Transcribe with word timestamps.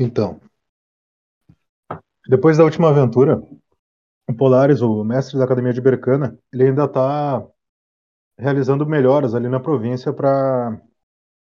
Então, 0.00 0.40
depois 2.28 2.56
da 2.56 2.64
última 2.64 2.88
aventura, 2.90 3.42
o 4.28 4.34
Polaris, 4.34 4.82
o 4.82 5.04
mestre 5.04 5.38
da 5.38 5.44
Academia 5.44 5.72
de 5.72 5.80
Bercana, 5.80 6.38
ele 6.52 6.64
ainda 6.64 6.84
está 6.84 7.46
realizando 8.38 8.86
melhoras 8.86 9.34
ali 9.34 9.48
na 9.48 9.60
província 9.60 10.12
para 10.12 10.80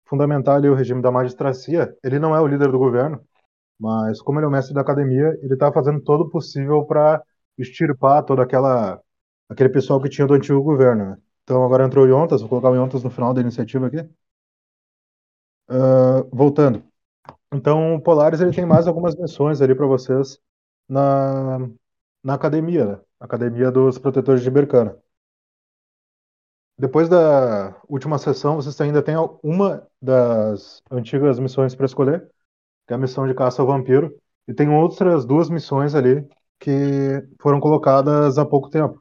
fundamentar 0.07 0.57
ali 0.57 0.68
o 0.68 0.75
regime 0.75 1.02
da 1.02 1.12
magistracia. 1.12 1.96
Ele 2.05 2.18
não 2.18 2.36
é 2.36 2.41
o 2.41 2.46
líder 2.46 2.70
do 2.73 2.79
governo, 2.79 3.20
mas 3.79 4.23
como 4.23 4.39
ele 4.41 4.46
é 4.46 4.48
o 4.48 4.52
mestre 4.52 4.74
da 4.74 4.82
academia, 4.82 5.38
ele 5.43 5.54
está 5.54 5.72
fazendo 5.72 6.02
todo 6.02 6.22
o 6.24 6.30
possível 6.30 6.84
para 6.86 7.22
extirpar 7.59 8.24
toda 8.24 8.43
aquela 8.43 9.00
aquele 9.48 9.70
pessoal 9.70 10.00
que 10.02 10.09
tinha 10.11 10.27
do 10.27 10.34
antigo 10.34 10.62
governo. 10.62 11.12
Né? 11.12 11.18
Então 11.45 11.64
agora 11.64 11.84
entrou 11.86 12.06
o 12.06 12.09
Yontas, 12.09 12.40
vou 12.43 12.50
colocar 12.50 12.70
o 12.70 12.77
Yontas 12.77 13.04
no 13.04 13.11
final 13.11 13.35
da 13.35 13.40
iniciativa 13.43 13.86
aqui. 13.89 13.99
Uh, 15.68 16.29
voltando. 16.32 16.92
Então 17.52 17.94
o 17.96 18.00
Polaris 18.00 18.40
ele 18.40 18.54
tem 18.54 18.64
mais 18.66 18.86
algumas 18.86 19.14
missões 19.14 19.61
ali 19.61 19.74
para 19.74 19.86
vocês 19.86 20.38
na, 20.88 21.58
na 22.22 22.34
academia, 22.34 22.86
né? 22.86 23.00
Academia 23.20 23.70
dos 23.70 23.98
Protetores 23.98 24.42
de 24.42 24.50
Bercana. 24.50 24.96
Depois 26.78 27.08
da 27.08 27.80
última 27.88 28.18
sessão, 28.18 28.56
vocês 28.56 28.80
ainda 28.80 29.02
têm 29.02 29.14
uma 29.42 29.86
das 30.00 30.82
antigas 30.90 31.38
missões 31.38 31.75
para 31.75 31.86
escolher, 31.86 32.28
que 32.86 32.92
é 32.92 32.97
a 32.97 32.98
missão 32.98 33.27
de 33.28 33.34
caça 33.34 33.62
ao 33.62 33.69
vampiro, 33.69 34.16
e 34.48 34.55
tem 34.55 34.69
outras 34.69 35.25
duas 35.25 35.48
missões 35.48 35.94
ali 35.94 36.27
que 36.58 37.22
foram 37.41 37.61
colocadas 37.61 38.39
há 38.39 38.44
pouco 38.44 38.69
tempo. 38.70 39.00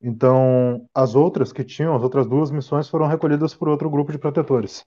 Então, 0.00 0.86
as 0.94 1.14
outras 1.14 1.52
que 1.52 1.64
tinham, 1.64 1.96
as 1.96 2.02
outras 2.02 2.26
duas 2.26 2.50
missões 2.50 2.88
foram 2.88 3.06
recolhidas 3.06 3.54
por 3.54 3.68
outro 3.68 3.90
grupo 3.90 4.12
de 4.12 4.18
protetores. 4.18 4.84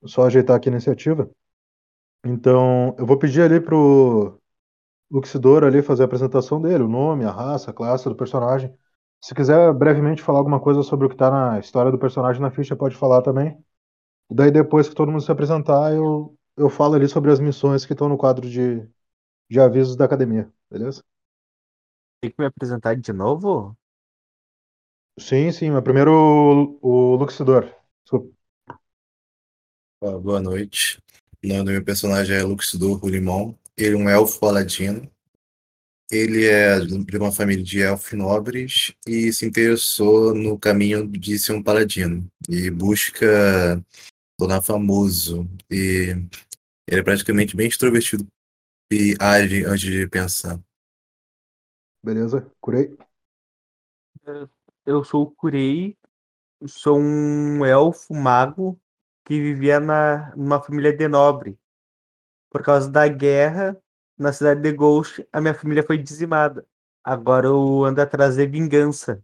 Vou 0.00 0.08
só 0.08 0.26
ajeitar 0.26 0.56
aqui 0.56 0.68
a 0.68 0.72
iniciativa. 0.72 1.28
Então, 2.24 2.94
eu 2.98 3.06
vou 3.06 3.18
pedir 3.18 3.42
ali 3.42 3.60
pro 3.60 4.38
Luxidor 5.10 5.64
ali 5.64 5.82
fazer 5.82 6.04
a 6.04 6.06
apresentação 6.06 6.60
dele, 6.62 6.84
o 6.84 6.88
nome, 6.88 7.24
a 7.24 7.30
raça, 7.32 7.70
a 7.70 7.74
classe 7.74 8.08
do 8.08 8.16
personagem. 8.16 8.74
Se 9.22 9.34
quiser 9.34 9.72
brevemente 9.74 10.22
falar 10.22 10.38
alguma 10.40 10.60
coisa 10.60 10.82
sobre 10.82 11.06
o 11.06 11.10
que 11.10 11.16
está 11.16 11.30
na 11.30 11.58
história 11.60 11.92
do 11.92 11.98
personagem 11.98 12.42
na 12.42 12.50
ficha, 12.50 12.76
pode 12.76 12.96
falar 12.96 13.22
também. 13.22 13.58
Daí 14.30 14.50
depois 14.52 14.88
que 14.88 14.94
todo 14.96 15.10
mundo 15.12 15.22
se 15.22 15.32
apresentar, 15.32 15.94
eu, 15.94 16.36
eu 16.56 16.70
falo 16.70 16.94
ali 16.96 17.08
sobre 17.08 17.30
as 17.32 17.40
missões 17.40 17.86
que 17.86 17.94
estão 17.94 18.08
no 18.08 18.18
quadro 18.18 18.48
de, 18.50 18.86
de 19.50 19.60
avisos 19.60 19.96
da 19.96 20.06
academia, 20.06 20.52
beleza? 20.70 21.04
Tem 22.22 22.30
que 22.30 22.36
me 22.40 22.46
apresentar 22.46 22.96
de 22.96 23.12
novo? 23.12 23.76
Sim, 25.18 25.52
sim, 25.52 25.70
mas 25.70 25.82
primeiro 25.84 26.10
o, 26.82 27.12
o 27.14 27.16
Luxidor. 27.16 27.64
Desculpa. 28.04 28.34
Boa 30.00 30.40
noite. 30.42 31.00
O 31.42 31.48
nome 31.48 31.64
do 31.64 31.70
meu 31.70 31.82
personagem 31.82 32.36
é 32.36 32.42
Luxidor 32.42 32.98
Rulimon. 32.98 33.54
Ele 33.74 33.94
é 33.94 33.98
um 33.98 34.10
elfo 34.10 34.38
paladino. 34.38 35.10
Ele 36.10 36.44
é 36.44 36.78
de 36.80 37.16
uma 37.16 37.32
família 37.32 37.64
de 37.64 37.80
elfos 37.80 38.12
nobres 38.12 38.94
e 39.06 39.32
se 39.32 39.46
interessou 39.46 40.34
no 40.34 40.58
caminho 40.58 41.08
de 41.08 41.38
ser 41.38 41.52
um 41.52 41.62
paladino. 41.62 42.30
E 42.46 42.70
busca 42.70 43.82
tornar 44.38 44.60
famoso. 44.60 45.48
E 45.70 46.14
ele 46.86 47.00
é 47.00 47.02
praticamente 47.02 47.56
bem 47.56 47.68
extrovertido 47.68 48.26
e 48.92 49.16
age 49.18 49.64
antes 49.64 49.90
de 49.90 50.06
pensar. 50.08 50.60
Beleza, 52.04 52.50
curei. 52.60 52.94
Eu 54.84 55.04
sou 55.04 55.22
o 55.22 55.30
Kurei, 55.30 55.96
sou 56.66 56.98
um 56.98 57.64
elfo 57.64 58.12
mago 58.12 58.78
que 59.30 59.40
vivia 59.40 59.78
na, 59.78 60.34
numa 60.34 60.60
família 60.60 60.92
de 60.92 61.06
nobre. 61.06 61.56
Por 62.50 62.64
causa 62.64 62.90
da 62.90 63.06
guerra 63.06 63.80
na 64.18 64.32
cidade 64.32 64.60
de 64.60 64.72
Ghost, 64.72 65.24
a 65.32 65.40
minha 65.40 65.54
família 65.54 65.84
foi 65.84 65.96
dizimada. 65.96 66.66
Agora 67.04 67.46
eu 67.46 67.84
ando 67.84 68.02
atrás 68.02 68.34
de 68.34 68.44
vingança. 68.44 69.22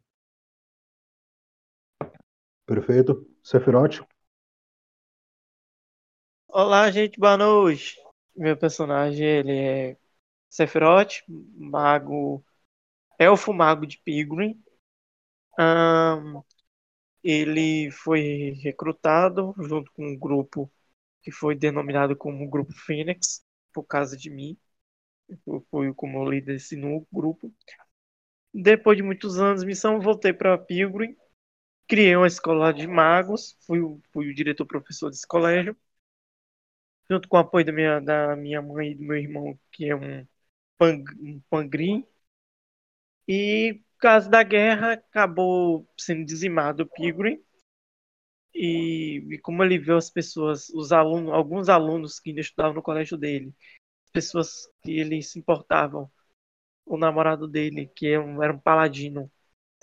Perfeito. 2.64 3.28
Sephiroth? 3.42 4.06
Olá, 6.46 6.88
gente, 6.92 7.18
boa 7.18 7.36
noite. 7.36 7.96
Meu 8.36 8.56
personagem 8.56 9.26
ele 9.26 9.58
é 9.58 9.96
Sephiroth, 10.48 11.24
mago, 11.26 12.46
elfo 13.18 13.52
mago 13.52 13.84
de 13.84 13.98
Pilgrim. 14.04 14.62
Um, 15.58 16.44
ele 17.28 17.90
foi 17.90 18.52
recrutado 18.62 19.54
junto 19.58 19.90
com 19.92 20.06
um 20.06 20.18
grupo 20.18 20.70
que 21.22 21.30
foi 21.32 21.56
denominado 21.56 22.16
como 22.16 22.48
Grupo 22.48 22.72
Phoenix, 22.72 23.44
por 23.72 23.84
causa 23.84 24.16
de 24.16 24.30
mim. 24.30 24.56
Eu 25.46 25.66
fui 25.70 25.92
como 25.94 26.28
líder 26.30 26.54
desse 26.54 26.76
grupo. 27.12 27.52
Depois 28.52 28.96
de 28.96 29.02
muitos 29.04 29.38
anos 29.38 29.60
de 29.60 29.66
missão, 29.66 30.00
voltei 30.00 30.32
para 30.32 30.58
Pilgrim, 30.58 31.16
criei 31.88 32.16
uma 32.16 32.26
escola 32.28 32.72
de 32.74 32.86
magos, 32.86 33.56
fui, 33.66 33.80
fui 34.12 34.30
o 34.30 34.34
diretor 34.34 34.66
professor 34.66 35.10
desse 35.10 35.26
colégio, 35.26 35.76
junto 37.10 37.28
com 37.28 37.36
o 37.36 37.40
apoio 37.40 37.64
da 37.64 37.72
minha, 37.72 38.00
da 38.00 38.36
minha 38.36 38.60
mãe 38.62 38.92
e 38.92 38.94
do 38.94 39.02
meu 39.04 39.16
irmão, 39.16 39.58
que 39.72 39.88
é 39.88 39.96
um, 39.96 40.26
pang, 40.78 41.04
um 41.20 41.40
pangrim. 41.50 42.06
E 43.28 43.80
por 43.96 44.00
causa 44.00 44.28
da 44.28 44.42
guerra, 44.42 44.92
acabou 44.92 45.88
sendo 45.98 46.24
dizimado 46.24 46.82
o 46.82 46.86
Pilgrim. 46.86 47.42
E, 48.54 49.18
e, 49.34 49.38
como 49.38 49.62
ele 49.64 49.78
viu 49.78 49.96
as 49.96 50.10
pessoas, 50.10 50.68
os 50.70 50.92
alunos, 50.92 51.32
alguns 51.32 51.68
alunos 51.68 52.20
que 52.20 52.30
ainda 52.30 52.40
estudavam 52.40 52.74
no 52.74 52.82
colégio 52.82 53.16
dele, 53.16 53.54
pessoas 54.12 54.68
que 54.82 54.98
ele 54.98 55.22
se 55.22 55.38
importavam, 55.38 56.10
o 56.86 56.96
namorado 56.98 57.48
dele, 57.48 57.90
que 57.94 58.08
era 58.08 58.22
um, 58.22 58.42
era 58.42 58.52
um 58.52 58.58
paladino, 58.58 59.30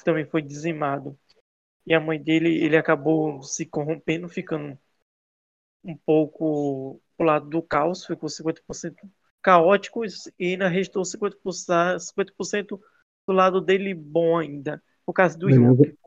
também 0.03 0.25
foi 0.25 0.41
dizimado. 0.41 1.17
E 1.85 1.93
a 1.93 1.99
mãe 1.99 2.21
dele, 2.21 2.63
ele 2.63 2.77
acabou 2.77 3.43
se 3.43 3.65
corrompendo, 3.65 4.29
ficando 4.29 4.77
um 5.83 5.97
pouco 5.97 7.01
pro 7.17 7.25
lado 7.25 7.49
do 7.49 7.61
caos, 7.61 8.05
ficou 8.05 8.29
50% 8.29 8.95
caótico 9.41 10.05
e 10.39 10.53
ainda 10.53 10.67
restou 10.67 11.03
50%, 11.03 11.99
50% 11.99 12.79
do 13.27 13.33
lado 13.33 13.61
dele 13.61 13.93
bom 13.93 14.37
ainda, 14.37 14.81
por 15.05 15.13
causa 15.13 15.37
do 15.37 15.49
Yuki. 15.49 15.97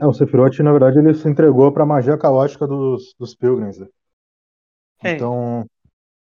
É, 0.00 0.06
o 0.06 0.12
Sephiroth, 0.12 0.58
na 0.60 0.72
verdade, 0.72 0.98
ele 0.98 1.14
se 1.14 1.28
entregou 1.28 1.72
pra 1.72 1.86
magia 1.86 2.18
caótica 2.18 2.66
dos, 2.66 3.14
dos 3.18 3.34
Pilgrims. 3.34 3.78
Né? 3.78 3.88
É. 5.02 5.12
Então, 5.12 5.68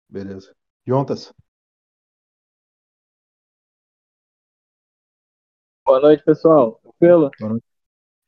beleza. 0.07 0.53
Yontas? 0.87 1.33
Boa 5.85 5.99
noite, 5.99 6.23
pessoal. 6.23 6.79
Tranquilo? 6.83 7.31
Boa 7.39 7.49
noite. 7.51 7.65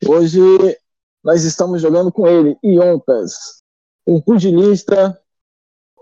Hoje 0.08 0.40
nós 1.22 1.44
estamos 1.44 1.80
jogando 1.80 2.10
com 2.10 2.26
ele, 2.26 2.58
Iontas, 2.64 3.62
um 4.04 4.20
pugilista 4.20 5.16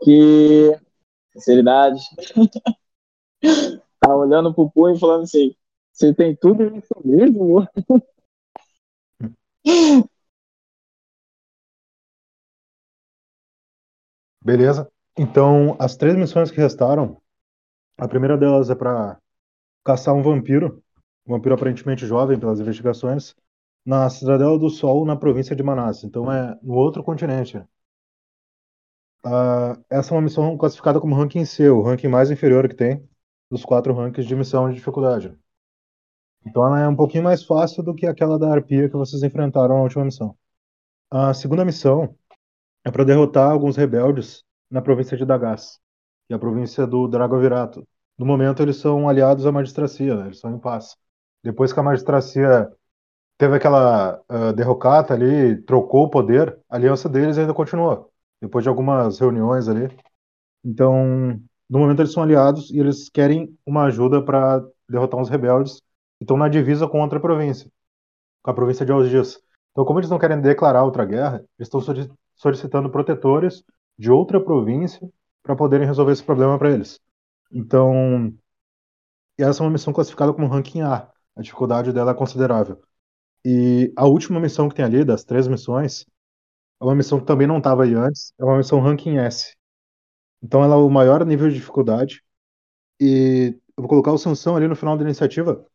que, 0.03 0.75
sinceridade, 1.33 2.01
tá 4.01 4.17
olhando 4.17 4.55
pro 4.55 4.71
punho 4.71 4.97
e 4.97 4.99
falando 4.99 5.25
assim: 5.25 5.55
você 5.93 6.15
tem 6.15 6.35
tudo 6.37 6.65
isso 6.77 6.95
mesmo? 7.05 7.67
Beleza. 14.45 14.91
Então, 15.19 15.77
as 15.79 15.97
três 15.97 16.17
missões 16.17 16.51
que 16.51 16.61
restaram, 16.61 17.21
a 17.99 18.09
primeira 18.09 18.39
delas 18.39 18.71
é 18.71 18.75
para 18.75 19.19
caçar 19.85 20.15
um 20.15 20.23
vampiro, 20.23 20.83
um 21.27 21.33
vampiro 21.35 21.55
aparentemente 21.55 22.07
jovem 22.07 22.39
pelas 22.41 22.61
investigações, 22.61 23.35
na 23.87 24.11
Cidadela 24.11 24.59
do 24.59 24.71
Sol, 24.71 25.07
na 25.07 25.17
província 25.17 25.57
de 25.57 25.63
Manaus. 25.63 26.05
Então, 26.05 26.33
é 26.33 26.59
no 26.63 26.75
outro 26.75 27.05
continente. 27.05 27.59
Uh, 29.25 29.77
essa 29.91 30.15
é 30.15 30.17
uma 30.17 30.23
missão 30.23 30.57
classificada 30.57 31.01
como 31.01 31.15
ranking 31.15 31.45
C, 31.45 31.69
o 31.69 31.83
ranking 31.83 32.09
mais 32.09 32.31
inferior 32.31 32.69
que 32.69 32.75
tem 32.75 33.07
dos 33.51 33.65
quatro 33.65 33.93
rankings 33.95 34.27
de 34.27 34.35
missão 34.37 34.69
de 34.69 34.77
dificuldade. 34.77 35.37
Então 36.47 36.67
ela 36.67 36.81
é 36.81 36.89
um 36.89 36.97
pouquinho 36.97 37.25
mais 37.25 37.45
fácil 37.45 37.83
do 37.83 37.95
que 37.95 38.07
aquela 38.07 38.39
da 38.39 38.53
arpia 38.53 38.89
que 38.89 38.97
vocês 38.97 39.23
enfrentaram 39.23 39.77
na 39.77 39.83
última 39.83 40.05
missão. 40.05 40.37
A 41.11 41.35
segunda 41.35 41.65
missão 41.65 42.15
é 42.85 42.91
para 42.91 43.05
derrotar 43.05 43.51
alguns 43.51 43.77
rebeldes 43.77 44.45
na 44.71 44.81
província 44.81 45.17
de 45.17 45.25
Dagas, 45.25 45.79
que 46.27 46.33
é 46.33 46.37
a 46.37 46.39
província 46.39 46.87
do 46.87 47.09
Dragovirato. 47.09 47.87
No 48.19 48.25
momento 48.25 48.63
eles 48.63 48.77
são 48.77 49.09
aliados 49.09 49.47
à 49.47 49.53
magistracia, 49.53 50.15
né? 50.17 50.27
eles 50.27 50.39
são 50.39 50.55
em 50.55 50.59
paz. 50.59 50.97
Depois 51.43 51.73
que 51.73 51.81
a 51.81 51.83
magistracia 51.83 52.71
teve 53.39 53.57
aquela 53.57 54.21
uh, 54.31 54.53
derrocata 54.53 55.15
ali, 55.15 55.61
trocou 55.63 56.05
o 56.05 56.11
poder, 56.11 56.59
a 56.69 56.77
aliança 56.77 57.09
deles 57.09 57.39
ainda 57.39 57.55
continuou. 57.55 58.11
Depois 58.41 58.63
de 58.63 58.69
algumas 58.69 59.19
reuniões 59.19 59.69
ali. 59.69 59.89
Então, 60.65 61.41
no 61.69 61.79
momento 61.79 62.01
eles 62.01 62.13
são 62.13 62.23
aliados 62.23 62.71
e 62.71 62.79
eles 62.79 63.09
querem 63.09 63.57
uma 63.67 63.85
ajuda 63.85 64.23
para 64.23 64.63
derrotar 64.89 65.21
uns 65.21 65.29
rebeldes 65.29 65.83
estão 66.25 66.37
na 66.37 66.49
divisa 66.49 66.89
com 66.89 67.01
outra 67.01 67.21
província, 67.21 67.71
com 68.43 68.51
a 68.51 68.55
província 68.55 68.87
de 68.87 68.93
Algiers. 68.93 69.41
Então, 69.73 69.85
como 69.85 70.01
eles 70.01 70.11
não 70.11 70.19
querem 70.19 70.41
declarar 70.41 70.85
outra 70.85 71.05
guerra, 71.05 71.45
eles 71.59 71.73
estão 71.73 71.81
solicitando 72.35 72.91
protetores 72.91 73.65
de 73.99 74.11
outra 74.11 74.41
província 74.41 75.09
para 75.43 75.57
poderem 75.57 75.87
resolver 75.87 76.13
esse 76.13 76.25
problema 76.25 76.59
para 76.59 76.71
eles. 76.71 77.01
Então, 77.53 78.35
essa 79.39 79.63
é 79.63 79.65
uma 79.65 79.73
missão 79.73 79.93
classificada 79.93 80.33
como 80.33 80.47
ranking 80.49 80.83
A. 80.83 81.11
A 81.37 81.43
dificuldade 81.43 81.93
dela 81.93 82.11
é 82.13 82.15
considerável. 82.15 82.81
E 83.45 83.93
a 83.97 84.07
última 84.07 84.41
missão 84.41 84.69
que 84.69 84.75
tem 84.75 84.85
ali, 84.85 85.05
das 85.05 85.25
três 85.25 85.49
missões, 85.49 86.05
é 86.81 86.85
uma 86.85 86.95
missão 86.95 87.21
que 87.21 87.27
também 87.27 87.47
não 87.47 87.59
estava 87.59 87.85
aí 87.85 87.95
antes, 87.95 88.33
é 88.39 88.45
uma 88.45 88.59
missão 88.59 88.81
ranking 88.81 89.19
S. 89.19 89.57
Então 90.43 90.63
ela 90.65 90.75
é 90.75 90.79
o 90.79 90.91
maior 90.91 91.25
nível 91.25 91.49
de 91.49 91.55
dificuldade. 91.55 92.23
E 93.01 93.59
eu 93.77 93.83
vou 93.83 93.89
colocar 93.89 94.13
o 94.13 94.19
Sansão 94.19 94.57
ali 94.57 94.69
no 94.69 94.77
final 94.77 94.97
da 94.97 95.05
iniciativa. 95.05 95.67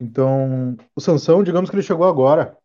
Então, 0.00 0.76
o 0.96 1.00
Sansão, 1.00 1.42
digamos 1.42 1.68
que 1.68 1.76
ele 1.76 1.82
chegou 1.82 2.06
agora. 2.06 2.56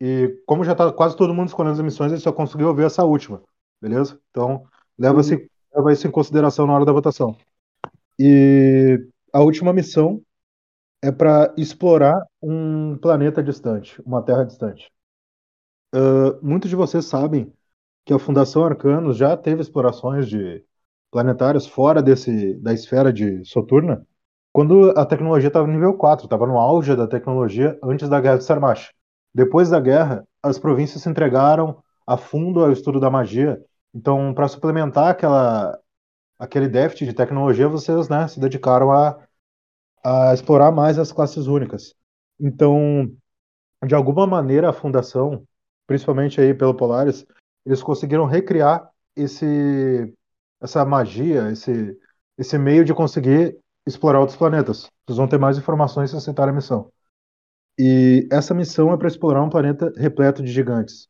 E 0.00 0.36
como 0.46 0.64
já 0.64 0.72
está 0.72 0.92
quase 0.92 1.16
todo 1.16 1.32
mundo 1.32 1.48
escolhendo 1.48 1.74
as 1.74 1.80
missões, 1.80 2.10
ele 2.10 2.20
só 2.20 2.32
conseguiu 2.32 2.74
ver 2.74 2.86
essa 2.86 3.04
última. 3.04 3.40
Beleza? 3.80 4.18
Então, 4.30 4.66
leva, 4.98 5.20
uhum. 5.20 5.46
leva 5.74 5.92
isso 5.92 6.06
em 6.08 6.10
consideração 6.10 6.66
na 6.66 6.74
hora 6.74 6.84
da 6.84 6.92
votação. 6.92 7.36
E 8.18 8.98
a 9.32 9.40
última 9.40 9.72
missão 9.72 10.20
é 11.00 11.10
para 11.12 11.54
explorar 11.56 12.20
um 12.40 12.96
planeta 12.98 13.42
distante, 13.42 14.00
uma 14.02 14.22
terra 14.22 14.44
distante. 14.44 14.90
Uh, 15.94 16.38
muitos 16.42 16.70
de 16.70 16.76
vocês 16.76 17.04
sabem 17.04 17.52
que 18.04 18.12
a 18.12 18.18
Fundação 18.18 18.64
Arcanos 18.64 19.16
já 19.16 19.36
teve 19.36 19.62
explorações 19.62 20.28
de 20.28 20.64
planetários 21.10 21.66
fora 21.66 22.02
desse 22.02 22.54
da 22.54 22.72
esfera 22.72 23.12
de 23.12 23.44
Soturna, 23.44 24.06
quando 24.52 24.90
a 24.90 25.06
tecnologia 25.06 25.48
estava 25.48 25.66
no 25.66 25.72
nível 25.72 25.94
4, 25.94 26.26
estava 26.26 26.46
no 26.46 26.58
auge 26.58 26.94
da 26.94 27.06
tecnologia 27.06 27.78
antes 27.82 28.08
da 28.08 28.20
Guerra 28.20 28.38
de 28.38 28.44
Sarmash. 28.44 28.92
Depois 29.34 29.70
da 29.70 29.80
guerra, 29.80 30.26
as 30.42 30.58
províncias 30.58 31.02
se 31.02 31.08
entregaram 31.08 31.82
a 32.06 32.16
fundo 32.18 32.62
ao 32.62 32.70
estudo 32.70 33.00
da 33.00 33.10
magia. 33.10 33.58
Então, 33.94 34.34
para 34.34 34.48
suplementar 34.48 35.08
aquela 35.08 35.78
aquele 36.38 36.68
déficit 36.68 37.06
de 37.06 37.14
tecnologia, 37.14 37.68
vocês 37.68 38.08
né, 38.08 38.26
se 38.26 38.40
dedicaram 38.40 38.90
a, 38.90 39.16
a 40.04 40.34
explorar 40.34 40.72
mais 40.72 40.98
as 40.98 41.12
classes 41.12 41.46
únicas. 41.46 41.94
Então, 42.40 43.08
de 43.86 43.94
alguma 43.94 44.26
maneira, 44.26 44.68
a 44.68 44.72
fundação, 44.72 45.44
principalmente 45.86 46.40
aí 46.40 46.52
pelo 46.52 46.74
Polaris, 46.74 47.24
eles 47.64 47.82
conseguiram 47.82 48.26
recriar 48.26 48.90
esse 49.16 50.12
essa 50.60 50.84
magia, 50.84 51.50
esse 51.50 51.96
esse 52.36 52.58
meio 52.58 52.84
de 52.84 52.92
conseguir 52.92 53.56
explorar 53.86 54.20
outros 54.20 54.38
planetas. 54.38 54.90
Vocês 55.06 55.16
vão 55.16 55.28
ter 55.28 55.38
mais 55.38 55.58
informações 55.58 56.10
se 56.10 56.16
aceitarem 56.16 56.52
a 56.52 56.56
missão. 56.56 56.90
E 57.78 58.28
essa 58.30 58.54
missão 58.54 58.92
é 58.92 58.96
para 58.96 59.08
explorar 59.08 59.42
um 59.42 59.50
planeta 59.50 59.92
repleto 59.96 60.42
de 60.42 60.52
gigantes. 60.52 61.08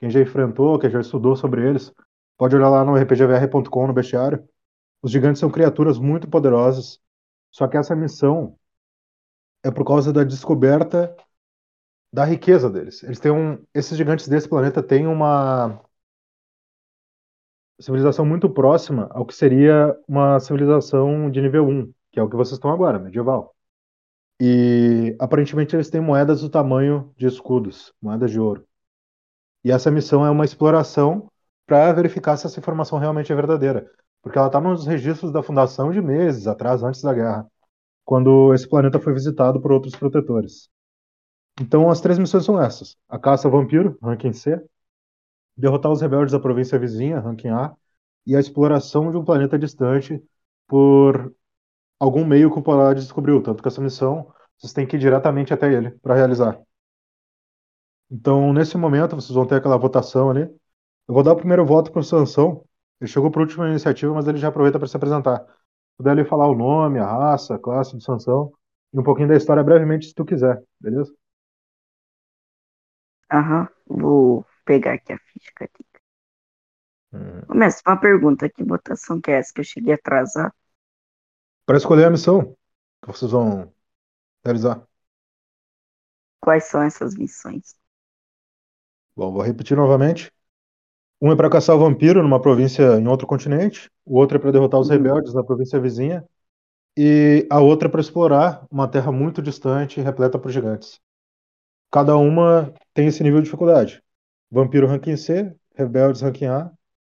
Quem 0.00 0.10
já 0.10 0.20
enfrentou, 0.20 0.78
quem 0.78 0.90
já 0.90 1.00
estudou 1.00 1.36
sobre 1.36 1.68
eles, 1.68 1.92
pode 2.38 2.56
olhar 2.56 2.70
lá 2.70 2.84
no 2.84 2.96
rpgvr.com 2.96 3.86
no 3.86 3.92
bestiário. 3.92 4.42
Os 5.02 5.10
gigantes 5.10 5.40
são 5.40 5.50
criaturas 5.50 5.98
muito 5.98 6.28
poderosas. 6.28 7.00
Só 7.50 7.68
que 7.68 7.76
essa 7.76 7.94
missão 7.94 8.56
é 9.62 9.70
por 9.70 9.84
causa 9.84 10.12
da 10.12 10.24
descoberta 10.24 11.14
da 12.12 12.24
riqueza 12.24 12.68
deles. 12.70 13.02
Eles 13.02 13.20
têm 13.20 13.30
um, 13.30 13.62
esses 13.74 13.96
gigantes 13.96 14.26
desse 14.26 14.48
planeta 14.48 14.82
têm 14.82 15.06
uma 15.06 15.80
civilização 17.80 18.26
muito 18.26 18.48
próxima 18.50 19.08
ao 19.12 19.24
que 19.24 19.34
seria 19.34 19.96
uma 20.06 20.38
civilização 20.40 21.30
de 21.30 21.40
nível 21.40 21.66
1, 21.66 21.92
que 22.12 22.18
é 22.18 22.22
o 22.22 22.28
que 22.28 22.36
vocês 22.36 22.54
estão 22.54 22.70
agora, 22.70 22.98
medieval. 22.98 23.54
E 24.40 25.16
aparentemente 25.20 25.76
eles 25.76 25.90
têm 25.90 26.00
moedas 26.00 26.40
do 26.40 26.48
tamanho 26.48 27.12
de 27.16 27.26
escudos, 27.26 27.92
moedas 28.00 28.30
de 28.30 28.40
ouro. 28.40 28.66
E 29.62 29.70
essa 29.70 29.90
missão 29.90 30.24
é 30.24 30.30
uma 30.30 30.44
exploração 30.44 31.30
para 31.66 31.92
verificar 31.92 32.36
se 32.36 32.46
essa 32.46 32.58
informação 32.58 32.98
realmente 32.98 33.30
é 33.30 33.36
verdadeira, 33.36 33.90
porque 34.22 34.38
ela 34.38 34.46
está 34.46 34.60
nos 34.60 34.86
registros 34.86 35.30
da 35.30 35.42
fundação 35.42 35.92
de 35.92 36.00
meses 36.00 36.46
atrás, 36.46 36.82
antes 36.82 37.02
da 37.02 37.12
guerra, 37.12 37.46
quando 38.04 38.52
esse 38.54 38.68
planeta 38.68 38.98
foi 38.98 39.12
visitado 39.12 39.60
por 39.60 39.72
outros 39.72 39.94
protetores. 39.94 40.70
Então 41.60 41.90
as 41.90 42.00
três 42.00 42.18
missões 42.18 42.44
são 42.44 42.60
essas: 42.60 42.96
a 43.08 43.18
caça 43.18 43.46
ao 43.46 43.52
vampiro, 43.52 43.98
ranking 44.02 44.32
C, 44.32 44.60
derrotar 45.56 45.92
os 45.92 46.00
rebeldes 46.00 46.32
da 46.32 46.40
província 46.40 46.78
vizinha, 46.78 47.20
ranking 47.20 47.48
A, 47.48 47.74
e 48.26 48.34
a 48.34 48.40
exploração 48.40 49.10
de 49.10 49.16
um 49.18 49.24
planeta 49.24 49.58
distante 49.58 50.22
por 50.66 51.34
algum 52.00 52.24
meio 52.24 52.50
que 52.52 52.58
o 52.58 52.62
Polaris 52.62 53.04
descobriu. 53.04 53.42
Tanto 53.42 53.62
que 53.62 53.68
essa 53.68 53.80
missão 53.80 54.32
vocês 54.58 54.72
têm 54.72 54.86
que 54.86 54.96
ir 54.96 55.00
diretamente 55.00 55.54
até 55.54 55.72
ele 55.72 55.90
para 56.02 56.14
realizar. 56.14 56.60
Então, 58.10 58.52
nesse 58.52 58.76
momento, 58.76 59.14
vocês 59.14 59.34
vão 59.34 59.46
ter 59.46 59.56
aquela 59.56 59.78
votação 59.78 60.30
ali. 60.30 60.42
Eu 60.42 61.14
vou 61.14 61.22
dar 61.22 61.32
o 61.32 61.36
primeiro 61.36 61.64
voto 61.64 61.92
para 61.92 62.00
o 62.00 62.04
Sansão. 62.04 62.64
Ele 63.00 63.10
chegou 63.10 63.30
para 63.30 63.40
a 63.40 63.44
última 63.44 63.68
iniciativa, 63.68 64.12
mas 64.12 64.26
ele 64.26 64.38
já 64.38 64.48
aproveita 64.48 64.78
para 64.78 64.88
se 64.88 64.96
apresentar. 64.96 65.44
Puder 65.96 66.12
ele 66.18 66.24
falar 66.24 66.48
o 66.48 66.54
nome, 66.54 66.98
a 66.98 67.06
raça, 67.06 67.54
a 67.54 67.58
classe 67.58 67.96
de 67.96 68.02
Sansão 68.02 68.52
e 68.92 68.98
um 68.98 69.02
pouquinho 69.02 69.28
da 69.28 69.36
história 69.36 69.62
brevemente, 69.62 70.06
se 70.06 70.14
tu 70.14 70.24
quiser, 70.24 70.62
beleza? 70.80 71.12
Aham, 73.32 73.68
vou 73.86 74.44
pegar 74.64 74.94
aqui 74.94 75.12
a 75.12 75.18
ficha. 75.18 75.52
Hum. 77.12 77.42
Começa 77.46 77.82
uma 77.86 78.00
pergunta: 78.00 78.48
que 78.48 78.64
votação 78.64 79.20
que 79.20 79.30
é 79.30 79.34
essa 79.38 79.52
que 79.52 79.60
eu 79.60 79.64
cheguei 79.64 79.94
atrasar? 79.94 80.52
Para 81.70 81.78
escolher 81.78 82.06
a 82.06 82.10
missão 82.10 82.56
que 83.00 83.06
vocês 83.12 83.30
vão 83.30 83.72
realizar. 84.44 84.84
Quais 86.40 86.64
são 86.64 86.82
essas 86.82 87.14
missões? 87.14 87.76
Bom, 89.14 89.30
vou 89.30 89.40
repetir 89.40 89.76
novamente. 89.76 90.32
Um 91.22 91.30
é 91.30 91.36
para 91.36 91.48
caçar 91.48 91.76
o 91.76 91.78
vampiro 91.78 92.24
numa 92.24 92.42
província 92.42 92.98
em 92.98 93.06
outro 93.06 93.24
continente, 93.24 93.88
o 94.04 94.18
outro 94.18 94.36
é 94.36 94.40
para 94.40 94.50
derrotar 94.50 94.80
os 94.80 94.88
uhum. 94.88 94.96
rebeldes 94.96 95.32
na 95.32 95.44
província 95.44 95.78
vizinha, 95.78 96.24
e 96.98 97.46
a 97.48 97.60
outra 97.60 97.86
é 97.86 97.90
para 97.92 98.00
explorar 98.00 98.66
uma 98.68 98.88
terra 98.88 99.12
muito 99.12 99.40
distante, 99.40 100.00
repleta 100.00 100.40
por 100.40 100.50
gigantes. 100.50 101.00
Cada 101.88 102.16
uma 102.16 102.74
tem 102.92 103.06
esse 103.06 103.22
nível 103.22 103.38
de 103.38 103.44
dificuldade. 103.44 104.02
Vampiro 104.50 104.88
ranking 104.88 105.16
C, 105.16 105.54
rebeldes 105.76 106.20
ranking 106.20 106.46
A 106.46 106.72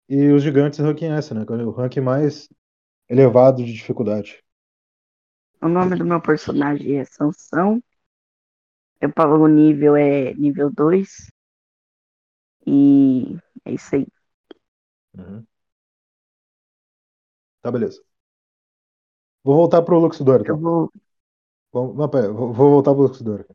e 0.08 0.30
os 0.30 0.44
gigantes 0.44 0.78
ranking 0.78 1.08
S, 1.08 1.34
né? 1.34 1.44
O 1.44 1.72
ranking 1.72 2.02
mais 2.02 2.48
elevado 3.10 3.66
de 3.66 3.74
dificuldade. 3.74 4.43
O 5.64 5.70
nome 5.70 5.96
do 5.96 6.04
meu 6.04 6.22
personagem 6.22 7.00
é 7.00 7.06
Sansão. 7.06 7.82
Eu 9.00 9.14
pago 9.14 9.36
o 9.36 9.48
nível 9.48 9.96
é 9.96 10.34
nível 10.34 10.70
2. 10.70 11.32
E 12.68 13.38
é 13.64 13.72
isso 13.72 13.96
aí. 13.96 14.06
Uhum. 15.18 15.46
Tá, 17.62 17.72
beleza. 17.72 18.04
Vou 19.42 19.56
voltar 19.56 19.82
pro 19.84 20.00
Luxidor, 20.00 20.42
então. 20.42 20.58
Eu 20.58 20.62
vou... 20.62 20.92
Vou, 21.72 21.94
não, 21.94 22.10
pera, 22.10 22.30
vou, 22.30 22.52
vou 22.54 22.70
voltar 22.72 22.92
pro 22.94 23.04
Luxidor. 23.04 23.46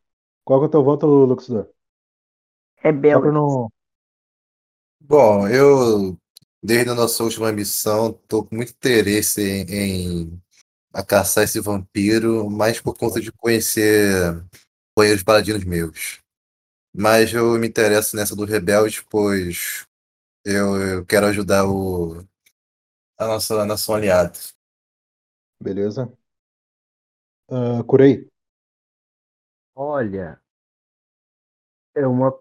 Qual 0.44 0.60
que 0.60 0.64
é 0.64 0.68
o 0.68 0.70
teu 0.70 0.82
voto, 0.82 1.06
Luxidor? 1.06 1.68
Rebelde. 2.76 3.30
Não... 3.30 3.70
Bom, 4.98 5.46
eu, 5.46 6.18
desde 6.62 6.88
a 6.88 6.94
nossa 6.94 7.22
última 7.22 7.52
missão, 7.52 8.14
tô 8.26 8.46
com 8.46 8.56
muito 8.56 8.70
interesse 8.72 9.42
em, 9.42 10.22
em 10.24 10.42
a 10.98 11.04
caçar 11.04 11.44
esse 11.44 11.60
vampiro, 11.60 12.50
mais 12.50 12.80
por 12.80 12.92
conta 12.98 13.20
de 13.20 13.30
conhecer 13.30 14.34
banheiros 14.96 15.22
paladinos 15.22 15.62
meus. 15.62 16.20
Mas 16.92 17.32
eu 17.32 17.56
me 17.56 17.68
interesso 17.68 18.16
nessa 18.16 18.34
do 18.34 18.44
Rebelde, 18.44 19.04
pois 19.08 19.86
eu, 20.44 20.76
eu 20.76 21.06
quero 21.06 21.26
ajudar 21.26 21.68
o, 21.68 22.26
a 23.16 23.28
nossa 23.28 23.64
nação 23.64 23.94
aliada. 23.94 24.36
Beleza. 25.62 26.12
Uh, 27.48 27.84
Curei. 27.84 28.28
Olha, 29.76 30.42
é 31.94 32.04
uma 32.08 32.36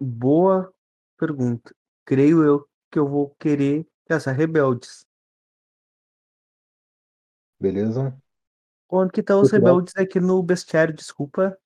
boa 0.00 0.72
pergunta. 1.18 1.74
Creio 2.06 2.42
eu 2.42 2.66
que 2.90 2.98
eu 2.98 3.06
vou 3.06 3.34
querer 3.38 3.86
caçar 4.06 4.34
rebeldes. 4.34 5.06
Beleza. 7.62 8.12
Onde 8.90 9.12
que 9.12 9.20
estão 9.20 9.40
os 9.40 9.52
rebeldes 9.52 9.94
aqui 9.96 10.18
no 10.18 10.42
bestiário, 10.42 10.92
desculpa? 10.92 11.56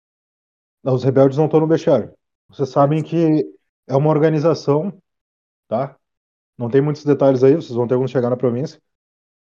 Não, 0.85 0.93
os 0.93 1.03
rebeldes 1.03 1.39
não 1.39 1.47
estão 1.47 1.59
no 1.59 1.67
bestiário. 1.67 2.13
Vocês 2.49 2.69
sabem 2.69 3.03
que 3.03 3.51
é 3.87 3.97
uma 3.97 4.11
organização, 4.11 4.93
tá? 5.67 5.97
Não 6.59 6.69
tem 6.69 6.83
muitos 6.83 7.03
detalhes 7.03 7.43
aí, 7.43 7.55
vocês 7.55 7.73
vão 7.73 7.89
ter 7.89 7.97
quando 7.97 8.11
chegar 8.11 8.29
na 8.29 8.37
província, 8.37 8.79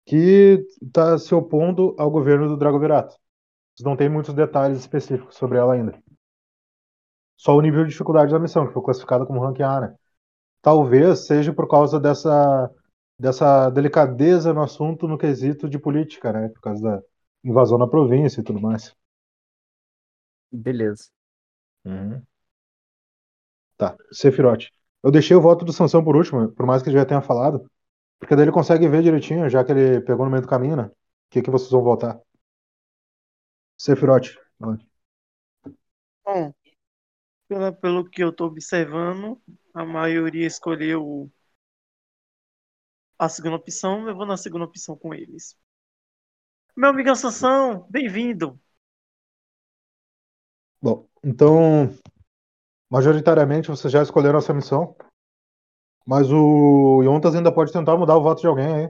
que 0.05 0.67
está 0.83 1.17
se 1.17 1.33
opondo 1.33 1.95
ao 1.97 2.11
governo 2.11 2.49
do 2.49 2.57
Dragovirato. 2.57 3.15
Vocês 3.73 3.85
não 3.85 3.97
tem 3.97 4.09
muitos 4.09 4.35
detalhes 4.35 4.81
específicos 4.81 5.37
sobre 5.37 5.57
ela 5.57 5.75
ainda. 5.75 6.03
Só 7.37 7.57
o 7.57 7.61
nível 7.63 7.85
de 7.85 7.91
dificuldade 7.91 8.33
da 8.33 8.41
missão, 8.41 8.67
que 8.67 8.73
foi 8.73 8.83
classificada 8.83 9.25
como 9.25 9.41
rank 9.41 9.61
A, 9.61 9.81
né? 9.83 9.95
Talvez 10.61 11.27
seja 11.27 11.53
por 11.53 11.69
causa 11.69 12.01
dessa 12.01 12.69
dessa 13.21 13.69
delicadeza 13.69 14.55
no 14.55 14.63
assunto 14.63 15.07
no 15.07 15.19
quesito 15.19 15.69
de 15.69 15.79
política, 15.79 16.33
né? 16.33 16.49
Por 16.49 16.61
causa 16.63 16.83
da 16.83 17.03
invasão 17.45 17.77
na 17.77 17.87
província 17.87 18.41
e 18.41 18.45
tudo 18.45 18.59
mais. 18.59 18.97
Beleza. 20.51 21.11
Uhum. 21.85 22.23
Tá, 23.77 23.95
Sefirote. 24.11 24.73
Eu 25.03 25.11
deixei 25.11 25.37
o 25.37 25.41
voto 25.41 25.67
do 25.67 25.73
Sansão 25.73 26.03
por 26.03 26.17
último, 26.17 26.51
por 26.53 26.65
mais 26.65 26.83
que 26.83 26.89
ele 26.89 26.97
já 26.97 27.05
tenha 27.05 27.21
falado. 27.21 27.71
Porque 28.19 28.35
daí 28.35 28.45
ele 28.45 28.53
consegue 28.53 28.89
ver 28.89 29.03
direitinho, 29.03 29.51
já 29.51 29.63
que 29.65 29.73
ele 29.73 30.01
pegou 30.01 30.25
no 30.25 30.31
meio 30.31 30.43
do 30.43 30.49
caminho, 30.49 30.77
né? 30.77 30.85
O 30.85 30.93
que, 31.31 31.43
que 31.43 31.51
vocês 31.51 31.71
vão 31.71 31.83
voltar. 31.83 32.19
Sephiroth. 33.77 34.35
vai. 34.59 34.79
Bom, 36.25 36.55
pela, 37.49 37.73
pelo 37.73 38.09
que 38.09 38.23
eu 38.23 38.33
tô 38.33 38.47
observando, 38.47 39.41
a 39.75 39.85
maioria 39.85 40.47
escolheu 40.47 41.31
a 43.21 43.29
segunda 43.29 43.57
opção, 43.57 44.09
eu 44.09 44.17
vou 44.17 44.25
na 44.25 44.39
segunda 44.39 44.65
opção 44.65 44.97
com 44.97 45.13
eles. 45.13 45.55
Meu 46.75 46.89
amigo 46.89 47.15
Sansão, 47.15 47.87
bem-vindo. 47.91 48.59
Bom, 50.81 51.07
então, 51.23 51.95
majoritariamente 52.89 53.69
vocês 53.69 53.93
já 53.93 54.03
escolheram 54.03 54.39
essa 54.39 54.55
missão. 54.55 54.97
Mas 56.07 56.33
o 56.33 57.03
Yontas 57.03 57.35
ainda 57.35 57.53
pode 57.53 57.71
tentar 57.71 57.95
mudar 57.99 58.17
o 58.17 58.23
voto 58.23 58.41
de 58.41 58.47
alguém 58.47 58.75
aí. 58.75 58.89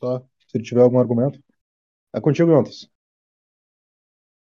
Tá? 0.00 0.24
Se 0.48 0.58
ele 0.58 0.64
tiver 0.64 0.82
algum 0.82 0.98
argumento. 0.98 1.40
É 2.12 2.20
contigo, 2.20 2.50
Yontas. 2.50 2.90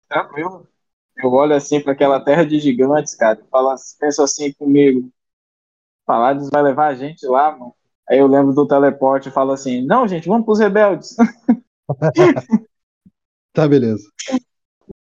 Tranquilo. 0.08 0.68
Eu 1.16 1.32
olho 1.32 1.56
assim 1.56 1.82
para 1.82 1.92
aquela 1.92 2.24
terra 2.24 2.44
de 2.46 2.60
gigantes, 2.60 3.16
cara. 3.16 3.44
Falo, 3.50 3.74
penso 3.98 4.22
assim 4.22 4.52
comigo. 4.52 5.12
Paládios 6.06 6.50
vai 6.50 6.62
levar 6.62 6.86
a 6.86 6.94
gente 6.94 7.26
lá, 7.26 7.50
mano. 7.50 7.74
Aí 8.10 8.18
eu 8.18 8.26
lembro 8.26 8.54
do 8.54 8.66
teleporte 8.66 9.28
e 9.28 9.32
falo 9.32 9.52
assim: 9.52 9.84
Não, 9.84 10.08
gente, 10.08 10.28
vamos 10.28 10.44
pros 10.44 10.58
rebeldes. 10.58 11.16
Tá, 13.52 13.66
beleza. 13.66 14.04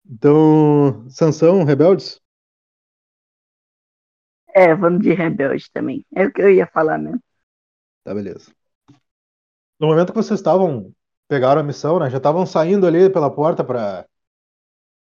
Então, 0.08 1.08
Sansão, 1.10 1.64
Rebeldes? 1.64 2.20
É, 4.54 4.74
vamos 4.74 5.02
de 5.02 5.12
rebelde 5.12 5.70
também. 5.72 6.04
É 6.14 6.26
o 6.26 6.32
que 6.32 6.42
eu 6.42 6.50
ia 6.50 6.66
falar 6.66 6.98
mesmo. 6.98 7.20
Tá, 8.04 8.14
beleza. 8.14 8.52
No 9.80 9.88
momento 9.88 10.12
que 10.12 10.16
vocês 10.16 10.38
estavam, 10.40 10.92
pegaram 11.28 11.60
a 11.60 11.64
missão, 11.64 11.98
né? 11.98 12.08
Já 12.10 12.18
estavam 12.18 12.46
saindo 12.46 12.86
ali 12.86 13.10
pela 13.10 13.30
porta 13.30 13.64
pra, 13.64 14.06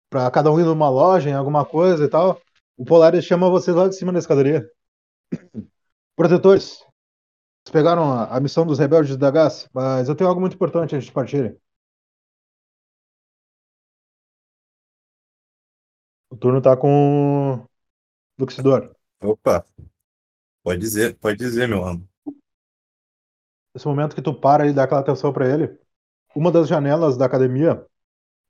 pra 0.10 0.30
cada 0.32 0.52
um 0.52 0.60
ir 0.60 0.64
numa 0.64 0.90
loja, 0.90 1.30
em 1.30 1.34
alguma 1.34 1.66
coisa 1.66 2.04
e 2.06 2.10
tal. 2.10 2.42
O 2.76 2.86
Polaris 2.86 3.26
chama 3.26 3.50
vocês 3.50 3.76
lá 3.76 3.88
de 3.88 3.96
cima 3.96 4.12
da 4.12 4.20
escadaria. 4.20 4.70
Protetores, 6.16 6.84
vocês 7.68 7.70
pegaram 7.70 8.12
a, 8.12 8.38
a 8.38 8.40
missão 8.40 8.66
dos 8.66 8.80
rebeldes 8.80 9.18
da 9.18 9.30
Gás, 9.30 9.70
mas 9.74 10.08
eu 10.08 10.16
tenho 10.16 10.30
algo 10.30 10.40
muito 10.40 10.56
importante 10.56 10.96
antes 10.96 11.06
de 11.08 11.12
partirem. 11.12 11.58
O 16.30 16.38
turno 16.38 16.62
tá 16.62 16.78
com 16.78 17.56
o 17.56 17.68
Luxidor. 18.40 18.96
Opa, 19.22 19.66
pode 20.64 20.80
dizer, 20.80 21.18
pode 21.18 21.38
dizer, 21.38 21.68
meu 21.68 21.84
amo. 21.84 22.08
Nesse 23.74 23.88
momento 23.88 24.16
que 24.16 24.22
tu 24.22 24.34
para 24.34 24.68
e 24.68 24.74
dá 24.74 24.84
aquela 24.84 25.02
atenção 25.02 25.34
pra 25.34 25.48
ele, 25.48 25.78
uma 26.36 26.52
das 26.52 26.68
janelas 26.68 27.18
da 27.18 27.26
academia 27.26 27.86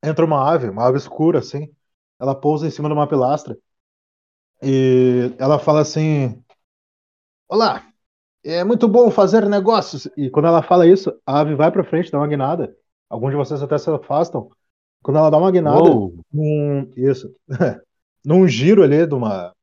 entra 0.04 0.26
uma 0.26 0.48
ave, 0.48 0.70
uma 0.70 0.88
ave 0.88 0.98
escura, 0.98 1.40
assim. 1.40 1.74
Ela 2.20 2.40
pousa 2.40 2.68
em 2.68 2.72
cima 2.72 2.88
de 2.88 2.94
uma 2.94 3.08
pilastra. 3.08 3.58
E 4.62 5.34
ela 5.40 5.60
fala 5.60 5.82
assim: 5.82 6.44
Olá, 7.48 7.87
é 8.54 8.64
muito 8.64 8.88
bom 8.88 9.12
fazer 9.12 9.48
negócios. 9.48 10.08
E 10.16 10.30
quando 10.30 10.48
ela 10.48 10.64
fala 10.64 10.88
isso, 10.88 11.14
a 11.26 11.40
ave 11.40 11.56
vai 11.56 11.72
pra 11.72 11.84
frente, 11.84 12.12
dá 12.12 12.18
uma 12.18 12.28
guinada. 12.28 12.76
Alguns 13.10 13.32
de 13.32 13.36
vocês 13.36 13.62
até 13.62 13.78
se 13.78 13.90
afastam. 13.90 14.50
Quando 15.02 15.18
ela 15.18 15.30
dá 15.30 15.38
uma 15.38 15.52
guinada, 15.52 15.90
num, 16.32 16.92
isso, 16.96 17.34
num 18.26 18.48
giro 18.48 18.84
ali 18.84 19.06
de 19.06 19.14
uma. 19.14 19.54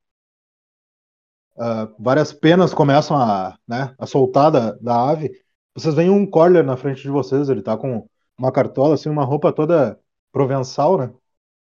ah, 1.58 1.88
várias 1.98 2.32
penas 2.32 2.74
começam 2.74 3.16
a, 3.16 3.58
né, 3.66 3.94
a 3.98 4.06
soltar 4.06 4.50
da, 4.50 4.72
da 4.72 5.10
ave. 5.10 5.30
Vocês 5.74 5.94
veem 5.94 6.10
um 6.10 6.28
Corler 6.28 6.64
na 6.64 6.76
frente 6.76 7.02
de 7.02 7.10
vocês, 7.10 7.48
ele 7.48 7.62
tá 7.62 7.76
com 7.76 8.08
uma 8.38 8.52
cartola, 8.52 8.94
assim, 8.94 9.08
uma 9.08 9.24
roupa 9.24 9.52
toda 9.52 9.98
provençal, 10.32 10.98
né? 10.98 11.12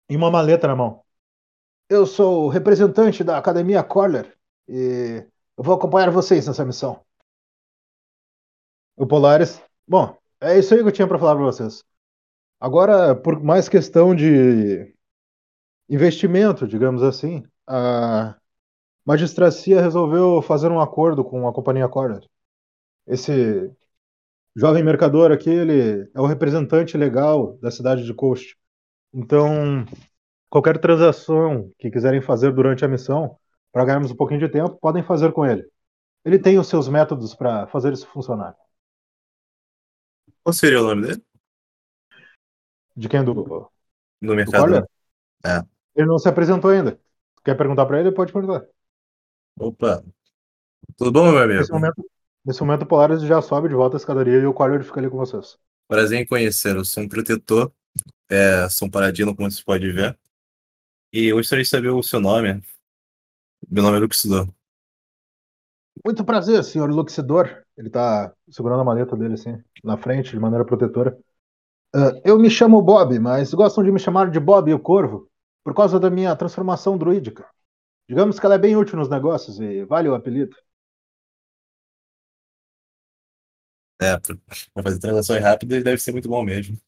E 0.08 0.16
uma 0.16 0.30
maleta 0.30 0.66
na 0.66 0.76
mão. 0.76 1.02
Eu 1.88 2.06
sou 2.06 2.46
o 2.46 2.48
representante 2.48 3.22
da 3.22 3.38
Academia 3.38 3.82
Corler 3.82 4.36
e 4.68 5.25
eu 5.56 5.64
vou 5.64 5.75
acompanhar 5.75 6.10
vocês 6.10 6.46
nessa 6.46 6.64
missão. 6.64 7.00
O 8.96 9.06
Polaris. 9.06 9.62
Bom, 9.86 10.16
é 10.40 10.58
isso 10.58 10.75
aí 10.75 10.80
que 10.82 10.88
eu 10.88 10.92
tinha 10.92 11.08
pra 11.08 11.18
falar 11.18 11.34
pra 11.36 11.44
vocês. 11.44 11.84
Agora, 12.60 13.14
por 13.14 13.42
mais 13.42 13.68
questão 13.68 14.14
de 14.14 14.94
investimento, 15.88 16.66
digamos 16.66 17.02
assim, 17.02 17.44
a 17.66 18.36
magistracia 19.04 19.80
resolveu 19.80 20.42
fazer 20.42 20.70
um 20.70 20.80
acordo 20.80 21.25
com 21.25 21.46
a 21.46 21.52
companhia 21.52 21.88
Corner. 21.88 22.22
Esse 23.06 23.70
jovem 24.54 24.82
mercador 24.82 25.30
aqui, 25.30 25.50
ele 25.50 26.10
é 26.14 26.20
o 26.20 26.26
representante 26.26 26.96
legal 26.96 27.58
da 27.58 27.70
cidade 27.70 28.04
de 28.04 28.14
Coast. 28.14 28.56
Então, 29.12 29.84
qualquer 30.50 30.78
transação 30.78 31.70
que 31.78 31.90
quiserem 31.90 32.20
fazer 32.22 32.52
durante 32.52 32.84
a 32.84 32.88
missão, 32.88 33.38
para 33.76 33.85
ganharmos 33.85 34.11
um 34.11 34.16
pouquinho 34.16 34.40
de 34.40 34.49
tempo, 34.49 34.78
podem 34.80 35.02
fazer 35.02 35.33
com 35.33 35.45
ele. 35.45 35.62
Ele 36.25 36.38
tem 36.38 36.59
os 36.59 36.66
seus 36.66 36.88
métodos 36.88 37.35
para 37.35 37.66
fazer 37.66 37.92
isso 37.92 38.06
funcionar. 38.06 38.56
Qual 40.42 40.54
seria 40.54 40.80
o 40.80 40.85
nome 40.85 41.06
dele? 41.06 41.23
De 42.97 43.06
quem 43.06 43.23
do, 43.23 43.35
do 43.35 44.35
mercado? 44.35 44.62
Corner? 44.62 44.87
É. 45.45 45.61
Ele 45.95 46.06
não 46.06 46.18
se 46.18 46.26
apresentou 46.26 46.71
ainda. 46.71 46.99
Quer 47.45 47.54
perguntar 47.54 47.85
para 47.85 48.00
ele? 48.00 48.11
Pode 48.12 48.33
perguntar. 48.33 48.66
Opa. 49.61 50.02
Tudo 50.97 51.12
bom, 51.12 51.30
meu 51.30 51.42
amigo? 51.42 51.59
Nesse 51.59 51.73
momento, 51.73 52.11
nesse 52.47 52.61
momento 52.62 52.83
o 52.85 52.87
Polaris 52.87 53.21
já 53.21 53.42
sobe 53.42 53.68
de 53.68 53.75
volta 53.75 53.97
a 53.97 53.99
escadaria 53.99 54.38
e 54.38 54.47
o 54.47 54.54
Corner 54.54 54.83
fica 54.83 55.00
ali 55.00 55.11
com 55.11 55.18
vocês. 55.18 55.59
Prazer 55.87 56.18
em 56.18 56.26
conhecer. 56.26 56.76
Eu 56.76 56.85
sou 56.87 57.02
um 57.02 57.09
protetor. 57.11 57.71
É, 58.26 58.71
sou 58.71 58.88
um 58.88 58.90
paladino, 58.90 59.37
como 59.37 59.50
você 59.50 59.62
pode 59.62 59.92
ver. 59.92 60.18
E 61.12 61.26
eu 61.26 61.37
gostaria 61.37 61.62
de 61.62 61.68
saber 61.68 61.90
o 61.90 62.02
seu 62.02 62.21
nome. 62.21 62.62
Meu 63.68 63.82
nome 63.82 63.96
é 63.96 64.00
Luxidor. 64.00 64.49
Muito 66.04 66.25
prazer, 66.25 66.62
senhor 66.62 66.90
Luxidor. 66.90 67.64
Ele 67.76 67.90
tá 67.90 68.32
segurando 68.49 68.80
a 68.80 68.85
maleta 68.85 69.16
dele 69.16 69.35
assim, 69.35 69.58
na 69.82 69.96
frente, 69.96 70.30
de 70.30 70.38
maneira 70.38 70.64
protetora. 70.64 71.18
Ah, 71.94 72.12
eu 72.25 72.38
me 72.38 72.49
chamo 72.49 72.80
Bob, 72.80 73.18
mas 73.18 73.52
gostam 73.52 73.82
de 73.82 73.90
me 73.90 73.99
chamar 73.99 74.30
de 74.30 74.38
Bob 74.38 74.73
o 74.73 74.78
Corvo, 74.78 75.28
por 75.64 75.75
causa 75.75 75.99
da 75.99 76.11
minha 76.11 76.35
transformação 76.37 76.96
druídica. 76.96 77.49
Digamos 78.08 78.38
que 78.38 78.46
ela 78.46 78.54
é 78.54 78.58
bem 78.58 78.76
útil 78.76 78.99
nos 78.99 79.08
negócios 79.08 79.58
e 79.58 79.85
vale 79.85 80.08
o 80.08 80.14
apelido. 80.14 80.56
É, 84.00 84.16
pra 84.18 84.82
fazer 84.82 84.99
transações 85.00 85.42
rápidas 85.42 85.82
deve 85.82 85.99
ser 85.99 86.12
muito 86.12 86.28
bom 86.28 86.44
mesmo. 86.44 86.78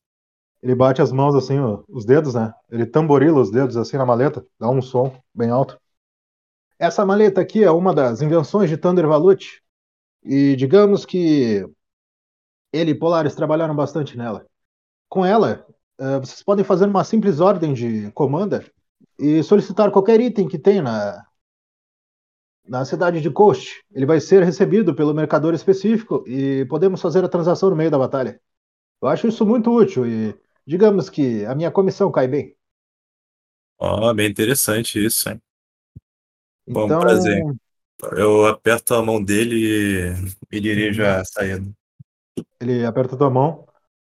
Ele 0.62 0.74
bate 0.74 1.00
as 1.00 1.10
mãos 1.10 1.34
assim, 1.34 1.56
os 1.88 2.04
dedos, 2.04 2.34
né? 2.34 2.52
Ele 2.70 2.84
tamborila 2.84 3.40
os 3.40 3.50
dedos 3.50 3.76
assim 3.76 3.96
na 3.96 4.04
maleta, 4.06 4.46
dá 4.58 4.68
um 4.68 4.82
som 4.82 5.20
bem 5.34 5.50
alto. 5.50 5.80
Essa 6.78 7.04
maleta 7.04 7.40
aqui 7.40 7.64
é 7.64 7.70
uma 7.70 7.92
das 7.92 8.22
invenções 8.22 8.70
de 8.70 8.76
Thunder 8.76 9.06
Valute. 9.08 9.62
E 10.22 10.54
digamos 10.56 11.04
que 11.04 11.64
ele 12.72 12.92
e 12.92 12.94
Polaris 12.94 13.34
trabalharam 13.34 13.74
bastante 13.74 14.16
nela. 14.16 14.46
Com 15.08 15.24
ela, 15.24 15.66
eh, 15.98 16.18
vocês 16.20 16.42
podem 16.42 16.64
fazer 16.64 16.86
uma 16.86 17.02
simples 17.02 17.40
ordem 17.40 17.74
de 17.74 18.10
comanda 18.12 18.64
e 19.18 19.42
solicitar 19.42 19.90
qualquer 19.90 20.20
item 20.20 20.46
que 20.46 20.58
tem 20.58 20.80
na, 20.80 21.26
na 22.64 22.84
cidade 22.84 23.20
de 23.20 23.30
Coast. 23.30 23.82
Ele 23.90 24.06
vai 24.06 24.20
ser 24.20 24.44
recebido 24.44 24.94
pelo 24.94 25.14
mercador 25.14 25.54
específico 25.54 26.22
e 26.28 26.64
podemos 26.66 27.00
fazer 27.00 27.24
a 27.24 27.28
transação 27.28 27.70
no 27.70 27.76
meio 27.76 27.90
da 27.90 27.98
batalha. 27.98 28.40
Eu 29.00 29.08
acho 29.08 29.26
isso 29.26 29.44
muito 29.46 29.74
útil 29.74 30.06
e 30.06 30.38
digamos 30.66 31.08
que 31.08 31.44
a 31.46 31.54
minha 31.54 31.70
comissão 31.70 32.12
cai 32.12 32.28
bem. 32.28 32.54
Ó, 33.78 34.12
bem 34.12 34.28
interessante 34.28 35.04
isso, 35.04 35.28
hein? 35.28 35.40
Bom, 36.68 36.84
Então, 36.86 37.00
prazer. 37.00 37.44
Eu 38.16 38.46
aperto 38.46 38.94
a 38.94 39.02
mão 39.02 39.22
dele 39.22 40.14
e, 40.50 40.56
e 40.56 40.60
dirijo 40.60 41.04
a 41.04 41.24
saída. 41.24 41.68
ele 42.60 42.84
aperta 42.84 43.16
tua 43.16 43.30
mão. 43.30 43.66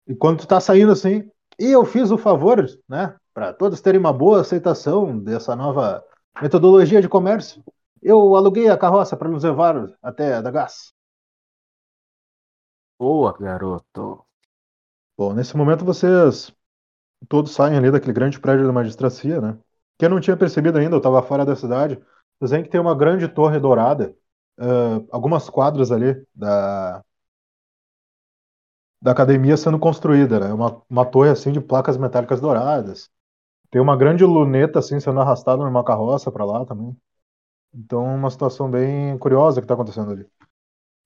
E 0.07 0.15
quando 0.15 0.39
tu 0.39 0.47
tá 0.47 0.59
saindo 0.59 0.91
assim, 0.91 1.29
e 1.59 1.71
eu 1.71 1.85
fiz 1.85 2.11
o 2.11 2.17
favor, 2.17 2.65
né, 2.87 3.15
para 3.33 3.53
todos 3.53 3.81
terem 3.81 3.99
uma 3.99 4.13
boa 4.13 4.41
aceitação 4.41 5.17
dessa 5.17 5.55
nova 5.55 6.03
metodologia 6.41 7.01
de 7.01 7.09
comércio, 7.09 7.63
eu 8.01 8.35
aluguei 8.35 8.69
a 8.69 8.77
carroça 8.77 9.17
para 9.17 9.29
nos 9.29 9.43
levar 9.43 9.89
até 10.01 10.35
a 10.35 10.41
Dagas. 10.41 10.93
Boa, 12.99 13.33
garoto. 13.37 14.25
Bom, 15.17 15.33
nesse 15.33 15.55
momento 15.57 15.85
vocês 15.85 16.53
todos 17.29 17.53
saem 17.53 17.77
ali 17.77 17.91
daquele 17.91 18.13
grande 18.13 18.39
prédio 18.39 18.67
da 18.67 18.73
magistracia, 18.73 19.41
né? 19.41 19.57
Quem 19.97 20.09
não 20.09 20.19
tinha 20.19 20.37
percebido 20.37 20.77
ainda, 20.77 20.95
eu 20.95 20.99
estava 20.99 21.21
fora 21.23 21.45
da 21.45 21.55
cidade. 21.55 21.99
Vocês 22.39 22.51
veem 22.51 22.63
que 22.63 22.69
tem 22.69 22.79
uma 22.81 22.95
grande 22.95 23.27
torre 23.27 23.59
dourada, 23.59 24.15
ah, 24.59 25.01
algumas 25.11 25.49
quadras 25.49 25.91
ali 25.91 26.15
da 26.33 27.03
da 29.01 29.11
academia 29.11 29.55
sendo 29.57 29.77
construída, 29.79 30.39
né? 30.39 30.53
Uma, 30.53 30.81
uma 30.89 31.05
torre 31.05 31.29
assim 31.29 31.51
de 31.51 31.61
placas 31.61 31.97
metálicas 31.97 32.41
douradas. 32.41 33.09
Tem 33.71 33.81
uma 33.81 33.97
grande 33.97 34.25
luneta 34.25 34.79
assim 34.79 34.99
sendo 34.99 35.19
arrastada 35.21 35.63
numa 35.63 35.83
carroça 35.83 36.31
para 36.31 36.45
lá 36.45 36.65
também. 36.65 36.95
Então, 37.73 38.03
uma 38.05 38.29
situação 38.31 38.69
bem 38.71 39.17
curiosa 39.19 39.61
que 39.61 39.65
está 39.65 39.75
acontecendo 39.75 40.11
ali. 40.11 40.27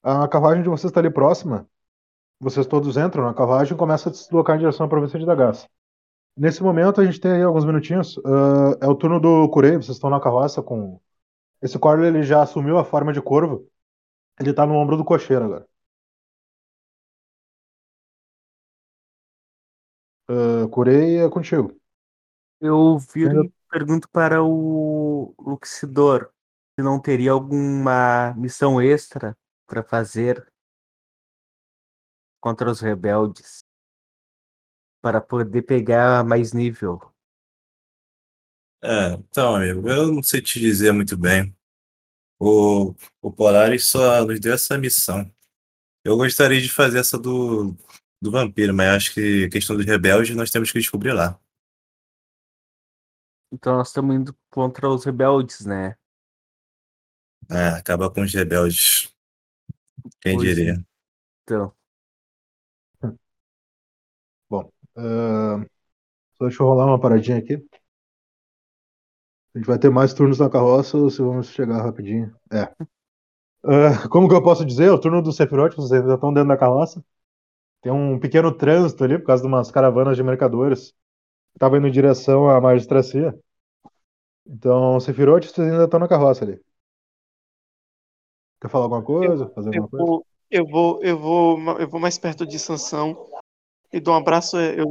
A 0.03 0.27
carruagem 0.27 0.63
de 0.63 0.69
vocês 0.69 0.91
está 0.91 0.99
ali 1.01 1.11
próxima 1.11 1.67
vocês 2.39 2.65
todos 2.65 2.95
entram 2.97 3.23
na 3.25 3.33
carruagem 3.33 3.73
e 3.73 3.77
começam 3.77 4.11
a 4.11 4.15
se 4.15 4.23
deslocar 4.23 4.55
em 4.55 4.59
direção 4.59 4.85
à 4.85 4.89
província 4.89 5.19
de 5.19 5.25
Dagas. 5.25 5.67
Nesse 6.37 6.63
momento, 6.63 7.01
a 7.01 7.05
gente 7.05 7.19
tem 7.19 7.31
aí 7.33 7.43
alguns 7.43 7.65
minutinhos. 7.65 8.19
ah, 8.25 8.77
é 8.81 8.87
o 8.87 8.95
turno 8.95 9.19
do 9.19 9.49
Kurei, 9.49 9.73
vocês 9.73 9.97
estão 9.97 10.09
na 10.09 10.19
carroça 10.21 10.61
com. 10.63 10.99
Esse 11.61 11.79
Corley 11.79 12.09
ele 12.09 12.23
já 12.23 12.41
assumiu 12.41 12.77
a 12.77 12.83
forma 12.85 13.13
de 13.13 13.21
corvo. 13.21 13.65
Ele 14.39 14.53
tá 14.53 14.65
no 14.65 14.75
ombro 14.75 14.97
do 14.97 15.05
cocheiro 15.05 15.45
agora. 15.45 15.67
Ah, 20.27 20.67
Kurei 20.71 21.17
é 21.19 21.29
contigo. 21.29 21.75
Eu 22.61 22.97
viro 22.99 23.31
Ainda- 23.31 23.45
e 23.45 23.53
pergunto 23.69 24.09
para 24.09 24.43
o 24.43 25.33
Luxidor 25.39 26.31
se 26.77 26.83
não 26.83 26.99
teria 27.01 27.31
alguma 27.31 28.33
missão 28.35 28.81
extra 28.81 29.37
para 29.67 29.83
fazer 29.83 30.47
contra 32.41 32.69
os 32.69 32.81
rebeldes 32.81 33.63
para 35.01 35.19
poder 35.21 35.63
pegar 35.63 36.23
mais 36.23 36.53
nível. 36.53 37.08
É, 38.81 39.13
então, 39.13 39.55
amigo, 39.55 39.89
eu 39.89 40.11
não 40.11 40.23
sei 40.23 40.41
te 40.41 40.59
dizer 40.59 40.91
muito 40.91 41.17
bem. 41.17 41.55
O, 42.39 42.95
o 43.21 43.31
Polaris 43.31 43.87
só 43.87 44.23
nos 44.25 44.39
deu 44.39 44.53
essa 44.53 44.77
missão. 44.77 45.29
Eu 46.03 46.15
gostaria 46.15 46.61
de 46.61 46.69
fazer 46.69 46.99
essa 46.99 47.17
do, 47.17 47.75
do 48.21 48.31
vampiro, 48.31 48.73
mas 48.73 48.95
acho 48.95 49.13
que 49.13 49.45
a 49.45 49.49
questão 49.49 49.75
dos 49.75 49.85
rebeldes 49.85 50.35
nós 50.35 50.49
temos 50.49 50.71
que 50.71 50.79
descobrir 50.79 51.11
lá. 51.11 51.39
Então 53.51 53.75
nós 53.75 53.89
estamos 53.89 54.15
indo 54.15 54.35
contra 54.49 54.89
os 54.89 55.03
rebeldes, 55.03 55.65
né? 55.65 55.95
É, 57.49 57.69
acabar 57.69 58.09
com 58.09 58.21
os 58.21 58.33
rebeldes. 58.33 59.13
Quem 60.21 60.35
Pois 60.35 60.47
diria? 60.47 60.85
Então, 61.43 61.75
Ah, 65.01 65.63
só 66.37 66.45
deixa 66.45 66.61
eu 66.61 66.67
rolar 66.67 66.85
uma 66.85 66.99
paradinha 66.99 67.37
aqui. 67.37 67.57
A 69.53 69.57
gente 69.57 69.67
vai 69.67 69.79
ter 69.79 69.89
mais 69.89 70.13
turnos 70.13 70.39
na 70.39 70.49
carroça 70.49 70.97
ou 70.97 71.09
se 71.09 71.21
vamos 71.21 71.49
chegar 71.49 71.81
rapidinho? 71.81 72.33
É. 72.51 72.71
Ah, 73.63 74.07
como 74.09 74.27
que 74.29 74.35
eu 74.35 74.43
posso 74.43 74.65
dizer? 74.65 74.89
O 74.91 74.99
turno 74.99 75.21
do 75.21 75.31
Sephiroth, 75.31 75.75
vocês 75.75 76.01
ainda 76.01 76.15
estão 76.15 76.33
dentro 76.33 76.49
da 76.49 76.57
carroça. 76.57 77.03
Tem 77.81 77.91
um 77.91 78.19
pequeno 78.19 78.51
trânsito 78.51 79.03
ali 79.03 79.17
por 79.19 79.27
causa 79.27 79.43
de 79.43 79.47
umas 79.47 79.71
caravanas 79.71 80.17
de 80.17 80.23
mercadores 80.23 80.91
que 80.91 81.57
estavam 81.57 81.79
indo 81.79 81.87
em 81.87 81.91
direção 81.91 82.49
à 82.49 82.61
magistracia. 82.61 83.37
Então, 84.45 84.99
Sephiroth, 84.99 85.45
vocês 85.45 85.71
ainda 85.71 85.85
estão 85.85 85.99
na 85.99 86.07
carroça 86.07 86.43
ali. 86.43 86.59
Quer 88.61 88.69
falar 88.69 88.85
alguma 88.85 89.03
coisa? 89.03 89.49
Fazer 89.49 89.69
Eu 89.71 89.81
alguma 89.81 89.89
coisa? 89.89 90.05
vou, 90.05 90.25
eu 90.49 90.65
vou, 90.67 91.03
eu 91.03 91.17
vou, 91.17 91.79
eu 91.79 91.89
vou 91.89 91.99
mais 91.99 92.17
perto 92.17 92.45
de 92.45 92.57
Sansão 92.59 93.15
e 93.93 93.99
dou 93.99 94.13
um 94.13 94.17
abraço. 94.17 94.57
Eu 94.59 94.87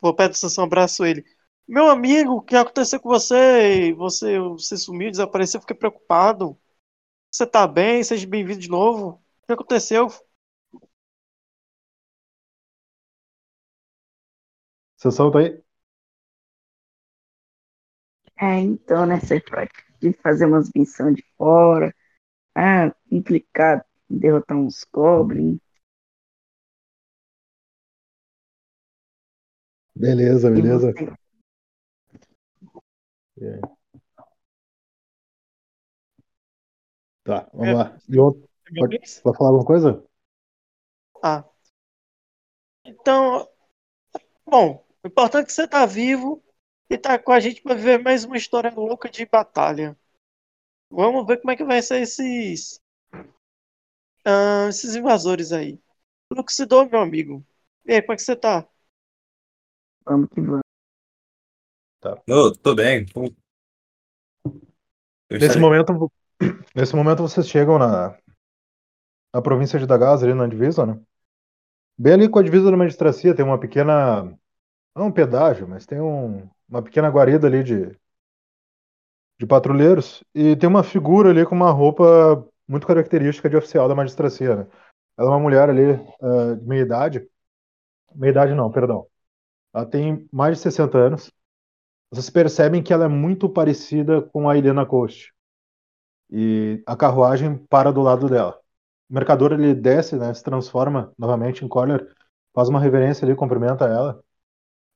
vou 0.00 0.14
perto 0.14 0.32
de 0.32 0.38
Sansão, 0.38 0.64
abraço 0.64 1.04
ele. 1.04 1.24
Meu 1.68 1.88
amigo, 1.88 2.34
o 2.36 2.42
que 2.42 2.56
aconteceu 2.56 2.98
com 3.00 3.08
você? 3.10 3.92
Você, 3.94 4.38
você 4.40 4.76
sumiu, 4.76 5.10
desapareceu, 5.10 5.60
fiquei 5.60 5.76
preocupado. 5.76 6.58
Você 7.32 7.46
tá 7.46 7.66
bem? 7.68 8.02
Seja 8.04 8.26
bem-vindo 8.26 8.60
de 8.60 8.68
novo. 8.70 9.22
O 9.44 9.46
que 9.48 9.54
aconteceu? 9.54 10.08
Sansão 14.96 15.30
tá 15.30 15.38
aí? 15.40 15.62
É, 18.40 18.58
então, 18.60 19.06
né, 19.06 19.20
Sephiroth, 19.20 19.70
de 20.00 20.12
fazer 20.22 20.46
umas 20.46 20.70
missões 20.74 21.16
de 21.16 21.24
fora. 21.36 21.94
Ah, 22.56 22.92
complicado 23.10 23.84
derrotar 24.10 24.56
uns 24.58 24.84
goblins. 24.92 25.60
Beleza, 29.94 30.50
beleza. 30.50 30.94
você? 30.94 31.17
Tá, 37.24 37.48
vamos 37.52 37.78
lá. 37.78 37.98
E 38.08 38.18
outro, 38.18 38.48
Meu 38.70 38.82
Pode- 38.88 39.00
vai 39.24 39.34
falar 39.34 39.50
alguma 39.50 39.64
coisa? 39.64 40.02
Ah. 41.22 41.44
Então, 42.84 43.48
bom, 44.46 44.84
o 45.04 45.08
importante 45.08 45.44
é 45.44 45.46
que 45.46 45.52
você 45.52 45.68
tá 45.68 45.86
vivo 45.86 46.42
e 46.90 46.98
tá 46.98 47.18
com 47.18 47.32
a 47.32 47.40
gente 47.40 47.62
para 47.62 47.74
viver 47.74 47.98
mais 48.02 48.24
uma 48.24 48.36
história 48.36 48.72
louca 48.74 49.08
de 49.08 49.24
batalha. 49.26 49.96
Vamos 50.90 51.26
ver 51.26 51.38
como 51.40 51.52
é 51.52 51.56
que 51.56 51.64
vai 51.64 51.82
ser 51.82 52.02
esses 52.02 52.80
ah, 54.24 54.66
esses 54.68 54.94
invasores 54.94 55.52
aí. 55.52 55.80
Luxidor, 56.30 56.88
meu 56.90 57.00
amigo. 57.00 57.44
E 57.86 57.92
aí, 57.94 58.02
como 58.02 58.12
é 58.14 58.16
que 58.16 58.22
você 58.22 58.36
tá? 58.36 58.68
Vamos 60.04 60.28
que 60.30 60.40
vamos. 60.40 60.67
Ô, 62.28 62.52
tô 62.52 62.74
bem. 62.74 63.06
Eu 63.14 63.32
Nesse 65.30 65.46
estarei- 65.46 65.60
momento, 65.60 66.12
nesse 66.74 66.94
momento 66.96 67.22
vocês 67.22 67.48
chegam 67.48 67.78
na, 67.78 68.16
na 69.34 69.42
província 69.42 69.78
de 69.78 69.86
Dagas, 69.86 70.22
ali 70.22 70.34
na 70.34 70.46
divisa, 70.46 70.86
né? 70.86 70.98
Bem 71.98 72.14
ali 72.14 72.28
com 72.28 72.38
a 72.38 72.42
divisa 72.42 72.70
da 72.70 72.76
magistracia 72.76 73.34
tem 73.34 73.44
uma 73.44 73.58
pequena, 73.58 74.22
não 74.96 75.08
um 75.08 75.12
pedágio, 75.12 75.68
mas 75.68 75.86
tem 75.86 76.00
um, 76.00 76.48
uma 76.68 76.82
pequena 76.82 77.08
guarida 77.08 77.46
ali 77.46 77.64
de, 77.64 77.96
de 79.38 79.46
patrulheiros 79.46 80.22
e 80.34 80.56
tem 80.56 80.68
uma 80.68 80.82
figura 80.82 81.30
ali 81.30 81.44
com 81.44 81.54
uma 81.54 81.70
roupa 81.70 82.46
muito 82.66 82.86
característica 82.86 83.48
de 83.48 83.56
oficial 83.56 83.88
da 83.88 83.94
magistracia, 83.94 84.56
né? 84.56 84.66
Ela 85.16 85.28
é 85.28 85.30
uma 85.32 85.40
mulher 85.40 85.68
ali 85.68 85.92
ah, 86.22 86.54
de 86.54 86.64
meia 86.66 86.82
idade, 86.82 87.28
meia 88.14 88.30
idade 88.30 88.54
não, 88.54 88.70
perdão. 88.70 89.06
Ela 89.74 89.86
tem 89.86 90.28
mais 90.32 90.56
de 90.56 90.62
60 90.62 90.98
anos. 90.98 91.32
Vocês 92.10 92.30
percebem 92.30 92.82
que 92.82 92.92
ela 92.92 93.04
é 93.04 93.08
muito 93.08 93.48
parecida 93.48 94.22
com 94.22 94.48
a 94.48 94.56
Helena 94.56 94.86
Coast. 94.86 95.32
E 96.30 96.82
a 96.86 96.96
carruagem 96.96 97.56
para 97.68 97.92
do 97.92 98.00
lado 98.02 98.28
dela. 98.28 98.58
O 99.10 99.14
mercador 99.14 99.52
ele 99.52 99.74
desce, 99.74 100.16
né, 100.16 100.32
se 100.34 100.42
transforma 100.42 101.12
novamente 101.18 101.64
em 101.64 101.68
Collier, 101.68 102.06
faz 102.54 102.68
uma 102.68 102.80
reverência 102.80 103.24
ali, 103.24 103.34
cumprimenta 103.34 103.86
ela. 103.86 104.22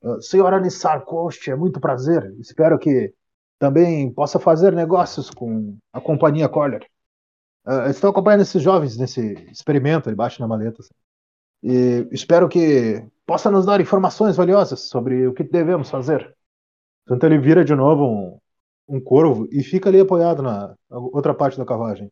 "Ah, 0.03 0.21
Senhora 0.21 0.59
Nissar 0.59 1.03
Coast, 1.05 1.49
é 1.49 1.55
muito 1.55 1.79
prazer. 1.79 2.33
Espero 2.39 2.79
que 2.79 3.13
também 3.59 4.11
possa 4.13 4.39
fazer 4.39 4.73
negócios 4.73 5.29
com 5.31 5.77
a 5.93 6.01
companhia 6.01 6.49
Collier. 6.49 6.85
Ah, 7.65 7.89
estou 7.89 8.09
acompanhando 8.09 8.41
esses 8.41 8.61
jovens 8.61 8.97
nesse 8.97 9.33
experimento, 9.51 10.09
ele 10.09 10.15
bate 10.15 10.39
na 10.39 10.47
maleta. 10.47 10.81
assim. 10.81 10.93
E 11.63 12.07
espero 12.11 12.49
que 12.49 13.05
possa 13.25 13.49
nos 13.51 13.65
dar 13.65 13.79
informações 13.81 14.35
valiosas 14.37 14.81
sobre 14.81 15.27
o 15.27 15.33
que 15.33 15.43
devemos 15.43 15.89
fazer. 15.89 16.35
Então 17.09 17.29
ele 17.29 17.37
vira 17.39 17.63
de 17.65 17.75
novo 17.75 18.39
um, 18.87 18.97
um 18.97 19.01
corvo 19.01 19.47
e 19.51 19.63
fica 19.63 19.89
ali 19.89 19.99
apoiado 19.99 20.41
na 20.41 20.75
outra 20.89 21.33
parte 21.33 21.57
da 21.57 21.65
carruagem. 21.65 22.11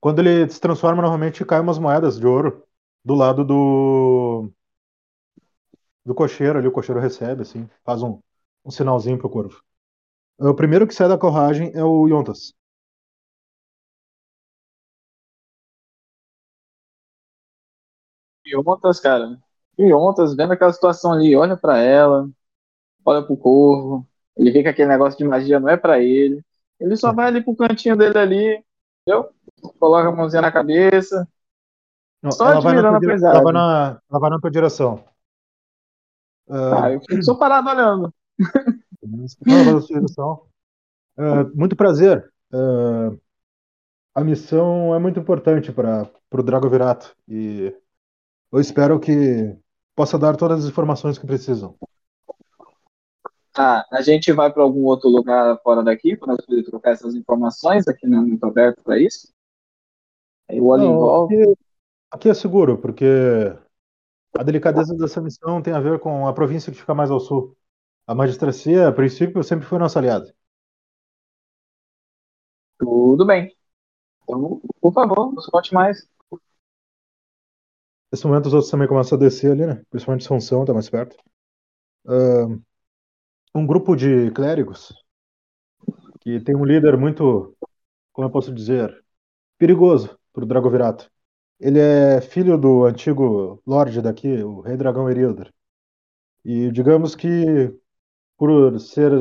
Quando 0.00 0.20
ele 0.20 0.48
se 0.50 0.60
transforma 0.60 1.02
novamente, 1.02 1.44
cai 1.44 1.60
umas 1.60 1.78
moedas 1.78 2.18
de 2.18 2.26
ouro 2.26 2.62
do 3.04 3.14
lado 3.14 3.44
do 3.44 4.50
do 6.04 6.14
cocheiro 6.14 6.58
ali, 6.58 6.68
o 6.68 6.72
cocheiro 6.72 7.00
recebe 7.00 7.42
assim, 7.42 7.68
faz 7.84 8.02
um, 8.02 8.20
um 8.64 8.70
sinalzinho 8.70 9.18
pro 9.18 9.30
corvo. 9.30 9.60
O 10.38 10.54
primeiro 10.54 10.86
que 10.88 10.94
sai 10.94 11.08
da 11.08 11.18
carruagem 11.18 11.72
é 11.74 11.84
o 11.84 12.08
Yontas. 12.08 12.54
Yontas, 18.46 19.00
cara. 19.00 19.38
Yontas, 19.78 20.34
vendo 20.36 20.52
aquela 20.52 20.72
situação 20.72 21.12
ali, 21.12 21.34
olha 21.36 21.56
pra 21.56 21.78
ela, 21.78 22.28
olha 23.04 23.22
pro 23.24 23.36
corvo, 23.36 24.06
ele 24.36 24.50
vê 24.52 24.62
que 24.62 24.68
aquele 24.68 24.88
negócio 24.88 25.18
de 25.18 25.24
magia 25.24 25.60
não 25.60 25.68
é 25.68 25.76
pra 25.76 26.00
ele. 26.00 26.42
Ele 26.80 26.96
só 26.96 27.12
vai 27.12 27.26
ali 27.28 27.42
pro 27.44 27.56
cantinho 27.56 27.96
dele 27.96 28.18
ali, 28.18 28.64
entendeu? 29.06 29.30
Coloca 29.78 30.08
a 30.08 30.12
mãozinha 30.12 30.42
na 30.42 30.52
cabeça. 30.52 31.28
Não, 32.22 32.30
Só 32.32 32.48
ela, 32.50 32.60
vai 32.60 32.74
na 32.74 32.98
dire- 32.98 33.12
ela 33.22 33.40
vai 33.42 33.52
na, 33.52 34.00
ela 34.10 34.20
vai 34.20 34.30
na 34.30 34.40
tua 34.40 34.50
direção. 34.50 35.04
Ah, 36.48 36.84
Ah, 36.86 36.90
eu 36.92 37.00
fico 37.00 37.22
só 37.22 37.34
parado 37.36 37.68
olhando. 37.70 38.14
Ela 39.46 39.64
vai 39.64 39.74
na 39.74 39.80
tua 39.80 39.96
direção. 40.00 40.46
Ah, 41.16 41.44
muito 41.54 41.76
prazer. 41.76 42.32
Ah, 42.52 43.10
a 44.14 44.24
missão 44.24 44.94
é 44.94 44.98
muito 44.98 45.18
importante 45.20 45.72
para 45.72 46.10
o 46.32 46.42
Dragovirato 46.42 47.16
e 47.28 47.74
eu 48.52 48.60
espero 48.60 49.00
que 49.00 49.56
possa 49.94 50.18
dar 50.18 50.36
todas 50.36 50.64
as 50.64 50.70
informações 50.70 51.18
que 51.18 51.26
precisam. 51.26 51.76
Ah, 53.56 53.86
a 53.92 54.02
gente 54.02 54.32
vai 54.32 54.52
pra 54.52 54.62
algum 54.64 54.84
outro 54.84 55.08
lugar 55.08 55.56
fora 55.62 55.82
daqui 55.82 56.16
para 56.16 56.32
nós 56.32 56.44
poder 56.44 56.64
trocar 56.64 56.90
essas 56.90 57.14
informações. 57.14 57.86
Aqui 57.86 58.06
não 58.06 58.18
é 58.18 58.26
muito 58.26 58.44
aberto 58.44 58.82
para 58.82 58.98
isso. 58.98 59.32
Aí 60.48 60.60
o 60.60 60.76
Não, 60.76 61.24
aqui, 61.24 61.54
aqui 62.10 62.28
é 62.28 62.34
seguro, 62.34 62.76
porque 62.78 63.06
a 64.36 64.42
delicadeza 64.42 64.94
dessa 64.96 65.20
missão 65.20 65.62
tem 65.62 65.72
a 65.72 65.80
ver 65.80 66.00
com 66.00 66.26
a 66.26 66.32
província 66.32 66.72
que 66.72 66.78
fica 66.78 66.94
mais 66.94 67.10
ao 67.10 67.20
sul. 67.20 67.56
A 68.06 68.14
magistracia, 68.14 68.88
a 68.88 68.92
princípio, 68.92 69.42
sempre 69.44 69.66
foi 69.66 69.78
nossa 69.78 69.98
aliada. 69.98 70.34
Tudo 72.78 73.24
bem. 73.24 73.56
Então, 74.24 74.60
por 74.80 74.92
favor, 74.92 75.32
nos 75.32 75.46
conte 75.46 75.72
mais. 75.72 76.06
Nesse 78.14 78.28
momento 78.28 78.46
os 78.46 78.54
outros 78.54 78.70
também 78.70 78.86
começam 78.86 79.18
a 79.18 79.20
descer 79.20 79.50
ali, 79.50 79.66
né? 79.66 79.82
Principalmente 79.90 80.24
Sansão, 80.24 80.64
tá 80.64 80.72
mais 80.72 80.88
perto. 80.88 81.16
Ah, 82.06 82.46
um 83.54 83.66
grupo 83.66 83.96
de 83.96 84.30
clérigos 84.30 84.92
que 86.20 86.40
tem 86.40 86.56
um 86.56 86.64
líder 86.64 86.96
muito, 86.96 87.56
como 88.12 88.28
eu 88.28 88.32
posso 88.32 88.54
dizer, 88.54 89.04
perigoso 89.58 90.18
pro 90.32 90.46
Dragovirato. 90.46 91.10
Ele 91.60 91.80
é 91.80 92.20
filho 92.20 92.58
do 92.58 92.84
antigo 92.86 93.62
Lorde 93.66 94.02
daqui, 94.02 94.42
o 94.44 94.60
Rei 94.60 94.76
Dragão 94.78 95.10
Erilder. 95.10 95.52
E 96.44 96.70
digamos 96.72 97.16
que 97.16 97.74
por 98.38 98.78
ser 98.80 99.12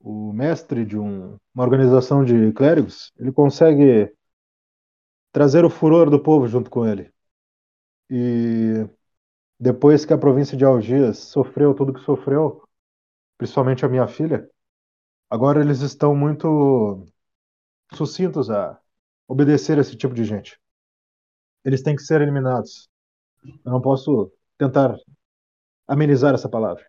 o 0.00 0.32
mestre 0.32 0.84
de 0.84 0.98
um- 0.98 1.36
uma 1.54 1.64
organização 1.64 2.24
de 2.24 2.52
clérigos, 2.52 3.12
ele 3.18 3.32
consegue 3.32 4.12
trazer 5.32 5.64
o 5.64 5.70
furor 5.70 6.08
do 6.08 6.22
povo 6.22 6.46
junto 6.46 6.70
com 6.70 6.86
ele. 6.86 7.12
E 8.10 8.86
depois 9.60 10.04
que 10.06 10.12
a 10.12 10.18
província 10.18 10.56
de 10.56 10.64
Algias 10.64 11.18
sofreu 11.18 11.74
tudo 11.74 11.94
que 11.94 12.00
sofreu, 12.00 12.62
principalmente 13.38 13.84
a 13.86 13.90
minha 13.90 14.08
filha, 14.08 14.48
agora 15.30 15.60
eles 15.62 15.80
estão 15.82 16.14
muito 16.16 17.06
sucintos 17.94 18.50
a 18.50 18.80
obedecer 19.28 19.78
esse 19.78 19.96
tipo 19.96 20.14
de 20.14 20.24
gente. 20.24 20.58
Eles 21.64 21.82
têm 21.82 21.96
que 21.96 22.02
ser 22.02 22.20
eliminados. 22.20 22.88
Eu 23.64 23.72
não 23.72 23.80
posso 23.82 24.32
tentar 24.58 24.96
amenizar 25.88 26.34
essa 26.34 26.48
palavra. 26.48 26.84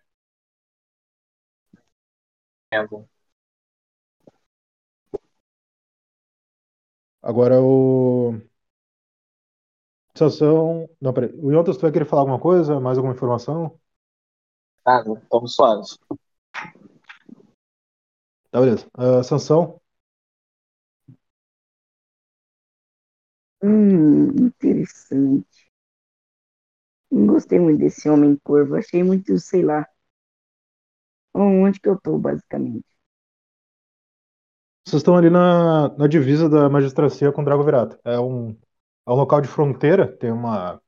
Entendo. 2.72 3.08
Agora 7.22 7.60
o. 7.62 8.40
Sansão. 10.22 10.90
Não, 11.02 11.14
peraí. 11.14 11.32
O 11.36 11.52
Yontas, 11.52 11.78
tu 11.78 11.82
vai 11.82 11.92
querer 11.92 12.06
falar 12.06 12.22
alguma 12.22 12.40
coisa? 12.40 12.80
Mais 12.80 12.98
alguma 12.98 13.14
informação? 13.16 13.80
Nada, 14.86 15.14
estamos 15.14 15.56
suaves. 15.56 15.98
Tá, 18.52 18.60
beleza. 18.62 18.88
Ah, 18.94 19.24
Sansão, 19.24 19.82
Hum, 23.64 24.36
interessante. 24.38 25.72
Não 27.10 27.26
gostei 27.28 27.58
muito 27.58 27.80
desse 27.80 28.10
homem 28.10 28.36
corvo. 28.44 28.76
Achei 28.76 29.02
muito, 29.02 29.38
sei 29.40 29.64
lá. 29.64 29.88
Onde 31.34 31.78
que 31.82 31.90
eu 31.90 32.00
tô, 32.00 32.18
basicamente? 32.18 32.86
vocês 34.86 35.00
estão 35.02 35.16
ali 35.18 35.30
na, 35.30 35.90
na 35.98 36.08
divisa 36.08 36.50
da 36.50 36.70
magistracia 36.70 37.32
com 37.32 37.44
Dragovirato. 37.44 37.98
É 38.04 38.20
um, 38.20 38.56
é 39.12 39.14
um 39.14 39.18
local 39.18 39.42
de 39.42 39.48
fronteira, 39.48 40.08
tem 40.18 40.32
uma, 40.32 40.82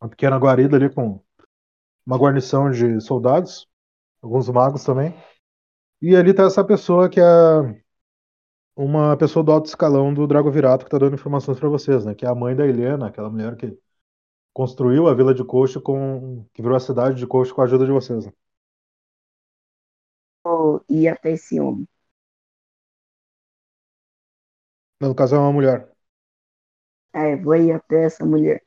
uma 0.00 0.10
pequena 0.10 0.36
guarida 0.38 0.76
ali 0.76 0.92
com 0.92 1.20
uma 2.06 2.18
guarnição 2.18 2.70
de 2.70 3.00
soldados, 3.00 3.66
alguns 4.22 4.48
magos 4.50 4.84
também. 4.84 5.14
E 6.02 6.14
ali 6.16 6.34
tá 6.34 6.44
essa 6.44 6.64
pessoa 6.64 7.08
que 7.08 7.20
é 7.20 7.24
uma 8.76 9.16
pessoa 9.16 9.44
do 9.44 9.52
alto 9.52 9.66
escalão 9.66 10.14
do 10.14 10.26
Dragovirato 10.26 10.84
que 10.84 10.90
tá 10.90 10.98
dando 10.98 11.14
informações 11.14 11.58
pra 11.58 11.68
vocês, 11.68 12.04
né? 12.04 12.14
Que 12.14 12.24
é 12.26 12.28
a 12.28 12.34
mãe 12.34 12.54
da 12.54 12.66
Helena, 12.66 13.08
aquela 13.08 13.30
mulher 13.30 13.56
que 13.56 13.76
construiu 14.52 15.08
a 15.08 15.14
vila 15.14 15.34
de 15.34 15.44
Coxo 15.44 15.80
com. 15.80 16.44
que 16.54 16.62
virou 16.62 16.76
a 16.76 16.80
cidade 16.80 17.16
de 17.16 17.26
Coxo 17.26 17.54
com 17.54 17.62
a 17.62 17.64
ajuda 17.64 17.86
de 17.86 17.92
vocês. 17.92 18.26
né? 18.26 18.32
Vou 20.44 20.84
ir 20.88 21.08
até 21.08 21.32
esse 21.32 21.60
homem. 21.60 21.86
No 25.00 25.14
caso 25.14 25.36
é 25.36 25.38
uma 25.38 25.52
mulher, 25.52 25.88
É, 27.12 27.36
vou 27.36 27.56
ir 27.56 27.72
até 27.72 28.04
essa 28.04 28.24
mulher. 28.24 28.62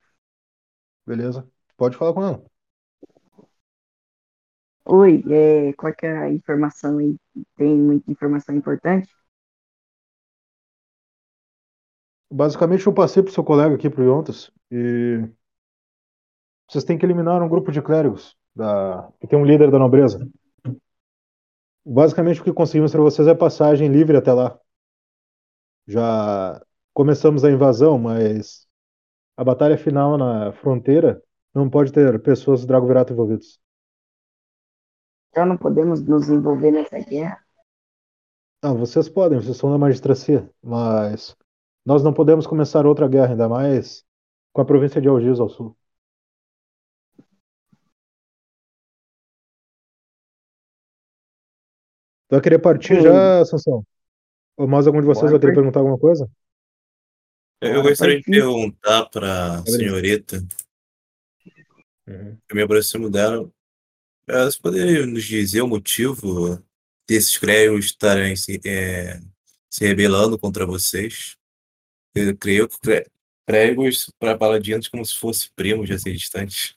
beleza? 1.05 1.47
Pode 1.77 1.97
falar 1.97 2.13
com 2.13 2.23
ela. 2.23 2.43
Oi, 4.85 5.23
é, 5.31 5.73
qual 5.73 5.93
é 6.03 6.17
a 6.17 6.29
informação 6.31 6.97
aí? 6.99 7.15
Tem 7.55 7.75
muita 7.77 8.11
informação 8.11 8.55
importante? 8.55 9.09
Basicamente 12.31 12.87
eu 12.87 12.93
passei 12.93 13.21
pro 13.21 13.31
seu 13.31 13.43
colega 13.43 13.75
aqui, 13.75 13.89
pro 13.89 14.03
Yontas, 14.03 14.51
e 14.71 15.19
vocês 16.67 16.83
têm 16.83 16.97
que 16.97 17.05
eliminar 17.05 17.41
um 17.43 17.49
grupo 17.49 17.71
de 17.71 17.81
clérigos 17.81 18.35
da... 18.55 19.11
que 19.19 19.27
tem 19.27 19.37
um 19.37 19.45
líder 19.45 19.69
da 19.69 19.77
nobreza. 19.79 20.27
Basicamente 21.85 22.41
o 22.41 22.43
que 22.43 22.53
conseguimos 22.53 22.91
para 22.91 23.01
vocês 23.01 23.27
é 23.27 23.35
passagem 23.35 23.87
livre 23.87 24.17
até 24.17 24.31
lá. 24.33 24.59
Já 25.87 26.61
começamos 26.93 27.43
a 27.43 27.51
invasão, 27.51 27.97
mas 27.97 28.67
a 29.37 29.43
batalha 29.43 29.77
final 29.77 30.17
na 30.17 30.51
fronteira 30.51 31.21
não 31.53 31.69
pode 31.69 31.91
ter 31.91 32.21
pessoas 32.21 32.61
do 32.61 32.67
Dragovirato 32.67 33.13
envolvidas. 33.13 33.59
Então 35.29 35.45
não 35.45 35.57
podemos 35.57 36.01
nos 36.01 36.29
envolver 36.29 36.71
nessa 36.71 36.99
guerra. 36.99 37.41
Não, 38.63 38.77
vocês 38.77 39.09
podem, 39.09 39.39
vocês 39.39 39.57
são 39.57 39.71
da 39.71 39.77
magistracia, 39.77 40.49
mas 40.61 41.35
nós 41.85 42.03
não 42.03 42.13
podemos 42.13 42.45
começar 42.45 42.85
outra 42.85 43.07
guerra, 43.07 43.31
ainda 43.31 43.49
mais 43.49 44.03
com 44.53 44.61
a 44.61 44.65
província 44.65 45.01
de 45.01 45.07
Algiers 45.07 45.39
ao 45.39 45.49
sul. 45.49 45.75
Tu 52.27 52.35
vai 52.35 52.41
querer 52.41 52.59
partir 52.59 52.95
Sim. 52.95 53.01
já, 53.01 53.45
Sansão? 53.45 53.85
Ou 54.57 54.67
mais 54.67 54.87
algum 54.87 55.01
de 55.01 55.07
vocês 55.07 55.29
Bora 55.29 55.31
vai 55.31 55.39
querer 55.39 55.53
partir. 55.53 55.55
perguntar 55.55 55.79
alguma 55.81 55.99
coisa? 55.99 56.29
Eu 57.61 57.83
gostaria 57.83 58.17
de 58.17 58.23
perguntar 58.23 59.05
para 59.05 59.63
senhorita, 59.65 60.43
Uhum. 62.07 62.37
eu 62.49 62.55
me 62.55 62.63
aproximo 62.63 63.09
dela, 63.09 63.49
você 64.27 64.59
poderia 64.59 65.05
nos 65.05 65.23
dizer 65.23 65.61
o 65.61 65.67
motivo 65.67 66.61
desses 67.07 67.37
clérigos 67.37 67.85
estarem 67.85 68.35
se, 68.35 68.59
eh, 68.65 69.19
se 69.69 69.85
rebelando 69.85 70.37
contra 70.39 70.65
vocês? 70.65 71.37
Eu 72.15 72.35
creio 72.35 72.67
que 72.67 72.77
clérigos 73.47 74.11
para 74.17 74.37
paladinos 74.37 74.87
como 74.87 75.05
se 75.05 75.15
fossem 75.15 75.49
primos 75.55 75.87
de 75.87 75.93
assim 75.93 76.11
distantes. 76.13 76.75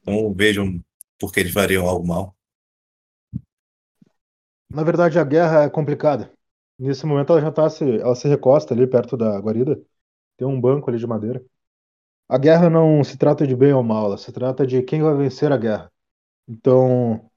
Então 0.00 0.32
vejam 0.32 0.80
por 1.18 1.32
que 1.32 1.40
eles 1.40 1.52
fariam 1.52 1.86
algo 1.86 2.06
mal. 2.06 2.36
Na 4.70 4.84
verdade, 4.84 5.18
a 5.18 5.24
guerra 5.24 5.64
é 5.64 5.70
complicada. 5.70 6.32
Nesse 6.80 7.04
momento, 7.06 7.32
ela 7.32 7.42
já 7.42 7.52
tá 7.52 7.68
se, 7.68 7.84
ela 8.00 8.14
se 8.14 8.26
recosta 8.26 8.74
ali 8.74 8.86
perto 8.86 9.16
da 9.16 9.38
guarida. 9.38 9.80
Tem 10.38 10.48
um 10.48 10.60
banco 10.60 10.90
ali 10.90 10.98
de 10.98 11.06
madeira. 11.06 11.44
A 12.28 12.38
guerra 12.38 12.70
não 12.70 13.04
se 13.04 13.18
trata 13.18 13.46
de 13.46 13.54
bem 13.56 13.72
ou 13.74 13.82
mal, 13.82 14.06
ela 14.06 14.18
se 14.18 14.32
trata 14.32 14.66
de 14.66 14.82
quem 14.82 15.02
vai 15.02 15.14
vencer 15.16 15.52
a 15.52 15.56
guerra. 15.58 15.92
Então, 16.48 17.30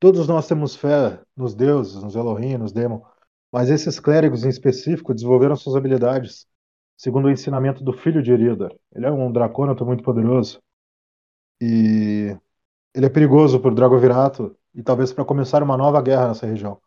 todos 0.00 0.26
nós 0.28 0.48
temos 0.48 0.74
fé 0.74 1.20
nos 1.36 1.54
deuses, 1.54 2.02
nos 2.02 2.16
Elohim, 2.16 2.56
nos 2.56 2.72
Demon, 2.72 3.02
mas 3.52 3.70
esses 3.70 4.00
clérigos 4.00 4.44
em 4.44 4.48
específico 4.48 5.14
desenvolveram 5.14 5.56
suas 5.56 5.76
habilidades 5.76 6.46
segundo 6.96 7.26
o 7.26 7.30
ensinamento 7.30 7.84
do 7.84 7.92
filho 7.92 8.22
de 8.22 8.32
Irildur. 8.32 8.74
Ele 8.94 9.06
é 9.06 9.10
um 9.10 9.30
dracônato 9.32 9.84
muito 9.84 10.02
poderoso 10.02 10.62
e 11.60 12.36
ele 12.94 13.06
é 13.06 13.10
perigoso 13.10 13.60
para 13.60 13.70
o 13.70 13.74
Dragovirato 13.74 14.56
e 14.74 14.82
talvez 14.82 15.12
para 15.12 15.24
começar 15.24 15.62
uma 15.62 15.76
nova 15.76 16.00
guerra 16.02 16.28
nessa 16.28 16.46
região. 16.46 16.80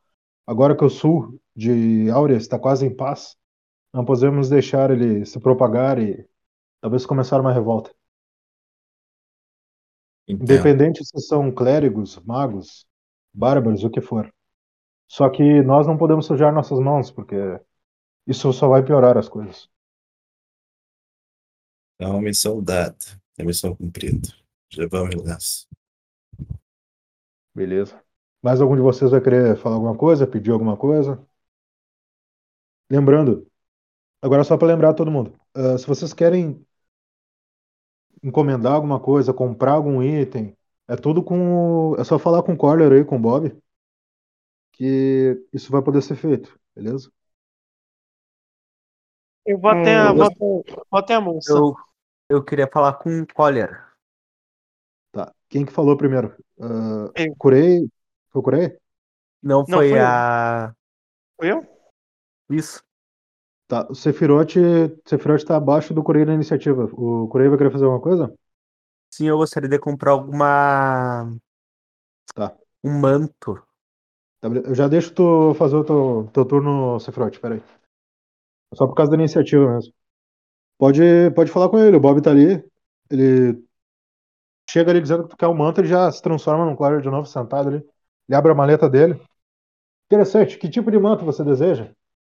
Agora 0.47 0.75
que 0.75 0.83
o 0.83 0.89
sul 0.89 1.39
de 1.55 2.09
Áurea 2.09 2.37
está 2.37 2.59
quase 2.59 2.85
em 2.85 2.95
paz, 2.95 3.37
não 3.93 4.03
podemos 4.03 4.49
deixar 4.49 4.91
ele 4.91 5.25
se 5.25 5.39
propagar 5.39 5.97
e 5.97 6.27
talvez 6.81 7.05
começar 7.05 7.39
uma 7.39 7.53
revolta. 7.53 7.95
Entendo. 10.27 10.43
Independente 10.43 11.05
se 11.05 11.19
são 11.21 11.51
clérigos, 11.51 12.19
magos, 12.19 12.85
bárbaros, 13.33 13.83
o 13.83 13.89
que 13.89 14.01
for. 14.01 14.33
Só 15.07 15.29
que 15.29 15.61
nós 15.61 15.85
não 15.87 15.97
podemos 15.97 16.25
sujar 16.25 16.53
nossas 16.53 16.79
mãos, 16.79 17.11
porque 17.11 17.35
isso 18.27 18.51
só 18.51 18.67
vai 18.67 18.83
piorar 18.83 19.17
as 19.17 19.29
coisas. 19.29 19.69
É 21.99 22.07
uma 22.07 22.21
missão 22.21 22.61
dada, 22.61 22.97
é 23.37 23.43
uma 23.43 23.47
missão 23.47 23.75
cumprida. 23.75 24.27
Já 24.69 24.87
vamos 24.87 25.23
nessa. 25.23 25.65
Beleza. 27.53 28.03
Mais 28.43 28.59
algum 28.59 28.75
de 28.75 28.81
vocês 28.81 29.11
vai 29.11 29.21
querer 29.21 29.55
falar 29.57 29.75
alguma 29.75 29.95
coisa, 29.95 30.27
pedir 30.27 30.51
alguma 30.51 30.75
coisa? 30.75 31.25
Lembrando, 32.89 33.47
agora 34.21 34.43
só 34.43 34.57
para 34.57 34.67
lembrar 34.69 34.93
todo 34.93 35.11
mundo, 35.11 35.39
ah, 35.55 35.77
se 35.77 35.87
vocês 35.87 36.13
querem 36.13 36.65
encomendar 38.23 38.73
alguma 38.73 38.99
coisa, 38.99 39.33
comprar 39.33 39.71
algum 39.73 40.01
item, 40.03 40.55
é 40.87 40.95
tudo 40.95 41.23
com. 41.23 41.91
o- 41.91 41.95
É 41.99 42.03
só 42.03 42.19
falar 42.19 42.43
com 42.43 42.53
o 42.53 42.57
Corler 42.57 42.91
aí, 42.91 43.05
com 43.05 43.15
o 43.17 43.19
Bob, 43.19 43.55
que 44.71 45.45
isso 45.53 45.71
vai 45.71 45.81
poder 45.83 46.01
ser 46.01 46.15
feito, 46.15 46.59
beleza? 46.75 47.11
Eu 49.45 49.59
vou 49.59 49.69
até, 49.71 49.95
a- 49.95 50.13
vou 50.13 50.25
até, 50.27 50.35
vou 50.91 50.99
até 50.99 51.15
a 51.15 51.21
moça. 51.21 51.57
Eu, 51.57 51.75
eu 52.29 52.43
queria 52.43 52.67
falar 52.71 52.93
com 52.99 53.21
o 53.21 53.27
Collier. 53.33 53.83
Tá. 55.11 55.33
Quem 55.49 55.65
que 55.65 55.71
falou 55.71 55.97
primeiro? 55.97 56.35
Ah, 56.59 57.13
Eu. 57.15 57.35
Curei? 57.37 57.89
Foi 58.31 58.39
o 58.41 58.43
Curei? 58.43 58.77
Não 59.41 59.65
Não, 59.67 59.81
foi 59.83 59.87
foi 59.87 60.01
eu. 60.01 60.07
a. 60.07 60.73
Foi 61.37 61.49
eu? 61.51 61.74
Isso. 62.49 62.83
Tá, 63.67 63.87
o 63.89 63.95
Sephiroth, 63.95 64.53
Sephiroth 65.05 65.43
tá 65.43 65.57
abaixo 65.57 65.93
do 65.93 66.03
Kurei 66.03 66.23
na 66.23 66.35
iniciativa. 66.35 66.85
O 66.93 67.27
Kurei 67.27 67.49
vai 67.49 67.57
querer 67.57 67.71
fazer 67.71 67.85
alguma 67.85 68.01
coisa? 68.01 68.33
Sim, 69.09 69.27
eu 69.27 69.37
gostaria 69.37 69.69
de 69.69 69.79
comprar 69.79 70.11
alguma. 70.11 71.31
Tá. 72.33 72.55
Um 72.83 72.99
manto. 72.99 73.55
Tá. 74.39 74.49
Eu 74.49 74.75
já 74.75 74.87
deixo 74.87 75.13
tu 75.13 75.53
fazer 75.55 75.75
o 75.77 75.83
teu, 75.83 76.29
teu 76.31 76.45
turno, 76.45 76.99
Sephiroth, 76.99 77.39
peraí. 77.39 77.63
Só 78.73 78.85
por 78.85 78.93
causa 78.93 79.11
da 79.11 79.17
iniciativa 79.17 79.73
mesmo. 79.73 79.93
Pode, 80.77 81.01
pode 81.35 81.51
falar 81.51 81.69
com 81.69 81.79
ele, 81.79 81.97
o 81.97 81.99
Bob 81.99 82.21
tá 82.21 82.31
ali. 82.31 82.63
Ele 83.09 83.63
chega 84.69 84.91
ali 84.91 85.01
dizendo 85.01 85.23
que 85.23 85.29
tu 85.29 85.37
quer 85.37 85.47
o 85.47 85.55
manto, 85.55 85.81
ele 85.81 85.87
já 85.87 86.11
se 86.11 86.21
transforma 86.21 86.65
num 86.65 86.75
Claro 86.75 87.01
de 87.01 87.09
novo, 87.09 87.25
sentado 87.25 87.69
ali. 87.69 87.77
Ele 88.27 88.35
abre 88.35 88.51
a 88.51 88.55
maleta 88.55 88.89
dele. 88.89 89.19
Interessante, 90.07 90.57
que 90.57 90.69
tipo 90.69 90.91
de 90.91 90.99
manto 90.99 91.25
você 91.25 91.43
deseja? 91.43 91.91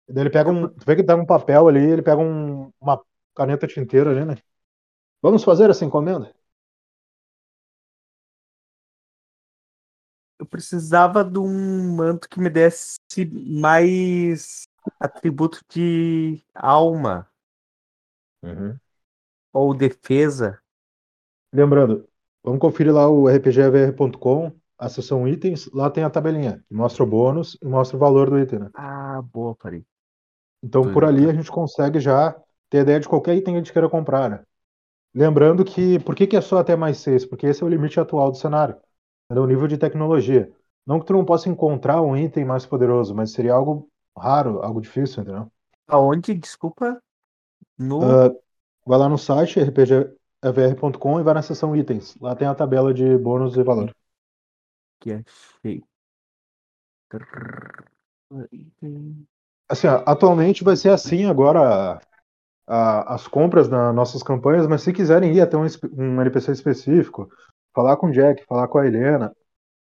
Daí 0.09 0.23
ele 0.23 0.29
pega 0.29 0.49
um. 0.49 0.67
Tu 0.69 0.85
vê 0.85 0.95
que 0.95 1.01
ele 1.01 1.07
pega 1.07 1.21
um 1.21 1.25
papel 1.25 1.67
ali, 1.67 1.79
ele 1.79 2.01
pega 2.01 2.17
um, 2.21 2.71
uma 2.79 3.01
caneta 3.35 3.67
tinteira 3.67 4.09
ali, 4.11 4.25
né? 4.25 4.35
Vamos 5.21 5.43
fazer 5.43 5.69
essa 5.69 5.85
encomenda? 5.85 6.33
Eu 10.39 10.45
precisava 10.45 11.23
de 11.23 11.37
um 11.37 11.95
manto 11.95 12.29
que 12.29 12.39
me 12.39 12.49
desse 12.49 12.99
mais 13.25 14.67
atributo 14.99 15.59
de 15.69 16.41
alma 16.55 17.29
ou 19.53 19.73
defesa. 19.73 20.59
Lembrando, 21.51 22.07
vamos 22.41 22.59
conferir 22.59 22.93
lá 22.93 23.09
o 23.09 23.27
rpgvr.com, 23.27 24.53
a 24.77 24.87
seção 24.87 25.27
itens, 25.27 25.69
lá 25.73 25.89
tem 25.89 26.03
a 26.03 26.09
tabelinha, 26.09 26.63
que 26.67 26.73
mostra 26.73 27.03
o 27.03 27.07
bônus 27.07 27.57
e 27.61 27.65
mostra 27.65 27.97
o 27.97 27.99
valor 27.99 28.29
do 28.29 28.39
item, 28.39 28.59
né? 28.59 28.69
Ah, 28.73 29.21
boa, 29.21 29.55
parei. 29.55 29.85
Então 30.63 30.81
Doido, 30.81 30.93
por 30.93 31.05
ali 31.05 31.21
cara. 31.21 31.31
a 31.31 31.35
gente 31.35 31.51
consegue 31.51 31.99
já 31.99 32.35
ter 32.69 32.81
ideia 32.81 32.99
de 32.99 33.07
qualquer 33.07 33.35
item 33.35 33.53
que 33.53 33.57
a 33.57 33.63
gente 33.63 33.73
queira 33.73 33.89
comprar, 33.89 34.29
né? 34.29 34.43
Lembrando 35.13 35.65
que, 35.65 35.99
por 35.99 36.15
que, 36.15 36.27
que 36.27 36.37
é 36.37 36.41
só 36.41 36.59
até 36.59 36.75
mais 36.75 36.97
6? 36.97 37.25
Porque 37.25 37.47
esse 37.47 37.63
é 37.63 37.65
o 37.65 37.69
limite 37.69 37.99
atual 37.99 38.31
do 38.31 38.37
cenário, 38.37 38.77
é 39.29 39.39
o 39.39 39.47
nível 39.47 39.67
de 39.67 39.77
tecnologia. 39.77 40.51
Não 40.85 40.99
que 40.99 41.05
tu 41.05 41.13
não 41.13 41.25
possa 41.25 41.49
encontrar 41.49 42.01
um 42.01 42.15
item 42.15 42.45
mais 42.45 42.65
poderoso, 42.65 43.15
mas 43.15 43.31
seria 43.31 43.53
algo 43.53 43.89
raro, 44.17 44.61
algo 44.61 44.81
difícil, 44.81 45.23
entendeu? 45.23 45.51
Aonde? 45.87 46.33
Desculpa. 46.33 47.01
No. 47.77 48.01
Ah, 48.03 48.31
vai 48.85 48.99
lá 48.99 49.09
no 49.09 49.17
site 49.17 49.59
rpgvr.com 49.59 51.19
e 51.19 51.23
vai 51.23 51.33
na 51.33 51.41
seção 51.41 51.75
itens. 51.75 52.15
Lá 52.19 52.35
tem 52.35 52.47
a 52.47 52.55
tabela 52.55 52.93
de 52.93 53.17
bônus 53.17 53.55
e 53.55 53.63
valor. 53.63 53.95
que 54.99 55.13
achei. 55.13 55.83
Item. 58.51 59.27
Assim, 59.69 59.87
atualmente 59.87 60.63
vai 60.63 60.75
ser 60.75 60.89
assim 60.89 61.25
agora 61.25 61.99
a- 62.67 63.15
as 63.15 63.27
compras 63.27 63.69
nas 63.69 63.93
nossas 63.95 64.23
campanhas, 64.23 64.67
mas 64.67 64.81
se 64.83 64.93
quiserem 64.93 65.33
ir 65.35 65.41
até 65.41 65.57
um, 65.57 65.65
um 65.93 66.21
NPC 66.21 66.51
específico, 66.51 67.29
falar 67.73 67.97
com 67.97 68.07
o 68.07 68.11
Jack, 68.11 68.45
falar 68.45 68.67
com 68.67 68.79
a 68.79 68.87
Helena, 68.87 69.35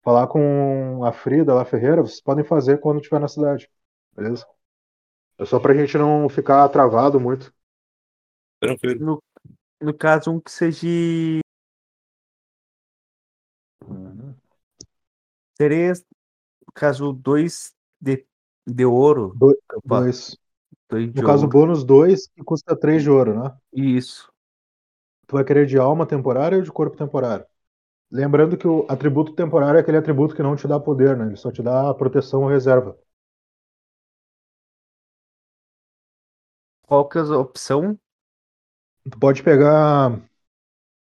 falar 0.05 0.27
com 0.29 1.05
a 1.05 1.13
Frida 1.13 1.55
lá 1.55 1.65
Ferreira, 1.65 2.03
vocês 2.03 2.23
podem 2.23 2.45
fazer 2.45 2.79
quando 2.81 2.99
estiver 2.99 3.21
na 3.21 3.29
cidade, 3.29 3.69
beleza? 4.17 4.47
É 5.39 5.45
só 5.47 5.61
pra 5.61 5.75
gente 5.75 5.99
não 5.99 6.29
ficar 6.29 6.69
travado 6.71 7.21
muito. 7.21 7.53
Tranquilo. 8.61 9.05
No, 9.05 9.23
no 9.83 9.95
caso, 9.95 10.31
um 10.33 10.41
que 10.41 10.51
seja 10.51 10.87
três, 15.57 16.01
no 16.67 16.73
caso, 16.75 17.13
dois 17.13 17.75
de, 18.01 18.25
de 18.67 18.85
ouro. 18.85 19.41
Dois. 19.85 20.37
dois 20.91 21.13
No 21.15 21.23
caso, 21.23 21.49
ouro. 21.49 21.49
bônus 21.49 21.85
2, 21.85 22.29
que 22.29 22.45
custa 22.45 22.77
3 22.79 23.03
de 23.03 23.11
ouro, 23.11 23.39
né? 23.43 23.57
Isso. 23.73 24.33
Tu 25.29 25.35
vai 25.37 25.45
querer 25.45 25.67
de 25.67 25.79
alma 25.79 26.07
temporária 26.07 26.59
ou 26.59 26.65
de 26.65 26.73
corpo 26.73 26.97
temporário? 26.97 27.47
Lembrando 28.11 28.57
que 28.59 28.69
o 28.69 28.87
atributo 28.89 29.33
temporário 29.35 29.79
é 29.79 29.83
aquele 29.83 29.99
atributo 29.99 30.35
que 30.37 30.43
não 30.43 30.57
te 30.57 30.69
dá 30.69 30.81
poder, 30.81 31.17
né? 31.17 31.27
Ele 31.27 31.37
só 31.37 31.53
te 31.53 31.63
dá 31.63 31.95
proteção 31.95 32.43
ou 32.43 32.49
reserva. 32.49 32.97
Qual 36.83 37.07
que 37.09 37.19
é 37.19 37.21
a 37.21 37.39
opção? 37.39 37.99
Tu 39.11 39.19
pode 39.19 39.43
pegar. 39.43 40.21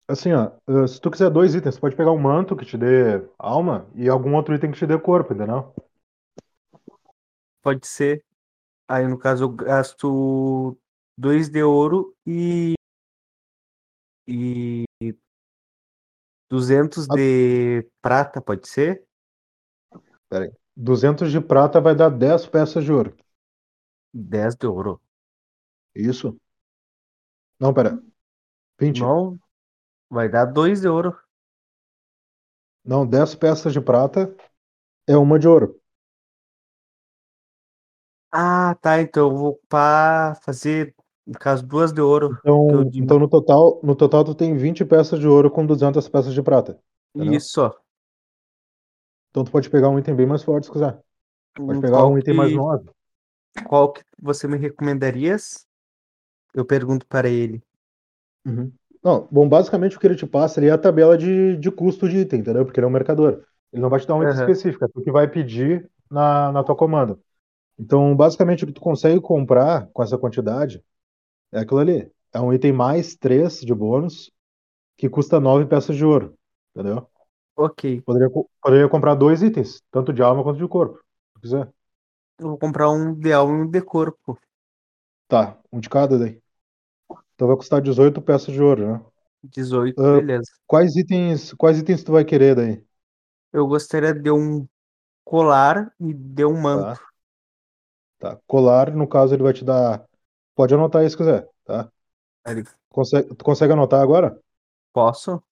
Assim, 0.09 0.33
ó. 0.33 0.51
eh, 0.68 0.87
Se 0.88 1.01
tu 1.01 1.11
quiser 1.11 1.31
dois 1.31 1.55
itens, 1.55 1.77
tu 1.77 1.81
pode 1.81 1.97
pegar 1.97 2.12
um 2.12 2.18
manto 2.18 2.57
que 2.57 2.64
te 2.64 2.77
dê 2.79 3.23
alma 3.38 3.87
e 3.94 4.09
algum 4.09 4.35
outro 4.35 4.55
item 4.55 4.71
que 4.73 4.79
te 4.79 4.87
dê 4.87 4.99
corpo, 4.99 5.35
entendeu? 5.35 5.75
Pode 7.62 7.87
ser. 7.87 8.25
Aí, 8.88 9.07
no 9.07 9.18
caso, 9.18 9.44
eu 9.44 9.51
gasto 9.51 10.79
dois 11.16 11.49
de 11.49 11.62
ouro 11.62 12.14
e. 12.27 12.75
E. 14.27 14.85
200 16.51 17.09
Ah. 17.11 17.14
de 17.14 17.87
prata, 18.01 18.40
pode 18.40 18.68
ser? 18.68 19.05
200 20.77 21.31
de 21.31 21.40
prata 21.40 21.81
vai 21.81 21.94
dar 21.94 22.09
10 22.11 22.47
peças 22.47 22.85
de 22.85 22.92
ouro. 22.92 23.16
10 24.12 24.55
de 24.55 24.66
ouro. 24.66 25.01
Isso? 25.94 26.38
Não, 27.61 27.75
pera. 27.75 28.01
20. 28.81 29.01
Não, 29.01 29.38
vai 30.09 30.29
dar 30.29 30.47
2 30.47 30.81
de 30.81 30.88
ouro. 30.88 31.18
Não, 32.85 33.07
10 33.07 33.35
peças 33.35 33.73
de 33.73 33.81
prata 33.81 34.35
é 35.07 35.16
uma 35.16 35.38
de 35.38 35.49
ouro. 35.49 35.79
Ah, 38.31 38.75
tá. 38.81 39.01
Então 39.01 39.29
eu 39.31 39.37
vou 39.37 39.49
ocupar, 39.51 40.37
fazer, 40.43 40.95
no 41.27 41.38
caso, 41.38 41.67
duas 41.67 41.93
de 41.93 42.01
ouro. 42.01 42.37
Então, 42.64 42.85
dim- 42.88 42.88
então 42.99 43.19
no 43.19 43.29
total, 43.29 43.81
no 43.83 43.95
total 43.97 44.25
tu 44.25 44.35
tem 44.35 44.57
20 44.57 44.85
peças 44.85 45.19
de 45.21 45.27
ouro 45.27 45.51
com 45.51 45.64
200 45.67 46.09
peças 46.09 46.35
de 46.35 46.43
prata. 46.43 46.79
entendeu? 47.14 47.43
Isso. 47.43 47.75
Então 49.31 49.43
tu 49.45 49.51
pode 49.51 49.71
pegar 49.71 49.88
um 49.88 49.99
item 49.99 50.14
bem 50.14 50.27
mais 50.27 50.43
forte 50.43 50.67
se 50.67 50.73
quiser. 50.73 50.99
Pode 51.67 51.79
Hum, 51.79 51.81
pegar 51.81 52.05
Qual 52.05 52.09
um 52.09 52.19
item 52.19 52.35
mais 52.35 52.53
nobre. 52.53 52.91
qual 53.62 53.93
que 53.93 54.03
você 54.21 54.49
me 54.49 54.57
recomendarias? 54.59 55.64
Eu 56.55 56.64
pergunto 56.67 57.07
para 57.07 57.29
ele. 57.29 57.62
Uhum. 58.47 58.73
Não, 59.03 59.29
bom, 59.31 59.49
basicamente 59.49 59.97
o 59.97 60.01
que 60.01 60.07
ele 60.07 60.17
te 60.17 60.27
passa 60.27 60.59
ali 60.61 60.69
é 60.69 60.71
a 60.73 60.79
tabela 60.79 61.17
de, 61.17 61.57
de 61.57 61.71
custo 61.71 62.09
de 62.09 62.19
item, 62.19 62.41
entendeu? 62.41 62.64
Porque 62.64 62.81
ele 62.81 62.85
é 62.87 62.88
um 62.88 62.93
mercador. 62.93 63.45
Ele 63.73 63.83
não 63.83 63.91
vai 63.91 64.01
te 64.01 64.07
dar 64.07 64.14
um 64.14 64.23
item 64.23 64.35
Aham. 64.35 64.37
específico, 64.37 64.85
é 64.85 64.88
tu 64.88 65.03
que 65.03 65.11
vai 65.12 65.29
pedir 65.29 65.88
na, 66.11 66.51
na 66.53 66.64
tua 66.64 66.77
comanda. 66.77 67.19
Então, 67.79 68.14
basicamente, 68.17 68.64
o 68.64 68.67
que 68.67 68.73
tu 68.73 68.81
consegue 68.81 69.21
comprar 69.21 69.88
com 69.93 70.03
essa 70.03 70.19
quantidade 70.19 70.83
é 71.53 71.61
aquilo 71.61 71.81
ali. 71.81 72.11
É 72.33 72.41
um 72.41 72.53
item 72.53 72.73
mais 72.73 73.17
3 73.17 73.61
de 73.61 73.75
bônus, 73.75 74.33
que 74.97 75.09
custa 75.11 75.41
9 75.41 75.67
peças 75.67 75.97
de 75.97 76.05
ouro, 76.05 76.37
entendeu? 76.75 77.09
Ok, 77.57 77.85
Poderia, 78.05 78.29
poderia 78.62 78.88
comprar 78.88 79.14
dois 79.14 79.43
itens, 79.43 79.83
tanto 79.91 80.12
de 80.12 80.23
alma 80.23 80.43
quanto 80.43 80.59
de 80.59 80.69
corpo, 80.69 80.99
se 81.37 81.41
quiser. 81.43 81.73
eu 82.38 82.49
vou 82.49 82.59
comprar 82.59 82.91
um 82.91 83.14
de 83.14 83.33
alma 83.33 83.59
e 83.59 83.61
um 83.62 83.71
de 83.71 83.81
corpo. 83.81 84.37
Tá, 85.27 85.59
um 85.73 85.81
de 85.81 85.88
cada 85.88 86.19
daí. 86.19 86.41
Então 87.35 87.49
vai 87.49 87.57
custar 87.57 87.83
18 87.83 88.23
peças 88.23 88.55
de 88.55 88.62
ouro, 88.62 88.93
né? 88.95 89.07
18, 89.43 89.99
Ah, 89.99 90.21
beleza. 90.21 90.53
Quais 90.67 90.97
itens, 90.97 91.53
quais 91.55 91.79
itens 91.79 92.05
tu 92.05 92.12
vai 92.12 92.25
querer 92.25 92.55
daí? 92.57 92.85
Eu 93.53 93.67
gostaria 93.67 94.14
de 94.14 94.31
um 94.31 94.67
colar 95.25 95.93
e 96.01 96.14
de 96.14 96.45
um 96.47 96.61
manto. 96.61 97.01
Tá. 97.01 97.08
Colar, 98.47 98.95
no 98.95 99.07
caso, 99.07 99.35
ele 99.35 99.43
vai 99.43 99.53
te 99.53 99.65
dar. 99.65 100.05
Pode 100.55 100.75
anotar 100.75 101.03
aí 101.03 101.11
se 101.11 101.17
quiser, 101.17 101.49
tá? 101.65 101.91
Aí, 102.45 102.63
Consegue, 102.91 103.35
tu 103.35 103.45
consegue 103.45 103.73
anotar 103.73 104.01
agora? 104.01 104.39
Posso? 104.93 105.43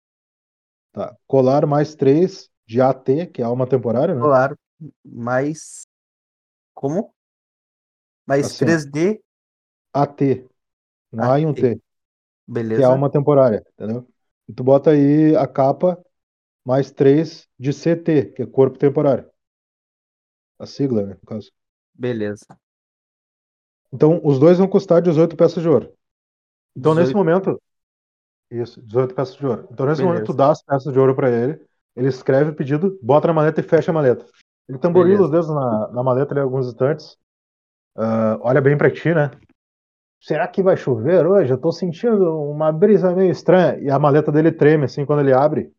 Tá. 0.93 1.17
Colar 1.27 1.67
mais 1.67 1.95
3 1.95 2.51
de 2.67 2.81
AT, 2.81 3.27
que 3.27 3.43
é 3.43 3.45
alma 3.45 3.67
temporária, 3.67 4.15
né? 4.15 4.21
Colar 4.23 4.57
mais. 5.05 5.87
Como? 6.75 7.15
Mais 8.27 8.47
Assim, 8.47 8.65
ó. 8.65 8.69
3D, 8.69 9.21
AT. 9.93 10.47
Um 11.13 11.23
A 11.23 11.41
e 11.41 11.47
um 11.47 11.51
AT. 11.51 11.61
T, 11.63 11.75
que 11.77 11.81
é 12.51 12.53
beleza? 12.53 12.89
alma 12.89 13.11
temporária, 13.11 13.65
entendeu? 13.75 14.07
E 14.49 14.53
tu 14.53 14.65
bota 14.65 14.91
aí 14.91 15.37
a 15.37 15.47
capa 15.47 15.99
mais 16.65 16.91
3 16.91 17.49
de 17.59 17.73
CT, 17.73 18.27
que 18.33 18.43
é 18.43 18.47
corpo 18.47 18.79
temporário. 18.79 19.31
A 20.59 20.67
sigla, 20.67 21.03
né, 21.03 21.15
no 21.15 21.27
caso. 21.27 21.51
Beleza. 21.99 22.47
Então, 23.93 24.21
os 24.23 24.39
dois 24.39 24.59
vão 24.59 24.69
custar 24.69 25.01
18 25.01 25.37
peças 25.37 25.63
de 25.63 25.69
ouro. 25.69 25.93
Então, 26.77 26.95
nesse 26.95 27.13
18, 27.13 27.17
momento, 27.17 27.61
isso, 28.51 28.83
18 28.83 29.15
peças 29.15 29.35
de 29.37 29.47
ouro. 29.47 29.69
Então, 29.71 29.87
nesse 29.87 30.03
momento, 30.03 30.27
tu 30.27 30.33
beleza. 30.33 30.39
dá 30.39 30.51
as 30.51 30.63
peças 30.63 30.93
de 30.93 30.99
ouro 30.99 31.15
pra 31.15 31.31
ele, 31.31 31.61
ele 31.95 32.09
escreve 32.09 32.51
o 32.51 32.55
pedido, 32.55 32.99
bota 33.03 33.29
na 33.29 33.33
maleta 33.33 33.61
e 33.61 33.65
fecha 33.65 33.91
a 33.91 33.95
maleta. 33.95 34.27
Ele 34.69 34.79
tamborila 34.79 35.25
os 35.25 35.31
Beleza. 35.31 35.49
dedos 35.49 35.49
na, 35.49 35.89
na 35.93 36.03
maleta 36.03 36.35
ali 36.35 36.41
alguns 36.41 36.67
instantes, 36.67 37.17
ah, 37.97 38.39
olha 38.43 38.61
bem 38.61 38.77
pra 38.77 38.91
ti, 38.91 39.15
né? 39.15 39.31
Será 40.21 40.47
que 40.49 40.63
vai 40.63 40.77
chover 40.77 41.27
hoje? 41.27 41.53
Eu 41.53 41.59
tô 41.59 41.71
sentindo 41.71 42.41
uma 42.51 42.73
brisa 42.73 43.15
meio 43.15 43.31
estranha. 43.31 43.79
E 43.79 43.91
a 43.91 43.99
maleta 43.99 44.33
dele 44.33 44.51
treme, 44.51 44.85
assim, 44.85 45.07
quando 45.07 45.21
ele 45.21 45.33
abre. 45.33 45.73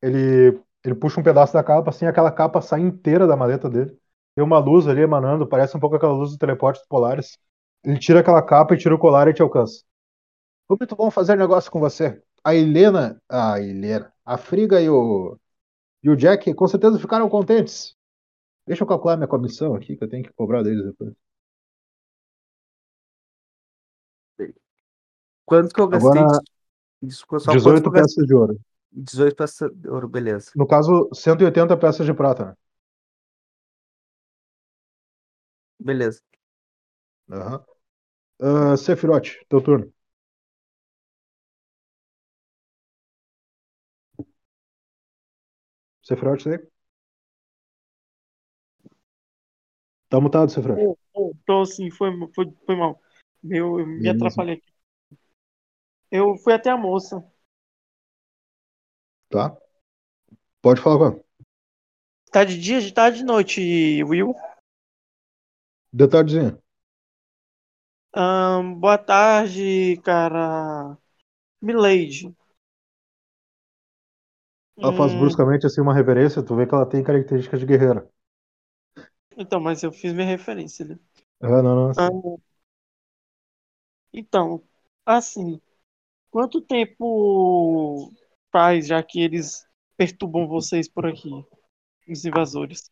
Ele, 0.00 0.58
ele 0.84 0.94
puxa 0.94 1.20
um 1.20 1.24
pedaço 1.24 1.52
da 1.52 1.62
capa, 1.62 1.90
assim, 1.90 2.06
aquela 2.06 2.32
capa 2.32 2.60
sai 2.60 2.80
inteira 2.80 3.26
da 3.26 3.36
maleta 3.36 3.68
dele. 3.68 3.96
Tem 4.38 4.44
uma 4.44 4.60
luz 4.60 4.86
ali 4.86 5.00
emanando, 5.00 5.48
parece 5.48 5.76
um 5.76 5.80
pouco 5.80 5.96
aquela 5.96 6.12
luz 6.12 6.30
do 6.30 6.38
teleporte 6.38 6.78
dos 6.78 6.86
polares. 6.86 7.36
Ele 7.82 7.98
tira 7.98 8.20
aquela 8.20 8.40
capa 8.40 8.72
e 8.72 8.78
tira 8.78 8.94
o 8.94 8.98
colar 8.98 9.26
e 9.26 9.34
te 9.34 9.42
alcança. 9.42 9.82
Foi 10.68 10.76
muito 10.78 10.94
bom 10.94 11.10
fazer 11.10 11.36
negócio 11.36 11.68
com 11.72 11.80
você. 11.80 12.22
A 12.44 12.54
Helena, 12.54 13.20
a 13.28 13.60
Helena, 13.60 14.12
a 14.24 14.38
Friga 14.38 14.80
e 14.80 14.88
o 14.88 15.36
e 16.04 16.08
o 16.08 16.14
Jack 16.14 16.54
com 16.54 16.68
certeza 16.68 17.00
ficaram 17.00 17.28
contentes. 17.28 17.96
Deixa 18.64 18.84
eu 18.84 18.86
calcular 18.86 19.16
minha 19.16 19.26
comissão 19.26 19.74
aqui, 19.74 19.96
que 19.96 20.04
eu 20.04 20.08
tenho 20.08 20.22
que 20.22 20.32
cobrar 20.32 20.62
deles 20.62 20.84
depois. 20.84 21.12
Quanto 25.44 25.74
que 25.74 25.80
eu 25.80 25.88
gastei? 25.88 26.22
Agora, 26.22 26.38
Desculpa, 27.02 27.44
só 27.44 27.50
18 27.54 27.64
quanto 27.64 27.82
que 27.82 27.88
eu 27.88 28.02
gastei? 28.02 28.14
peças 28.14 28.28
de 28.28 28.34
ouro. 28.36 28.60
18 28.92 29.34
peças 29.34 29.70
de 29.74 29.88
ouro, 29.88 30.08
beleza. 30.08 30.52
No 30.54 30.64
caso, 30.64 31.08
180 31.12 31.76
peças 31.76 32.06
de 32.06 32.14
prata. 32.14 32.56
Beleza. 35.80 36.20
Aham. 37.32 37.64
Ah, 38.42 38.76
Sephiroth, 38.78 39.30
teu 39.50 39.62
turno. 39.62 39.92
Sephiroth, 46.02 46.46
aí? 46.48 46.58
Tá 50.10 50.20
mutado, 50.20 50.50
Sephiroth. 50.50 50.78
Tô, 50.80 50.98
tô, 51.12 51.34
tô 51.46 51.64
sim, 51.66 51.90
foi, 51.90 52.10
foi, 52.34 52.46
foi 52.66 52.76
mal. 52.76 53.00
Eu, 53.44 53.78
eu 53.80 53.86
me 53.86 54.02
Beleza. 54.02 54.08
atrapalhei 54.08 54.54
aqui. 54.54 54.72
Eu 56.10 56.36
fui 56.36 56.52
até 56.52 56.68
a 56.70 56.76
moça. 56.76 57.24
Tá? 59.30 59.56
Pode 60.62 60.80
falar 60.80 60.98
com 60.98 61.04
ela. 61.06 61.24
Tá 62.32 62.42
de 62.44 62.58
dia, 62.58 62.80
de 62.80 62.90
tarde, 62.92 63.18
de 63.18 63.24
noite, 63.24 64.02
Will. 64.04 64.34
Tardezinha. 65.96 66.58
Ahn, 68.12 68.74
boa 68.80 68.98
tarde, 68.98 69.96
cara. 70.04 70.98
Milady. 71.62 72.34
Ela 74.82 74.92
faz 74.92 75.14
Hum, 75.14 75.14
bruscamente 75.14 75.66
assim 75.66 75.80
uma 75.80 75.94
reverência, 75.94 76.42
tu 76.42 76.56
vê 76.56 76.66
que 76.66 76.74
ela 76.74 76.84
tem 76.84 77.00
características 77.04 77.60
de 77.60 77.66
guerreira. 77.66 78.08
então, 79.36 79.60
mas 79.60 79.82
eu 79.82 79.92
fiz 79.92 80.12
minha 80.12 80.26
referência, 80.26 80.84
né? 80.84 80.98
Ah, 81.40 81.62
não, 81.62 81.74
não. 81.74 81.90
assim. 81.90 82.12
Ahn, 82.12 82.38
então, 84.12 84.62
assim, 85.06 85.60
quanto 86.30 86.62
tempo 86.62 88.12
faz 88.52 88.88
já 88.88 89.02
que 89.02 89.20
eles 89.20 89.66
perturbam 89.96 90.48
vocês 90.48 90.88
por 90.88 91.06
aqui, 91.06 91.30
os 92.08 92.24
invasores? 92.26 92.90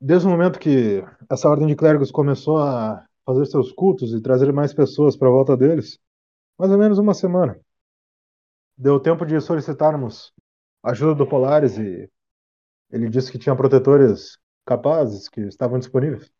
Desde 0.00 0.26
o 0.26 0.30
momento 0.30 0.58
que 0.58 1.02
essa 1.30 1.48
ordem 1.48 1.66
de 1.66 1.76
clérigos 1.76 2.10
começou 2.10 2.58
a 2.58 3.06
fazer 3.24 3.46
seus 3.46 3.72
cultos 3.72 4.12
e 4.12 4.20
trazer 4.20 4.52
mais 4.52 4.74
pessoas 4.74 5.16
para 5.16 5.30
volta 5.30 5.56
deles, 5.56 5.98
mais 6.58 6.70
ou 6.70 6.78
menos 6.78 6.98
uma 6.98 7.14
semana. 7.14 7.58
Deu 8.76 9.00
tempo 9.00 9.24
de 9.24 9.40
solicitarmos 9.40 10.32
a 10.82 10.90
ajuda 10.90 11.14
do 11.14 11.26
Polaris 11.26 11.78
e 11.78 12.10
ele 12.90 13.08
disse 13.08 13.32
que 13.32 13.38
tinha 13.38 13.56
protetores 13.56 14.38
capazes 14.66 15.28
que 15.28 15.40
estavam 15.42 15.78
disponíveis. 15.78 16.30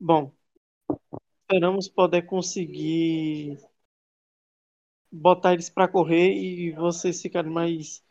Bom, 0.00 0.32
esperamos 1.42 1.88
poder 1.88 2.22
conseguir 2.22 3.58
botar 5.10 5.52
eles 5.52 5.70
pra 5.70 5.88
correr 5.88 6.32
e 6.32 6.72
vocês 6.72 7.20
ficarem 7.20 7.52
mais 7.52 8.02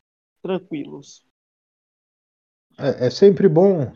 tranquilos. 0.41 1.25
É, 2.77 3.07
é 3.07 3.09
sempre 3.09 3.47
bom 3.49 3.91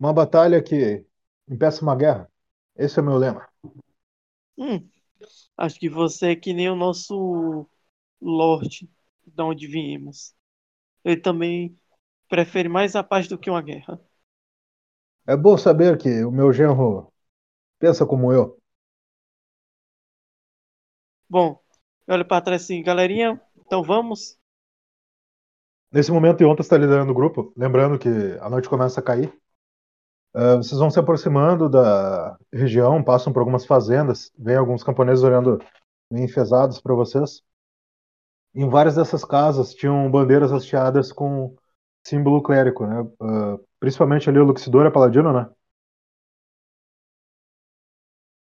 uma 0.00 0.12
batalha 0.12 0.62
que 0.62 1.06
impeça 1.48 1.82
uma 1.82 1.96
guerra. 1.96 2.30
Esse 2.76 3.00
é 3.00 3.02
o 3.02 3.06
meu 3.06 3.16
lema. 3.18 3.48
Hum, 4.56 4.88
acho 5.56 5.78
que 5.80 5.88
você 5.90 6.32
é 6.32 6.36
que 6.36 6.52
nem 6.54 6.70
o 6.70 6.76
nosso 6.76 7.68
Lorde, 8.20 8.90
de 9.26 9.42
onde 9.42 9.66
viemos. 9.66 10.34
Ele 11.04 11.20
também 11.20 11.78
prefere 12.28 12.68
mais 12.68 12.96
a 12.96 13.04
paz 13.04 13.28
do 13.28 13.38
que 13.38 13.50
uma 13.50 13.62
guerra. 13.62 14.00
É 15.26 15.36
bom 15.36 15.58
saber 15.58 15.98
que 15.98 16.24
o 16.24 16.30
meu 16.30 16.52
genro 16.52 17.12
pensa 17.80 18.06
como 18.06 18.32
eu. 18.32 18.58
Bom, 21.28 21.60
eu 22.06 22.14
olho 22.14 22.24
pra 22.24 22.40
trás 22.40 22.62
assim, 22.62 22.80
galerinha, 22.82 23.40
então 23.58 23.82
vamos? 23.82 24.38
Nesse 25.92 26.10
momento, 26.10 26.42
Yonta 26.42 26.62
está 26.62 26.76
liderando 26.78 27.12
o 27.12 27.14
grupo, 27.14 27.52
lembrando 27.56 27.98
que 27.98 28.08
a 28.40 28.48
noite 28.48 28.68
começa 28.68 29.00
a 29.00 29.02
cair. 29.02 29.32
Ah, 30.34 30.56
vocês 30.56 30.78
vão 30.78 30.90
se 30.90 30.98
aproximando 30.98 31.68
da 31.68 32.38
região, 32.52 33.02
passam 33.04 33.32
por 33.32 33.40
algumas 33.40 33.66
fazendas, 33.66 34.32
vem 34.38 34.56
alguns 34.56 34.82
camponeses 34.82 35.22
olhando 35.22 35.58
enfesados 36.10 36.80
para 36.80 36.94
vocês. 36.94 37.42
Em 38.54 38.68
várias 38.68 38.96
dessas 38.96 39.24
casas 39.24 39.74
tinham 39.74 40.10
bandeiras 40.10 40.52
hasteadas 40.52 41.12
com 41.12 41.54
símbolo 42.06 42.42
clérico, 42.42 42.86
né? 42.86 43.06
Ah, 43.20 43.58
principalmente 43.78 44.28
ali 44.30 44.38
o 44.38 44.44
Luxidor 44.44 44.86
é 44.86 44.90
paladino, 44.90 45.32
né? 45.32 45.48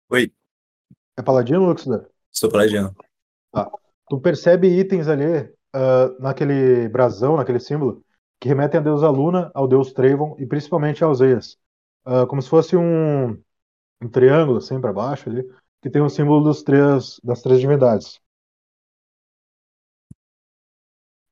Oi, 0.09 0.31
É 1.17 1.21
paladino 1.21 1.61
ou 1.61 1.67
Luxidor? 1.69 2.07
sou 2.31 2.49
paladino. 2.49 2.95
Tu 4.09 4.19
percebe 4.19 4.67
itens 4.67 5.07
ali 5.07 5.51
ah, 5.75 6.15
naquele 6.19 6.89
brasão, 6.89 7.37
naquele 7.37 7.59
símbolo, 7.59 8.03
que 8.39 8.47
remetem 8.49 8.79
a 8.79 8.83
deusa 8.83 9.09
Luna, 9.09 9.51
ao 9.53 9.67
deus 9.67 9.93
Trayvon 9.93 10.35
e 10.39 10.45
principalmente 10.47 11.03
aos 11.03 11.21
Eias. 11.21 11.57
Ah, 12.05 12.25
como 12.27 12.41
se 12.41 12.49
fosse 12.49 12.75
um, 12.77 13.31
um 14.01 14.09
triângulo 14.11 14.57
assim 14.59 14.79
para 14.81 14.93
baixo 14.93 15.29
ali, 15.29 15.43
que 15.81 15.89
tem 15.89 16.01
o 16.01 16.09
símbolo 16.09 16.43
dos 16.43 16.63
três, 16.63 17.19
das 17.23 17.41
três 17.41 17.59
divindades. 17.59 18.19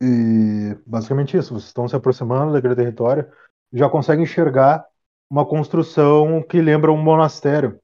E 0.02 0.76
basicamente 0.86 1.38
isso, 1.38 1.54
vocês 1.54 1.68
estão 1.68 1.88
se 1.88 1.96
aproximando 1.96 2.52
daquele 2.54 2.76
território 2.76 3.32
já 3.74 3.90
conseguem 3.90 4.24
enxergar 4.24 4.86
uma 5.30 5.46
construção 5.48 6.44
que 6.44 6.62
lembra 6.62 6.92
um 6.92 7.02
monastério 7.02 7.80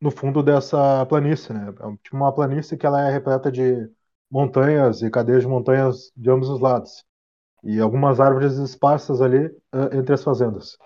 no 0.00 0.10
fundo 0.10 0.42
dessa 0.42 1.04
planície, 1.06 1.52
né? 1.52 1.68
É 1.70 1.96
tipo 2.02 2.16
uma 2.16 2.32
planície 2.34 2.76
que 2.76 2.86
ela 2.86 3.08
é 3.08 3.12
repleta 3.12 3.50
de 3.50 3.90
montanhas 4.34 5.00
e 5.00 5.08
cadeias 5.08 5.42
de 5.42 5.48
montanhas 5.48 6.10
de 6.16 6.28
ambos 6.28 6.48
os 6.48 6.60
lados. 6.60 7.04
E 7.62 7.80
algumas 7.80 8.18
árvores 8.18 8.54
esparsas 8.54 9.22
ali 9.22 9.46
eh, 9.72 9.96
entre 9.96 10.12
as 10.12 10.24
fazendas. 10.24 10.76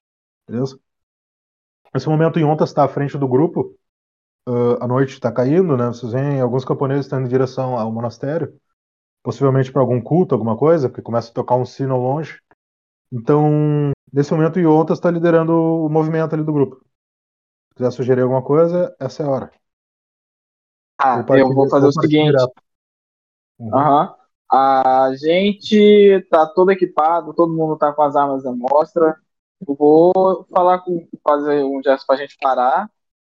Beleza? 0.47 0.79
Nesse 1.95 2.09
momento, 2.09 2.39
Yonta 2.39 2.65
está 2.65 2.85
à 2.85 2.89
frente 2.89 3.17
do 3.17 3.27
grupo. 3.27 3.75
Ah, 4.47 4.85
a 4.85 4.87
noite 4.87 5.15
está 5.15 5.33
caindo, 5.33 5.77
né? 5.79 5.87
Vocês 5.87 6.13
veem 6.13 6.41
alguns 6.41 6.65
camponeses 6.65 7.07
estão 7.07 7.21
em 7.23 7.27
direção 7.27 7.79
ao 7.79 7.91
monastério. 7.91 8.55
Possivelmente 9.23 9.73
para 9.73 9.81
algum 9.81 10.01
culto, 10.01 10.35
alguma 10.35 10.57
coisa, 10.57 10.89
porque 10.89 11.03
começa 11.03 11.31
a 11.31 11.35
tocar 11.35 11.57
um 11.57 11.65
sino 11.65 11.95
ao 11.95 12.01
longe. 12.01 12.39
Então, 13.11 13.91
nesse 14.13 14.33
momento, 14.33 14.61
Yonta 14.61 14.93
está 14.93 15.11
liderando 15.11 15.53
o 15.55 15.89
movimento 15.89 16.35
ali 16.35 16.45
do 16.45 16.53
grupo. 16.53 16.77
Se 17.71 17.77
quiser 17.77 17.91
sugerir 17.93 18.23
alguma 18.23 18.43
coisa, 18.43 18.95
essa 19.01 19.23
é 19.23 19.27
a 19.27 19.31
hora. 19.31 19.51
Ah, 20.99 21.23
partir- 21.23 21.43
eu 21.43 21.55
vou 21.55 21.69
fazer 21.71 21.87
o 21.87 21.93
seguinte. 21.93 22.27
direto. 22.27 22.68
Uhum. 23.59 24.09
A 24.51 25.11
gente 25.15 26.27
tá 26.31 26.47
todo 26.47 26.71
equipado, 26.71 27.35
todo 27.35 27.53
mundo 27.53 27.77
tá 27.77 27.93
com 27.93 28.03
as 28.03 28.17
armas 28.17 28.47
à 28.47 28.53
mostra. 28.53 29.17
Eu 29.67 29.75
vou 29.75 30.47
falar 30.51 30.79
com, 30.81 31.07
fazer 31.23 31.65
um 31.65 31.83
gesto 31.83 32.07
pra 32.07 32.17
gente 32.17 32.37
parar, 32.41 32.91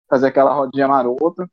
fazer 0.10 0.28
aquela 0.28 0.54
rodinha 0.54 0.88
marota 0.88 1.50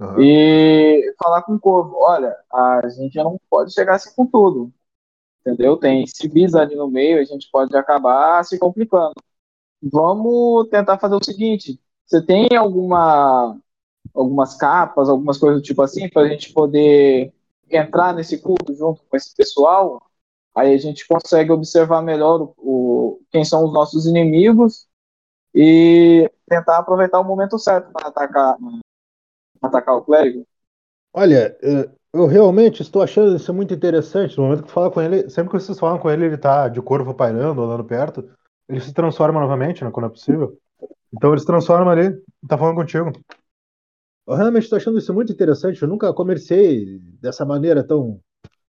Aham. 0.00 0.20
e 0.20 1.14
falar 1.22 1.42
com 1.42 1.54
o 1.54 1.60
corvo. 1.60 1.96
Olha, 1.96 2.36
a 2.52 2.88
gente 2.88 3.16
não 3.16 3.40
pode 3.50 3.72
chegar 3.72 3.96
assim 3.96 4.14
com 4.14 4.26
tudo, 4.26 4.72
entendeu? 5.40 5.76
Tem 5.76 6.06
civis 6.06 6.54
ali 6.54 6.76
no 6.76 6.88
meio, 6.88 7.20
a 7.20 7.24
gente 7.24 7.48
pode 7.50 7.74
acabar 7.76 8.44
se 8.44 8.58
complicando. 8.58 9.14
Vamos 9.82 10.68
tentar 10.68 10.98
fazer 10.98 11.14
o 11.16 11.24
seguinte: 11.24 11.80
você 12.06 12.22
tem 12.24 12.48
alguma 12.56 13.58
algumas 14.14 14.54
capas, 14.56 15.08
algumas 15.08 15.38
coisas 15.38 15.60
do 15.60 15.64
tipo 15.64 15.82
assim, 15.82 16.08
para 16.08 16.22
a 16.22 16.28
gente 16.28 16.52
poder 16.52 17.32
entrar 17.70 18.14
nesse 18.14 18.38
culto 18.38 18.74
junto 18.74 19.02
com 19.04 19.16
esse 19.16 19.34
pessoal, 19.36 20.02
aí 20.54 20.74
a 20.74 20.78
gente 20.78 21.06
consegue 21.06 21.52
observar 21.52 22.02
melhor 22.02 22.42
o, 22.42 22.54
o- 22.58 23.20
quem 23.30 23.44
são 23.44 23.64
os 23.64 23.72
nossos 23.72 24.06
inimigos 24.06 24.86
e 25.54 26.30
tentar 26.48 26.78
aproveitar 26.78 27.20
o 27.20 27.24
momento 27.24 27.58
certo 27.58 27.92
para 27.92 28.08
atacar, 28.08 28.56
atacar 29.60 29.96
o 29.96 30.02
clérigo. 30.04 30.46
Olha, 31.12 31.56
eu 32.12 32.26
realmente 32.26 32.82
estou 32.82 33.02
achando 33.02 33.36
isso 33.36 33.52
muito 33.54 33.72
interessante. 33.74 34.36
No 34.36 34.44
momento 34.44 34.64
que 34.64 34.70
fala 34.70 34.90
com 34.90 35.00
ele, 35.00 35.28
sempre 35.30 35.50
que 35.50 35.60
vocês 35.60 35.78
falam 35.78 35.98
com 35.98 36.10
ele, 36.10 36.26
ele 36.26 36.38
tá 36.38 36.68
de 36.68 36.80
corvo 36.82 37.14
pairando, 37.14 37.62
andando 37.62 37.84
perto. 37.84 38.28
Ele 38.68 38.80
se 38.80 38.92
transforma 38.92 39.40
novamente, 39.40 39.84
né, 39.84 39.90
quando 39.90 40.06
é 40.06 40.10
possível. 40.10 40.58
Então 41.14 41.32
ele 41.32 41.40
se 41.40 41.46
transforma 41.46 41.92
ali 41.92 42.08
e 42.44 42.48
tá 42.48 42.58
falando 42.58 42.76
contigo. 42.76 43.12
Eu 44.26 44.34
realmente 44.34 44.64
estou 44.64 44.76
achando 44.76 44.98
isso 44.98 45.12
muito 45.12 45.32
interessante. 45.32 45.80
Eu 45.82 45.88
nunca 45.88 46.12
comerciei 46.12 46.98
dessa 47.20 47.44
maneira 47.44 47.86
tão 47.86 48.20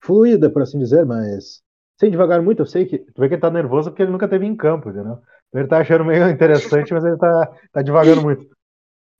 fluida, 0.02 0.50
por 0.50 0.62
assim 0.62 0.78
dizer, 0.80 1.06
mas 1.06 1.62
sem 2.00 2.10
devagar 2.12 2.42
muito, 2.42 2.62
eu 2.62 2.66
sei 2.66 2.86
que. 2.86 3.00
Tu 3.00 3.20
vê 3.20 3.28
que 3.28 3.36
ele 3.36 3.42
tá 3.42 3.50
nervoso 3.50 3.90
porque 3.90 4.04
ele 4.04 4.12
nunca 4.12 4.28
teve 4.28 4.46
em 4.46 4.56
campo, 4.56 4.90
entendeu? 4.90 5.20
Então 5.50 5.62
ele 5.62 5.68
tá 5.68 5.80
achando 5.80 6.06
meio 6.06 6.30
interessante, 6.32 6.94
mas 6.94 7.04
ele 7.04 7.18
tá, 7.18 7.52
tá 7.72 7.82
devagando 7.82 8.22
muito. 8.22 8.48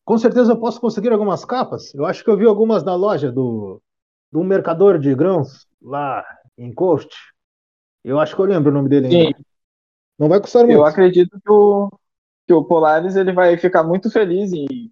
Com 0.06 0.18
certeza 0.18 0.54
eu 0.54 0.60
posso 0.60 0.80
conseguir 0.80 1.12
algumas 1.12 1.44
capas. 1.46 1.94
Eu 1.94 2.06
acho 2.06 2.24
que 2.24 2.30
eu 2.30 2.38
vi 2.38 2.46
algumas 2.46 2.84
na 2.84 2.96
loja 2.96 3.32
do, 3.32 3.82
do 4.32 4.44
mercador 4.44 4.98
de 4.98 5.14
grãos 5.14 5.68
lá 5.82 6.26
em 6.58 6.74
Coast. 6.74 7.16
Eu 8.04 8.20
acho 8.20 8.36
que 8.36 8.42
eu 8.42 8.46
lembro 8.46 8.72
o 8.72 8.74
nome 8.74 8.90
dele 8.90 9.08
ainda. 9.08 9.38
Sim, 9.38 9.46
Não 10.18 10.30
vai 10.30 10.40
custar 10.40 10.64
muito. 10.64 10.78
eu 10.78 10.86
acredito 10.86 11.40
que 11.40 11.52
o, 11.52 11.92
que 12.48 12.54
o 12.54 12.64
Polaris 12.64 13.16
ele 13.16 13.34
vai 13.34 13.58
ficar 13.58 13.84
muito 13.84 14.10
feliz 14.10 14.52
em, 14.54 14.92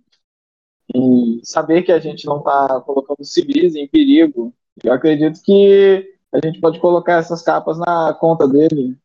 em 0.93 1.41
saber 1.43 1.83
que 1.83 1.91
a 1.91 1.99
gente 1.99 2.25
não 2.25 2.37
está 2.39 2.81
colocando 2.81 3.23
civis 3.23 3.75
em 3.75 3.87
perigo. 3.87 4.53
Eu 4.83 4.93
acredito 4.93 5.41
que 5.41 6.13
a 6.31 6.39
gente 6.45 6.59
pode 6.59 6.79
colocar 6.79 7.13
essas 7.13 7.41
capas 7.41 7.77
na 7.79 8.13
conta 8.13 8.47
dele, 8.47 8.97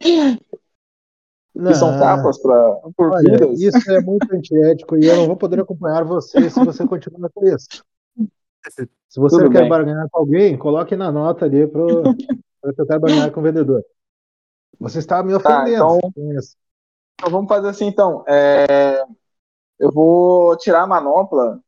que 0.00 0.38
são 1.74 1.92
Não. 1.92 1.98
capas 1.98 2.40
pra, 2.40 2.80
por 2.96 3.10
Olha, 3.12 3.30
vidas. 3.38 3.60
isso 3.60 3.90
é 3.90 4.00
muito 4.00 4.32
antiético 4.34 4.96
e 4.96 5.06
eu 5.06 5.16
não 5.16 5.26
vou 5.26 5.36
poder 5.36 5.60
acompanhar 5.60 6.04
você 6.04 6.50
se 6.50 6.64
você 6.64 6.86
continuar 6.86 7.30
com 7.32 7.46
isso. 7.46 7.66
Se 9.08 9.20
você 9.20 9.36
Tudo 9.36 9.50
quer 9.50 9.60
bem. 9.60 9.68
barganhar 9.68 10.08
com 10.10 10.18
alguém, 10.18 10.56
coloque 10.56 10.96
na 10.96 11.12
nota 11.12 11.44
ali 11.44 11.66
para 11.66 11.84
tentar 12.74 12.98
barganhar 12.98 13.30
com 13.30 13.40
o 13.40 13.42
vendedor. 13.42 13.84
Você 14.80 14.98
está 14.98 15.22
me 15.22 15.34
ofendendo 15.34 15.70
então- 15.70 16.00
com 16.14 16.32
isso. 16.38 16.56
Então 17.20 17.30
vamos 17.30 17.48
fazer 17.48 17.68
assim 17.68 17.86
então. 17.86 18.24
É, 18.26 19.04
eu 19.78 19.90
vou 19.90 20.56
tirar 20.56 20.82
a 20.82 20.86
manopla 20.86 21.60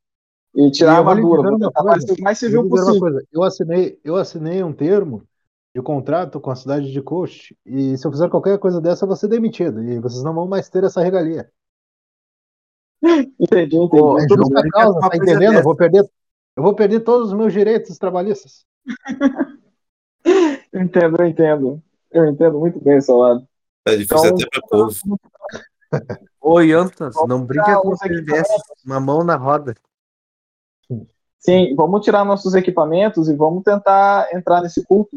e 0.55 0.71
tirar 0.71 0.93
E 0.93 0.97
a 0.97 0.99
armadura. 0.99 1.51
Vou 1.51 1.59
tentar 1.59 1.83
coisa, 1.83 2.15
mais 2.21 2.39
civil 2.39 2.63
uma 2.63 2.71
possível. 2.71 3.01
coisa, 3.01 3.25
eu 3.33 3.43
assinei, 3.43 4.01
eu 4.03 4.17
assinei 4.17 4.63
um 4.63 4.73
termo 4.73 5.23
de 5.75 5.83
contrato 5.83 6.41
com 6.41 6.51
a 6.51 6.57
cidade 6.57 6.91
de 6.91 7.03
Coast 7.03 7.55
e 7.67 7.99
se 7.99 8.07
eu 8.07 8.11
fizer 8.11 8.31
qualquer 8.31 8.59
coisa 8.59 8.81
dessa, 8.81 9.05
eu 9.05 9.09
vou 9.09 9.17
ser 9.17 9.29
demitido 9.29 9.83
e 9.83 9.99
vocês 10.01 10.23
não 10.23 10.35
vão 10.35 10.47
mais 10.47 10.69
ter 10.71 10.85
essa 10.85 11.03
regalia. 11.03 11.51
Entendi, 13.39 13.77
entendi. 13.77 13.89
Pô, 13.89 14.19
É 14.19 14.27
tudo 14.27 14.49
bem, 14.49 14.71
causa, 14.71 15.01
tá 15.01 15.17
entendendo? 15.17 15.59
Eu 15.59 15.63
vou 15.63 15.77
perder, 15.77 16.05
eu 16.57 16.63
vou 16.63 16.75
perder 16.75 17.01
todos 17.01 17.29
os 17.29 17.37
meus 17.37 17.53
direitos 17.53 17.99
trabalhistas. 17.99 18.65
Eu 20.73 20.81
entendo, 20.81 21.17
eu 21.21 21.27
entendo. 21.27 21.83
Eu 22.11 22.27
entendo 22.27 22.59
muito 22.59 22.83
bem 22.83 22.97
o 22.97 23.03
seu 23.03 23.17
lado. 23.17 23.47
É 23.87 23.97
difícil 23.97 24.17
Então, 24.17 24.35
até 24.35 24.47
pra 24.51 24.69
povo. 24.69 24.95
Yontas, 26.61 27.15
Vamos 27.15 27.29
não 27.29 27.45
brinca 27.45 27.81
com 27.81 27.89
os 27.91 28.01
o 28.01 28.25
dessas. 28.25 28.63
Uma 28.85 29.01
mão 29.01 29.25
na 29.25 29.37
roda. 29.37 29.75
Sim, 31.39 31.75
vamos 31.77 32.05
tirar 32.05 32.25
nossos 32.25 32.55
equipamentos 32.55 33.29
e 33.29 33.35
vamos 33.35 33.63
tentar 33.63 34.29
entrar 34.35 34.63
nesse 34.63 34.85
culto. 34.85 35.17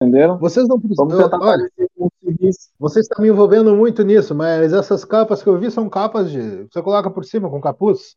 Entenderam? 0.00 0.38
Vocês 0.38 0.68
não 0.68 0.78
precisam. 0.78 1.08
Vamos 1.08 1.22
tentar 1.24 1.38
Olha, 1.38 1.68
parecer 1.68 1.90
com 1.96 2.08
civis. 2.22 2.70
Você 2.78 3.00
está 3.00 3.20
me 3.20 3.28
envolvendo 3.28 3.74
muito 3.74 4.04
nisso, 4.04 4.34
mas 4.34 4.72
essas 4.72 5.04
capas 5.04 5.42
que 5.42 5.48
eu 5.48 5.58
vi 5.58 5.70
são 5.70 5.88
capas 5.88 6.30
de. 6.30 6.64
Você 6.64 6.80
coloca 6.80 7.10
por 7.10 7.24
cima 7.24 7.50
com 7.50 7.60
capuz. 7.60 8.16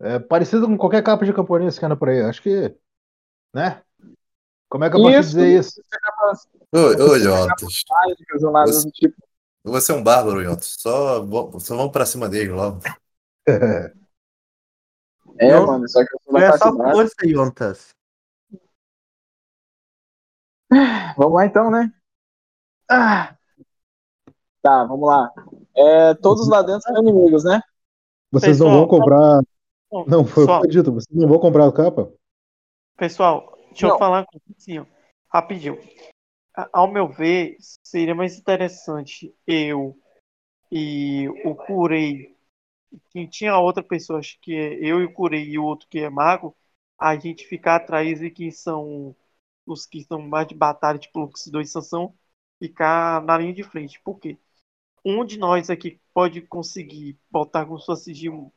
É 0.00 0.18
parecido 0.18 0.66
com 0.66 0.76
qualquer 0.76 1.02
capa 1.02 1.24
de 1.24 1.32
camponês 1.32 1.78
que 1.78 1.84
anda 1.84 1.96
por 1.96 2.08
aí. 2.08 2.20
Acho 2.22 2.42
que. 2.42 2.74
Né? 3.54 3.80
Como 4.68 4.82
é 4.84 4.90
que 4.90 4.96
eu 4.96 5.00
posso 5.02 5.16
Isso. 5.16 5.28
dizer 5.28 5.58
isso? 5.60 5.80
Você- 5.80 5.98
do 8.84 8.90
tipo. 8.90 9.14
Você 9.70 9.92
é 9.92 9.94
um 9.94 10.02
bárbaro, 10.02 10.42
Jontas. 10.42 10.76
Só, 10.78 11.24
só 11.58 11.76
vamos 11.76 11.92
pra 11.92 12.06
cima 12.06 12.28
dele 12.28 12.50
logo. 12.50 12.80
É, 15.36 15.50
Não, 15.50 15.66
mano, 15.66 15.88
só 15.88 16.04
que 16.04 16.14
eu 16.14 16.20
sou 16.22 16.32
Não 16.32 16.40
é 16.40 16.56
só 16.56 16.72
força, 16.72 17.16
Yontas. 17.24 17.88
Vamos 21.16 21.34
lá 21.34 21.46
então, 21.46 21.70
né? 21.70 21.92
Ah. 22.88 23.36
Tá, 24.62 24.84
vamos 24.84 25.06
lá. 25.06 25.30
É, 25.76 26.14
todos 26.14 26.48
lá 26.48 26.62
dentro 26.62 26.80
são 26.80 26.96
inimigos, 26.96 27.44
né? 27.44 27.60
Vocês 28.32 28.58
não 28.58 28.68
Pessoal, 28.68 28.78
vão 28.78 28.88
comprar. 28.88 29.42
Bom, 29.90 30.04
Não, 30.06 30.24
foi 30.24 30.44
o 30.44 30.46
que 30.46 30.52
pessoal, 30.52 30.66
dito. 30.68 30.92
Vocês 30.92 31.20
não 31.20 31.28
vão 31.28 31.38
comprar 31.38 31.68
a 31.68 31.72
capa? 31.72 32.10
Pessoal, 32.96 33.58
deixa 33.68 33.86
Não. 33.86 33.94
eu 33.94 33.98
falar 33.98 34.26
assim, 34.56 34.78
ó, 34.78 34.86
rapidinho. 35.28 35.78
Ao 36.72 36.90
meu 36.90 37.08
ver, 37.08 37.56
seria 37.82 38.14
mais 38.14 38.38
interessante 38.38 39.34
eu 39.46 39.98
e 40.72 41.28
o 41.44 41.54
Curei, 41.56 42.36
que 43.10 43.28
tinha 43.28 43.58
outra 43.58 43.82
pessoa, 43.82 44.20
acho 44.20 44.38
que 44.40 44.54
é 44.54 44.74
eu 44.84 45.00
e 45.02 45.06
o 45.06 45.12
Curei 45.14 45.44
e 45.50 45.58
o 45.58 45.64
outro 45.64 45.88
que 45.88 46.00
é 46.00 46.10
mago, 46.10 46.56
a 46.98 47.16
gente 47.16 47.46
ficar 47.46 47.76
atrás 47.76 48.22
e 48.22 48.30
que 48.30 48.52
são 48.52 49.16
os 49.66 49.86
que 49.86 50.02
são 50.04 50.20
mais 50.22 50.48
de 50.48 50.54
batalha, 50.56 50.98
tipo 50.98 51.20
Lux 51.20 51.46
2 51.48 51.68
e 51.70 51.72
Sansão, 51.72 52.14
ficar 52.60 53.22
na 53.24 53.38
linha 53.38 53.54
de 53.54 53.64
frente. 53.64 54.00
Por 54.02 54.18
quê? 54.20 54.38
Um 55.04 55.24
de 55.24 55.38
nós 55.38 55.70
aqui 55.70 56.00
pode 56.14 56.42
conseguir 56.42 57.18
botar 57.30 57.66
como 57.66 57.78
se 57.80 57.86
fosse 57.86 58.12
de 58.12 58.30
um. 58.30 58.50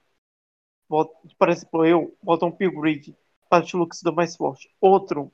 bot- 0.90 1.12
Por 1.38 1.50
exemplo, 1.50 1.86
eu 1.86 2.18
botar 2.24 2.46
um 2.48 2.52
Pilgrim 2.52 3.16
para 3.50 3.66
o 3.66 3.88
do 4.04 4.14
mais 4.14 4.36
forte. 4.36 4.70
Outro 4.82 5.32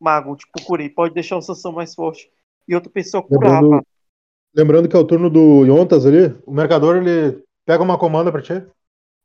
mago, 0.00 0.36
tipo 0.36 0.62
Curei, 0.64 0.88
pode 0.88 1.14
deixar 1.14 1.36
o 1.36 1.42
Sansão 1.42 1.72
mais 1.72 1.94
forte. 1.94 2.30
E 2.68 2.74
outra 2.74 2.90
pessoa 2.90 3.22
curava. 3.22 3.60
Lembrando, 3.60 3.86
lembrando 4.54 4.88
que 4.88 4.96
é 4.96 4.98
o 4.98 5.06
turno 5.06 5.30
do 5.30 5.64
Yontas 5.64 6.04
ali. 6.06 6.36
O 6.46 6.52
mercador 6.52 6.96
ele 6.96 7.42
pega 7.64 7.82
uma 7.82 7.98
comanda 7.98 8.30
pra 8.32 8.42
ti. 8.42 8.64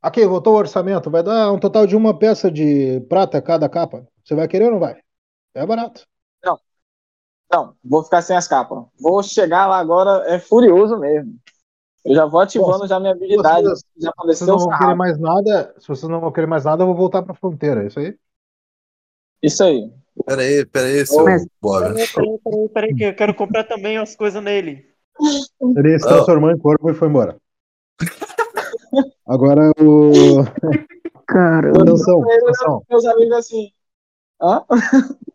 Aqui, 0.01 0.25
voltou 0.25 0.53
o 0.53 0.57
orçamento. 0.57 1.09
Vai 1.11 1.23
dar 1.23 1.51
um 1.51 1.59
total 1.59 1.85
de 1.85 1.95
uma 1.95 2.17
peça 2.17 2.51
de 2.51 2.99
prata 3.01 3.41
cada 3.41 3.69
capa. 3.69 4.07
Você 4.23 4.33
vai 4.35 4.47
querer 4.47 4.65
ou 4.65 4.71
não 4.71 4.79
vai? 4.79 4.99
É 5.53 5.65
barato. 5.65 6.05
Não, 7.53 7.75
vou 7.83 8.01
ficar 8.01 8.21
sem 8.21 8.33
as 8.33 8.47
capas. 8.47 8.85
Vou 8.97 9.21
chegar 9.21 9.67
lá 9.67 9.77
agora, 9.77 10.23
é 10.33 10.39
furioso 10.39 10.97
mesmo. 10.97 11.35
Eu 12.05 12.15
já 12.15 12.25
vou 12.25 12.39
ativando 12.39 12.87
já 12.87 12.97
minha 12.97 13.11
habilidade. 13.11 13.63
Vocês- 13.63 13.83
Já 13.97 14.13
vocês 14.23 14.47
não 14.47 14.55
o 14.55 14.59
vão 14.59 14.67
querer 14.69 14.77
sarrafo. 14.79 14.97
mais 14.97 15.19
nada, 15.19 15.75
se 15.77 15.85
vocês 15.85 16.09
não 16.09 16.21
vão 16.21 16.31
querer 16.31 16.47
mais 16.47 16.63
nada, 16.63 16.83
eu 16.83 16.87
vou 16.87 16.95
voltar 16.95 17.21
pra 17.21 17.33
fronteira. 17.33 17.83
É 17.83 17.87
isso 17.87 17.99
aí? 17.99 18.17
Isso 19.43 19.63
aí. 19.65 19.91
Pera 20.25 20.41
aí, 20.41 20.65
pera 20.65 20.87
aí, 20.87 21.05
seu 21.05 21.23
Mas- 21.23 21.45
Bob. 21.61 21.81
Peraí, 21.93 22.07
peraí, 22.13 22.39
peraí, 22.43 22.69
peraí, 22.69 22.95
que 22.95 23.03
eu 23.03 23.15
quero 23.15 23.33
comprar 23.35 23.63
também 23.63 23.97
as 23.97 24.15
coisas 24.15 24.43
nele. 24.43 24.85
Ele 25.75 25.99
se 25.99 26.05
Oh. 26.05 26.09
transformou 26.09 26.51
em 26.51 26.57
corpo 26.57 26.89
e 26.89 26.93
foi 26.93 27.07
embora. 27.07 27.37
Agora 29.25 29.71
o. 29.79 30.43
Caramba. 31.25 31.79
Sansão, 31.87 32.19
Eu 32.19 32.25
olhando 32.27 32.55
Sansão. 32.55 32.85
Meus 32.89 33.05
amigos 33.05 33.33
assim. 33.37 33.71
Hã? 34.41 34.65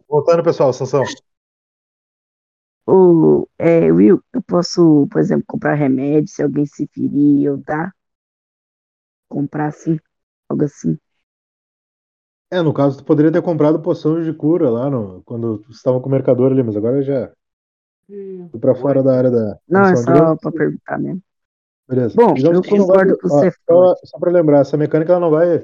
Voltando, 0.08 0.42
pessoal, 0.42 0.72
Sansão. 0.72 1.04
Ô, 2.86 3.48
é, 3.58 3.90
Will, 3.90 4.22
eu 4.32 4.42
posso, 4.42 5.06
por 5.10 5.20
exemplo, 5.20 5.44
comprar 5.46 5.74
remédio 5.74 6.28
se 6.28 6.42
alguém 6.42 6.66
se 6.66 6.86
ferir, 6.92 7.44
eu 7.44 7.56
dar? 7.56 7.92
Comprar 9.28 9.66
assim, 9.68 9.98
algo 10.48 10.64
assim. 10.64 10.98
É, 12.50 12.62
no 12.62 12.72
caso, 12.72 12.98
tu 12.98 13.04
poderia 13.04 13.32
ter 13.32 13.42
comprado 13.42 13.80
poção 13.80 14.22
de 14.22 14.32
cura 14.32 14.70
lá 14.70 14.88
no, 14.88 15.22
quando 15.24 15.58
vocês 15.58 15.76
estavam 15.76 16.00
com 16.00 16.08
o 16.08 16.12
mercador 16.12 16.52
ali, 16.52 16.62
mas 16.62 16.76
agora 16.76 17.02
já 17.02 17.30
fui 18.08 18.60
pra 18.60 18.74
fora 18.74 19.02
da 19.02 19.16
área 19.16 19.30
da. 19.30 19.58
Não, 19.68 19.82
é 19.82 19.96
só 19.96 20.12
Digamos- 20.12 20.40
pra 20.40 20.52
perguntar 20.52 20.98
mesmo. 20.98 21.20
Beleza. 21.88 22.14
Bom, 22.16 22.34
Digamos 22.34 22.66
eu 22.68 22.78
concordo 22.78 23.18
com 23.18 23.28
Cefrote. 23.28 24.00
só, 24.00 24.06
só 24.06 24.18
pra 24.18 24.30
lembrar, 24.30 24.60
essa 24.60 24.76
mecânica 24.76 25.12
ela 25.12 25.20
não 25.20 25.30
vai 25.30 25.56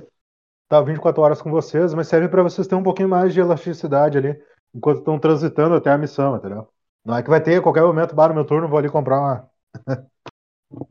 estar 0.64 0.82
24 0.82 1.20
horas 1.22 1.40
com 1.42 1.50
vocês, 1.50 1.94
mas 1.94 2.08
serve 2.08 2.28
pra 2.28 2.42
vocês 2.42 2.66
terem 2.66 2.80
um 2.80 2.84
pouquinho 2.84 3.08
mais 3.08 3.32
de 3.34 3.40
elasticidade 3.40 4.18
ali, 4.18 4.40
enquanto 4.74 4.98
estão 4.98 5.18
transitando 5.18 5.74
até 5.74 5.90
a 5.90 5.98
missão, 5.98 6.36
entendeu? 6.36 6.68
Não 7.04 7.16
é 7.16 7.22
que 7.22 7.30
vai 7.30 7.40
ter, 7.42 7.56
a 7.56 7.62
qualquer 7.62 7.82
momento, 7.82 8.14
para 8.14 8.32
o 8.32 8.34
meu 8.34 8.44
turno, 8.44 8.68
vou 8.68 8.78
ali 8.78 8.88
comprar 8.88 9.18
uma. 9.20 9.48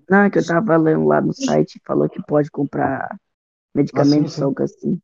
Não, 0.10 0.20
é 0.24 0.30
que 0.30 0.39
eu 0.39 0.46
tava 0.46 0.76
lendo 0.78 1.06
lá 1.08 1.22
no 1.22 1.34
site, 1.34 1.82
falou 1.86 2.10
que 2.10 2.22
pode 2.26 2.52
comprar 2.52 3.10
medicamentos, 3.74 4.34
Ah, 4.34 4.36
sim, 4.36 4.39
sim. 4.39 4.44
algo 4.44 4.64
assim. 4.64 5.02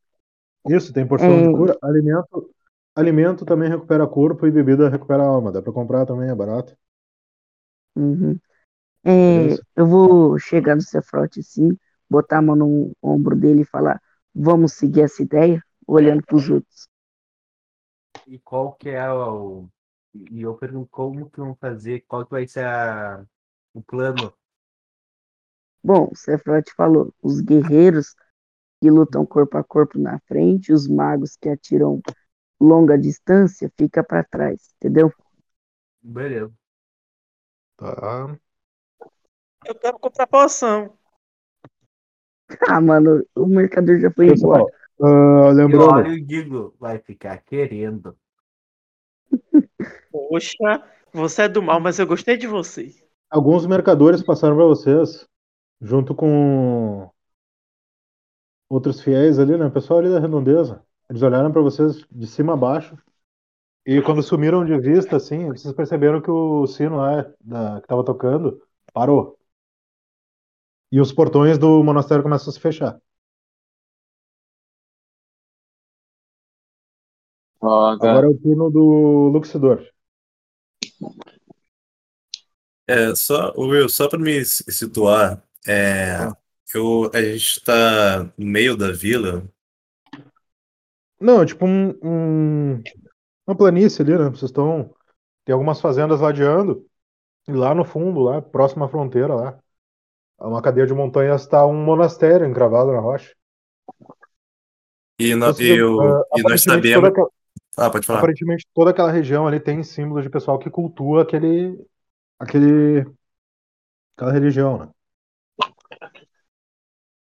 Isso, 0.69 0.93
tem 0.93 1.07
porção 1.07 1.27
É. 1.27 1.41
de 1.41 1.49
cura. 1.49 1.77
Alimento, 1.81 2.53
alimento 2.95 3.45
também 3.45 3.69
recupera 3.69 4.07
corpo 4.07 4.45
e 4.47 4.51
bebida 4.51 4.89
recupera 4.89 5.23
alma. 5.23 5.51
Dá 5.51 5.61
pra 5.61 5.73
comprar 5.73 6.05
também, 6.05 6.29
é 6.29 6.35
barato. 6.35 6.75
Uhum. 7.95 8.39
É, 9.05 9.55
eu 9.75 9.87
vou 9.87 10.39
chegar 10.39 10.75
no 10.75 10.81
Cefrote 10.81 11.39
assim, 11.41 11.77
botar 12.09 12.39
a 12.39 12.41
mão 12.41 12.55
no 12.55 12.93
ombro 13.01 13.35
dele 13.35 13.61
e 13.63 13.65
falar, 13.65 14.01
vamos 14.35 14.73
seguir 14.73 15.01
essa 15.03 15.23
ideia, 15.23 15.63
olhando 15.87 16.23
pros 16.25 16.49
outros. 16.49 16.87
E 18.27 18.37
qual 18.39 18.73
que 18.75 18.89
é 18.89 19.11
o. 19.11 19.67
E 20.31 20.41
eu 20.41 20.55
pergunto 20.55 20.89
como 20.91 21.29
que 21.29 21.39
vão 21.39 21.55
fazer, 21.55 22.01
qual 22.07 22.25
que 22.25 22.31
vai 22.31 22.47
ser 22.47 22.65
a... 22.65 23.25
o 23.73 23.81
plano. 23.81 24.33
Bom, 25.83 26.09
o 26.11 26.15
Cefrote 26.15 26.73
falou, 26.75 27.13
os 27.21 27.41
guerreiros 27.41 28.15
que 28.81 28.89
lutam 28.89 29.25
corpo 29.25 29.57
a 29.57 29.63
corpo 29.63 29.97
na 29.97 30.19
frente, 30.27 30.71
os 30.71 30.87
magos 30.87 31.35
que 31.35 31.49
atiram 31.49 32.01
longa 32.59 32.97
distância, 32.97 33.71
fica 33.77 34.03
para 34.03 34.23
trás, 34.23 34.73
entendeu? 34.75 35.11
Beleza. 36.01 36.51
Tá. 37.75 38.37
Eu 39.65 39.75
quero 39.75 39.99
comprar 39.99 40.27
poção. 40.27 40.97
Ah, 42.69 42.79
mano, 42.79 43.25
o 43.35 43.45
mercador 43.45 43.99
já 43.99 44.09
foi 44.09 44.27
embora. 44.27 44.63
Pessoal, 44.63 44.69
ah, 45.01 45.49
Eu 45.49 45.53
lembrando, 45.53 45.91
olho 45.91 46.13
e 46.13 46.21
digo, 46.23 46.73
vai 46.79 46.97
ficar 46.97 47.37
querendo. 47.43 48.17
Poxa, 50.09 50.81
você 51.11 51.41
é 51.41 51.49
do 51.49 51.61
mal, 51.61 51.81
mas 51.81 51.99
eu 51.99 52.07
gostei 52.07 52.37
de 52.37 52.47
você. 52.47 52.95
Alguns 53.29 53.65
mercadores 53.67 54.23
passaram 54.23 54.55
para 54.55 54.65
vocês, 54.65 55.27
junto 55.81 56.15
com 56.15 57.11
outros 58.69 59.01
fiéis 59.01 59.39
ali, 59.39 59.57
né? 59.57 59.65
O 59.65 59.71
pessoal 59.71 59.99
ali 59.99 60.09
da 60.09 60.19
redondeza. 60.19 60.83
Eles 61.09 61.21
olharam 61.21 61.51
para 61.51 61.61
vocês 61.61 62.05
de 62.11 62.27
cima 62.27 62.53
a 62.53 62.57
baixo. 62.57 62.97
E 63.85 64.01
quando 64.01 64.21
sumiram 64.23 64.65
de 64.65 64.77
vista, 64.79 65.15
assim, 65.17 65.47
vocês 65.49 65.73
perceberam 65.73 66.21
que 66.21 66.29
o 66.31 66.67
sino 66.67 66.97
lá 66.97 67.23
da, 67.41 67.75
que 67.79 67.85
estava 67.85 68.03
tocando 68.03 68.61
parou. 68.93 69.39
E 70.91 70.99
os 70.99 71.13
portões 71.13 71.57
do 71.57 71.81
monastério 71.81 72.23
começam 72.23 72.49
a 72.49 72.53
se 72.53 72.59
fechar. 72.59 72.99
Tá. 77.59 77.91
Agora 77.93 78.27
é 78.27 78.29
o 78.29 78.37
turno 78.37 78.69
do 78.71 79.29
Luxidor. 79.33 79.83
É, 82.87 83.13
só, 83.15 83.53
Will, 83.57 83.89
só 83.89 84.07
para 84.07 84.19
me 84.19 84.43
si- 84.45 84.63
situar, 84.71 85.43
é, 85.67 86.15
Ah. 86.15 86.37
Eu, 86.73 87.09
a 87.13 87.21
gente 87.21 87.35
está 87.57 88.23
no 88.37 88.45
meio 88.45 88.75
da 88.75 88.91
vila. 88.91 89.47
Não, 91.19 91.41
é 91.41 91.45
tipo 91.45 91.65
um, 91.65 91.89
um- 92.03 92.83
uma 93.45 93.55
planície 93.55 94.01
ali, 94.03 94.11
né? 94.17 94.25
Vocês 94.29 94.43
estão. 94.51 94.93
Tem 95.45 95.53
algumas 95.53 95.79
fazendas 95.81 96.19
ladeando. 96.19 96.85
E 97.47 97.53
lá 97.53 97.73
no 97.73 97.85
fundo, 97.85 98.19
lá, 98.19 98.41
próximo 98.41 98.83
à 98.83 98.89
fronteira, 98.89 99.33
lá, 99.33 99.59
a 100.37 100.47
uma 100.47 100.61
cadeia 100.61 100.85
de 100.85 100.93
montanhas, 100.93 101.41
está 101.41 101.65
um 101.65 101.73
monastério 101.73 102.45
encravado 102.45 102.91
na 102.91 102.99
rocha. 102.99 103.33
E, 105.19 105.33
no- 105.33 105.47
Vocês, 105.47 105.69
e 105.69 105.77
eu- 105.77 106.01
ah, 106.01 106.23
e 106.35 106.43
nós 106.43 106.61
sabemos. 106.61 107.09
aquela, 107.09 107.29
Ah, 107.77 107.89
pode 107.89 108.05
falar. 108.05 108.19
aparentemente 108.19 108.67
toda 108.73 108.91
aquela 108.91 109.11
região 109.11 109.47
ali 109.47 109.59
tem 109.59 109.81
símbolos 109.81 110.23
de 110.23 110.29
pessoal 110.29 110.59
que 110.59 110.69
cultua 110.69 111.23
aquele, 111.23 111.79
aquele, 112.37 113.05
aquela 114.15 114.33
religião, 114.33 114.77
né? 114.77 114.89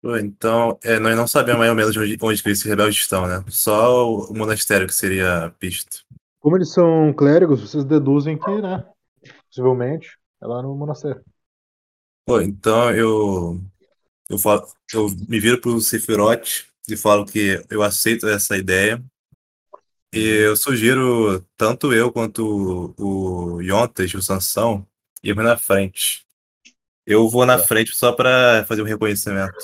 Então, 0.04 0.80
é, 0.84 0.98
nós 0.98 1.16
não 1.16 1.28
sabemos 1.28 1.60
mais 1.60 1.70
ou 1.70 1.76
menos 1.76 1.98
onde, 1.98 2.18
onde 2.22 2.42
esses 2.50 2.64
rebeldes 2.64 2.98
estão, 2.98 3.28
né? 3.28 3.44
Só 3.50 4.10
o, 4.10 4.34
monastério 4.34 4.88
que 4.88 4.96
seria 4.96 5.46
a 5.46 5.50
pista. 5.50 5.98
Como 6.40 6.56
eles 6.56 6.72
são 6.72 7.14
clérigos, 7.14 7.62
vocês 7.62 7.84
deduzem 7.84 8.38
que, 8.38 8.62
né? 8.62 8.86
Possivelmente 9.48 10.18
é 10.42 10.48
lá 10.48 10.62
no 10.62 10.74
monastério. 10.74 11.22
Pô, 12.26 12.40
então 12.40 12.92
eu, 12.92 13.60
eu, 14.30 14.38
falo, 14.38 14.66
eu 14.94 15.08
me 15.28 15.40
viro 15.40 15.60
pro 15.60 15.82
Sephiroth 15.82 16.66
e 16.88 16.96
falo 16.96 17.26
que 17.26 17.62
eu 17.70 17.84
aceito 17.84 18.28
essa 18.28 18.58
ideia. 18.58 19.04
E 20.14 20.20
eu 20.20 20.56
sugiro 20.56 21.46
tanto 21.58 21.94
eu 21.94 22.12
quanto 22.12 22.94
o, 22.98 23.56
o 23.58 23.62
Yontas, 23.62 24.14
o 24.14 24.22
Sansão, 24.22 24.88
irmos 25.22 25.44
na 25.44 25.58
frente. 25.58 26.26
Eu 27.06 27.28
vou 27.28 27.46
na 27.46 27.58
Tá. 27.58 27.64
frente 27.66 27.96
só 27.96 28.12
para 28.14 28.64
fazer 28.66 28.82
um 28.82 28.86
reconhecimento. 28.86 29.58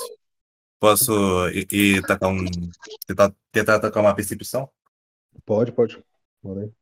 Posso 0.78 1.48
ir, 1.48 1.66
ir 1.72 2.02
tacar 2.02 2.30
um. 2.30 2.44
Tentar, 3.06 3.34
tentar 3.50 3.76
atacar 3.76 4.02
uma 4.02 4.14
percepção? 4.14 4.70
Pode, 5.44 5.72
pode. 5.72 6.02
Manda 6.42 6.62
aí. 6.62 6.72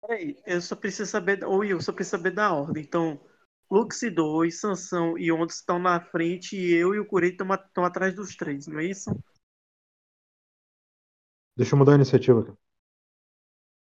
Peraí, 0.00 0.42
eu 0.46 0.60
só 0.60 0.74
preciso 0.74 1.10
saber. 1.10 1.44
Ou 1.44 1.64
eu 1.64 1.80
só 1.80 1.92
preciso 1.92 2.16
saber 2.16 2.32
da 2.32 2.52
ordem. 2.52 2.82
Então, 2.82 3.20
Lux 3.70 4.00
2, 4.00 4.58
Sansão 4.58 5.16
e 5.16 5.30
Ondas 5.30 5.56
estão 5.56 5.78
na 5.78 6.00
frente 6.00 6.56
e 6.56 6.72
eu 6.72 6.92
e 6.92 6.98
o 6.98 7.06
Kurei 7.06 7.30
estão 7.30 7.84
atrás 7.84 8.14
dos 8.14 8.34
três, 8.34 8.66
não 8.66 8.80
é 8.80 8.86
isso? 8.86 9.10
Deixa 11.56 11.74
eu 11.74 11.78
mudar 11.78 11.92
a 11.92 11.96
iniciativa 11.96 12.40
aqui. 12.40 12.52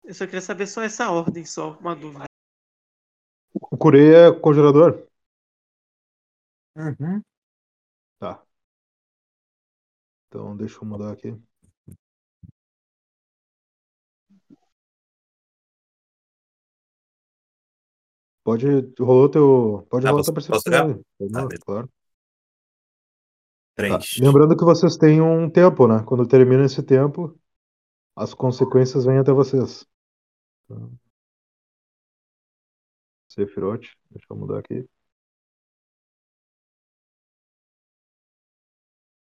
Eu 0.06 0.14
só 0.14 0.26
queria 0.26 0.42
saber 0.42 0.68
só 0.68 0.82
essa 0.82 1.10
ordem, 1.12 1.44
só 1.44 1.78
uma 1.80 1.96
dúvida. 1.96 2.26
O 3.54 3.78
Kurei 3.78 4.14
é 4.14 4.32
conjurador? 4.32 5.06
Uhum. 6.76 7.22
Então 10.34 10.58
deixa 10.58 10.80
eu 10.80 10.86
mudar 10.86 11.12
aqui. 11.12 11.40
Pode. 18.44 18.66
Rolou 19.00 19.30
teu. 19.30 19.86
Pode 19.92 20.08
Ah, 20.08 20.10
rolar 20.10 20.22
posso 20.22 20.34
percepção 20.34 21.04
Ah, 21.36 21.48
claro. 21.64 21.90
Tá. 23.76 24.00
Lembrando 24.20 24.58
que 24.58 24.66
vocês 24.66 24.98
têm 24.98 25.22
um 25.22 25.48
tempo, 25.48 25.88
né? 25.88 26.04
Quando 26.04 26.28
termina 26.28 26.66
esse 26.66 26.82
tempo, 26.82 27.40
as 28.16 28.34
consequências 28.34 29.06
vêm 29.06 29.20
até 29.20 29.32
vocês. 29.32 29.86
Então, 30.66 30.92
deixa 34.10 34.26
eu 34.32 34.36
mudar 34.36 34.58
aqui. 34.58 34.84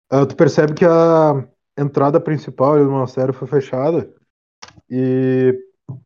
Ah, 0.10 0.26
tu 0.26 0.36
percebe 0.36 0.74
que 0.74 0.86
a 0.86 1.48
entrada 1.78 2.20
principal 2.20 2.78
do 2.78 2.90
monastério 2.92 3.34
foi 3.34 3.48
fechada. 3.48 4.14
E, 4.90 5.54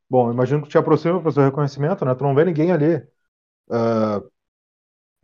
bom, 0.09 0.31
imagino 0.31 0.63
que 0.63 0.69
te 0.69 0.77
aproxima 0.79 1.19
para 1.21 1.29
o 1.29 1.33
seu 1.33 1.43
reconhecimento, 1.43 2.05
né? 2.05 2.15
Tu 2.15 2.23
não 2.23 2.35
vê 2.35 2.45
ninguém 2.45 2.71
ali 2.71 3.03
ah, 3.71 4.21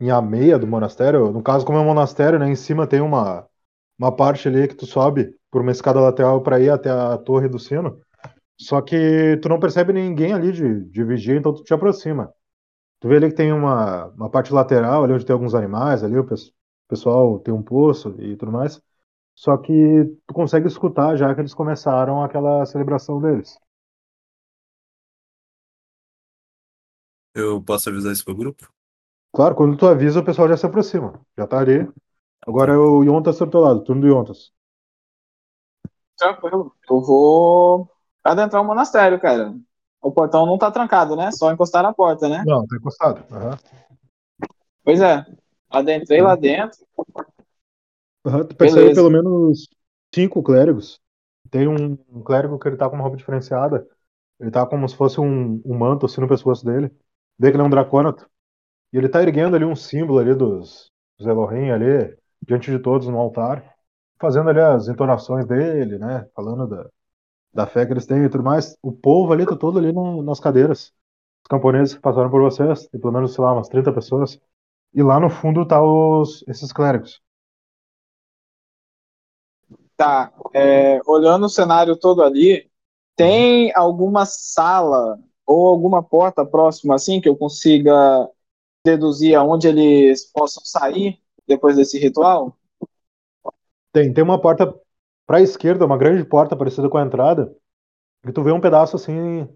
em 0.00 0.10
a 0.10 0.20
meia 0.22 0.58
do 0.58 0.66
monastério. 0.66 1.30
No 1.32 1.42
caso, 1.42 1.64
como 1.66 1.78
é 1.78 1.80
um 1.80 1.84
monastério, 1.84 2.38
né? 2.38 2.48
Em 2.48 2.56
cima 2.56 2.86
tem 2.86 3.00
uma, 3.00 3.46
uma 3.98 4.14
parte 4.14 4.48
ali 4.48 4.68
que 4.68 4.74
tu 4.74 4.86
sobe 4.86 5.34
por 5.50 5.62
uma 5.62 5.72
escada 5.72 6.00
lateral 6.00 6.42
para 6.42 6.60
ir 6.60 6.70
até 6.70 6.90
a 6.90 7.16
torre 7.18 7.48
do 7.48 7.58
sino. 7.58 8.00
Só 8.60 8.80
que 8.82 9.38
tu 9.42 9.48
não 9.50 9.60
percebe 9.60 9.92
ninguém 9.92 10.32
ali 10.34 10.52
de, 10.52 10.84
de 10.86 11.04
vigia, 11.04 11.36
então 11.36 11.54
tu 11.54 11.64
te 11.64 11.74
aproxima. 11.74 12.32
Tu 13.00 13.08
vê 13.08 13.16
ali 13.16 13.28
que 13.30 13.36
tem 13.36 13.52
uma, 13.52 14.06
uma 14.08 14.30
parte 14.30 14.52
lateral 14.52 15.04
ali 15.04 15.12
onde 15.14 15.26
tem 15.26 15.34
alguns 15.34 15.54
animais 15.54 16.04
ali, 16.04 16.18
o 16.18 16.24
pes- 16.26 16.52
pessoal 16.88 17.38
tem 17.40 17.52
um 17.54 17.62
poço 17.62 18.14
e 18.20 18.36
tudo 18.36 18.52
mais. 18.52 18.80
Só 19.34 19.56
que 19.56 19.72
tu 20.26 20.34
consegue 20.34 20.66
escutar 20.66 21.16
já 21.16 21.34
que 21.34 21.40
eles 21.40 21.54
começaram 21.54 22.22
aquela 22.22 22.66
celebração 22.66 23.20
deles. 23.20 23.56
Eu 27.34 27.62
posso 27.62 27.88
avisar 27.88 28.12
isso 28.12 28.24
pro 28.24 28.34
grupo? 28.34 28.68
Claro, 29.32 29.54
quando 29.54 29.76
tu 29.76 29.86
avisa, 29.86 30.20
o 30.20 30.24
pessoal 30.24 30.48
já 30.48 30.56
se 30.56 30.66
aproxima. 30.66 31.20
Já 31.36 31.46
tá 31.46 31.58
ali. 31.60 31.88
Agora 32.46 32.72
é 32.72 32.76
o 32.76 33.04
Yontas 33.04 33.38
do 33.38 33.46
teu 33.46 33.60
lado, 33.60 33.84
turno 33.84 34.02
do 34.02 34.08
Yontas. 34.08 34.52
Tranquilo. 36.16 36.74
Eu 36.90 37.00
vou 37.00 37.88
adentrar 38.24 38.62
o 38.62 38.66
monastério, 38.66 39.20
cara. 39.20 39.54
O 40.00 40.10
portão 40.10 40.46
não 40.46 40.58
tá 40.58 40.70
trancado, 40.70 41.14
né? 41.14 41.30
Só 41.30 41.52
encostar 41.52 41.82
na 41.82 41.92
porta, 41.92 42.28
né? 42.28 42.42
Não, 42.46 42.66
tá 42.66 42.76
encostado. 42.76 43.24
Aham. 43.32 43.58
Pois 44.82 45.00
é. 45.00 45.24
Adentrei 45.70 46.20
lá 46.22 46.36
dentro. 46.36 46.78
Aham, 48.24 48.44
Tu 48.46 48.56
percebe 48.56 48.90
pelo 48.92 49.10
menos 49.10 49.68
cinco 50.14 50.42
clérigos. 50.42 51.00
Tem 51.50 51.66
um, 51.68 51.92
um 52.08 52.22
clérigo 52.22 52.58
que 52.58 52.68
ele 52.68 52.76
tá 52.76 52.88
com 52.88 52.94
uma 52.96 53.02
roupa 53.02 53.16
diferenciada. 53.16 53.86
Ele 54.40 54.50
tá 54.50 54.66
como 54.66 54.88
se 54.88 54.96
fosse 54.96 55.20
um, 55.20 55.62
um 55.64 55.78
manto 55.78 56.06
assim 56.06 56.20
no 56.20 56.28
pescoço 56.28 56.64
dele. 56.64 56.88
Vê 57.38 57.50
que 57.50 57.56
ele 57.56 57.62
é 57.62 57.66
um 57.66 57.70
dracônato. 57.70 58.28
E 58.92 58.98
ele 58.98 59.08
tá 59.10 59.22
erguendo 59.22 59.56
ali 59.56 59.64
um 59.64 59.76
símbolo 59.76 60.18
ali 60.20 60.34
dos, 60.34 60.90
dos 61.18 61.26
Elohim 61.28 61.70
ali, 61.70 62.16
diante 62.46 62.70
de 62.70 62.78
todos 62.80 63.08
no 63.08 63.18
altar. 63.18 63.64
Fazendo 64.20 64.50
ali 64.50 64.60
as 64.60 64.88
entonações 64.88 65.46
dele, 65.46 65.98
né? 65.98 66.28
Falando 66.34 66.66
da, 66.68 66.90
da 67.52 67.66
fé 67.66 67.86
que 67.86 67.92
eles 67.92 68.06
têm 68.06 68.24
e 68.24 68.28
tudo 68.30 68.44
mais. 68.44 68.76
O 68.82 68.92
povo 68.92 69.32
ali 69.32 69.46
tá 69.46 69.56
todo 69.56 69.78
ali 69.78 69.92
no- 69.92 70.22
nas 70.22 70.40
cadeiras. 70.40 70.92
Os 71.44 71.48
camponeses 71.50 71.94
que 71.94 72.00
passaram 72.00 72.30
por 72.30 72.42
vocês, 72.42 72.88
tem 72.88 73.00
pelo 73.00 73.12
menos, 73.12 73.34
sei 73.34 73.44
lá, 73.44 73.52
umas 73.54 73.68
30 73.68 73.92
pessoas. 73.92 74.40
E 74.94 75.02
lá 75.02 75.20
no 75.20 75.30
fundo 75.30 75.66
tá 75.66 75.82
os, 75.82 76.44
esses 76.48 76.72
clérigos. 76.72 77.20
Tá. 79.96 80.32
é, 80.54 81.00
olhando 81.06 81.46
o 81.46 81.50
cenário 81.50 81.96
todo 81.96 82.22
ali, 82.22 82.70
tem 83.16 83.72
alguma 83.74 84.24
sala 84.24 85.18
ou 85.44 85.66
alguma 85.66 86.02
porta 86.02 86.46
próxima 86.46 86.94
assim 86.94 87.20
que 87.20 87.28
eu 87.28 87.36
consiga 87.36 88.28
deduzir 88.84 89.34
aonde 89.34 89.66
eles 89.66 90.24
possam 90.32 90.64
sair 90.64 91.18
depois 91.46 91.76
desse 91.76 91.98
ritual? 91.98 92.56
Tem, 93.92 94.12
tem 94.12 94.22
uma 94.22 94.40
porta 94.40 94.72
pra 95.26 95.40
esquerda, 95.40 95.84
uma 95.84 95.98
grande 95.98 96.24
porta 96.24 96.56
parecida 96.56 96.88
com 96.88 96.98
a 96.98 97.02
entrada, 97.02 97.54
e 98.26 98.32
tu 98.32 98.42
vê 98.42 98.52
um 98.52 98.60
pedaço 98.60 98.96
assim, 98.96 99.48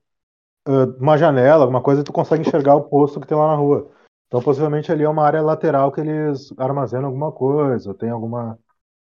ah, 0.66 0.86
uma 0.98 1.16
janela, 1.16 1.62
alguma 1.62 1.82
coisa, 1.82 2.00
e 2.00 2.04
tu 2.04 2.12
consegue 2.12 2.46
enxergar 2.46 2.74
o 2.74 2.88
posto 2.88 3.20
que 3.20 3.26
tem 3.26 3.36
lá 3.36 3.48
na 3.48 3.56
rua. 3.56 3.90
Então, 4.32 4.40
possivelmente 4.40 4.90
ali 4.90 5.02
é 5.04 5.08
uma 5.10 5.26
área 5.26 5.42
lateral 5.42 5.92
que 5.92 6.00
eles 6.00 6.54
armazenam 6.56 7.08
alguma 7.08 7.30
coisa, 7.30 7.92
tem 7.92 8.08
alguma. 8.08 8.58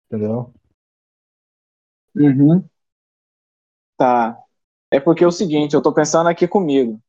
Entendeu? 0.08 0.54
Uhum. 2.14 2.68
Tá. 3.98 4.38
É 4.92 5.00
porque 5.00 5.24
é 5.24 5.28
o 5.28 5.32
seguinte, 5.32 5.74
eu 5.74 5.82
tô 5.82 5.94
pensando 5.94 6.28
aqui 6.28 6.46
comigo. 6.50 7.00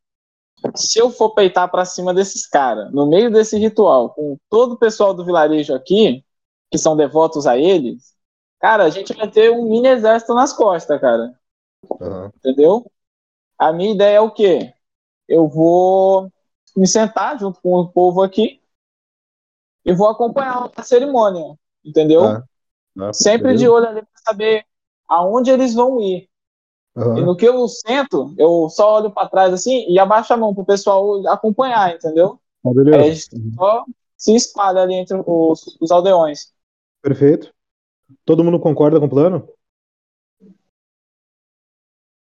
Se 0.77 1.01
eu 1.01 1.11
for 1.11 1.35
peitar 1.35 1.69
pra 1.69 1.85
cima 1.85 2.15
desses 2.15 2.47
caras, 2.47 2.93
no 2.93 3.09
meio 3.09 3.29
desse 3.29 3.59
ritual, 3.59 4.11
com 4.11 4.39
todo 4.49 4.75
o 4.75 4.79
pessoal 4.79 5.13
do 5.13 5.25
vilarejo 5.25 5.75
aqui, 5.75 6.25
que 6.71 6.79
são 6.79 6.97
devotos 6.97 7.45
a 7.45 7.59
eles, 7.59 8.15
cara, 8.61 8.85
a 8.85 8.89
gente 8.89 9.15
vai 9.15 9.29
ter 9.29 9.51
um 9.51 9.69
mini 9.69 9.89
exército 9.89 10.33
nas 10.33 10.53
costas, 10.53 11.01
cara. 11.01 11.35
Aham. 12.01 12.33
entendeu? 12.37 12.89
A 13.59 13.73
minha 13.73 13.93
ideia 13.93 14.19
é 14.19 14.21
o 14.21 14.31
quê? 14.31 14.73
Eu 15.29 15.49
vou 15.49 16.33
me 16.77 16.87
sentar 16.87 17.39
junto 17.39 17.61
com 17.61 17.75
o 17.81 17.89
povo 17.89 18.23
aqui 18.23 18.61
e 19.85 19.93
vou 19.95 20.09
acompanhar 20.09 20.71
a 20.77 20.83
cerimônia, 20.83 21.57
entendeu? 21.85 22.39
Tá. 22.39 22.49
Tá, 22.95 23.13
Sempre 23.13 23.49
beleza? 23.49 23.57
de 23.57 23.69
olho 23.69 23.89
ali 23.89 24.03
para 24.03 24.23
saber 24.25 24.67
aonde 25.09 25.51
eles 25.51 25.75
vão 25.75 26.01
ir. 26.01 26.29
E 27.15 27.23
Aham. 27.23 27.25
no 27.25 27.37
que 27.37 27.47
eu 27.47 27.69
sento, 27.69 28.35
eu 28.39 28.69
só 28.71 28.97
olho 28.99 29.13
para 29.13 29.29
trás 29.29 29.53
assim 29.55 29.87
e 29.91 29.99
abaixo 29.99 30.33
a 30.35 30.37
mão 30.37 30.55
pro 30.55 30.65
pessoal 30.67 31.27
acompanhar, 31.29 31.95
entendeu? 31.95 32.41
Tá, 32.63 32.71
Aí 32.91 33.11
a 33.11 33.13
gente 33.15 33.29
só 33.55 33.87
se 34.17 34.35
espalha 34.37 34.83
ali 34.83 34.95
entre 34.97 35.17
os, 35.27 35.79
os 35.81 35.91
aldeões. 35.93 36.55
Perfeito. 37.03 37.55
Todo 38.27 38.45
mundo 38.45 38.61
concorda 38.61 39.01
com 39.01 39.07
o 39.07 39.11
plano? 39.11 39.49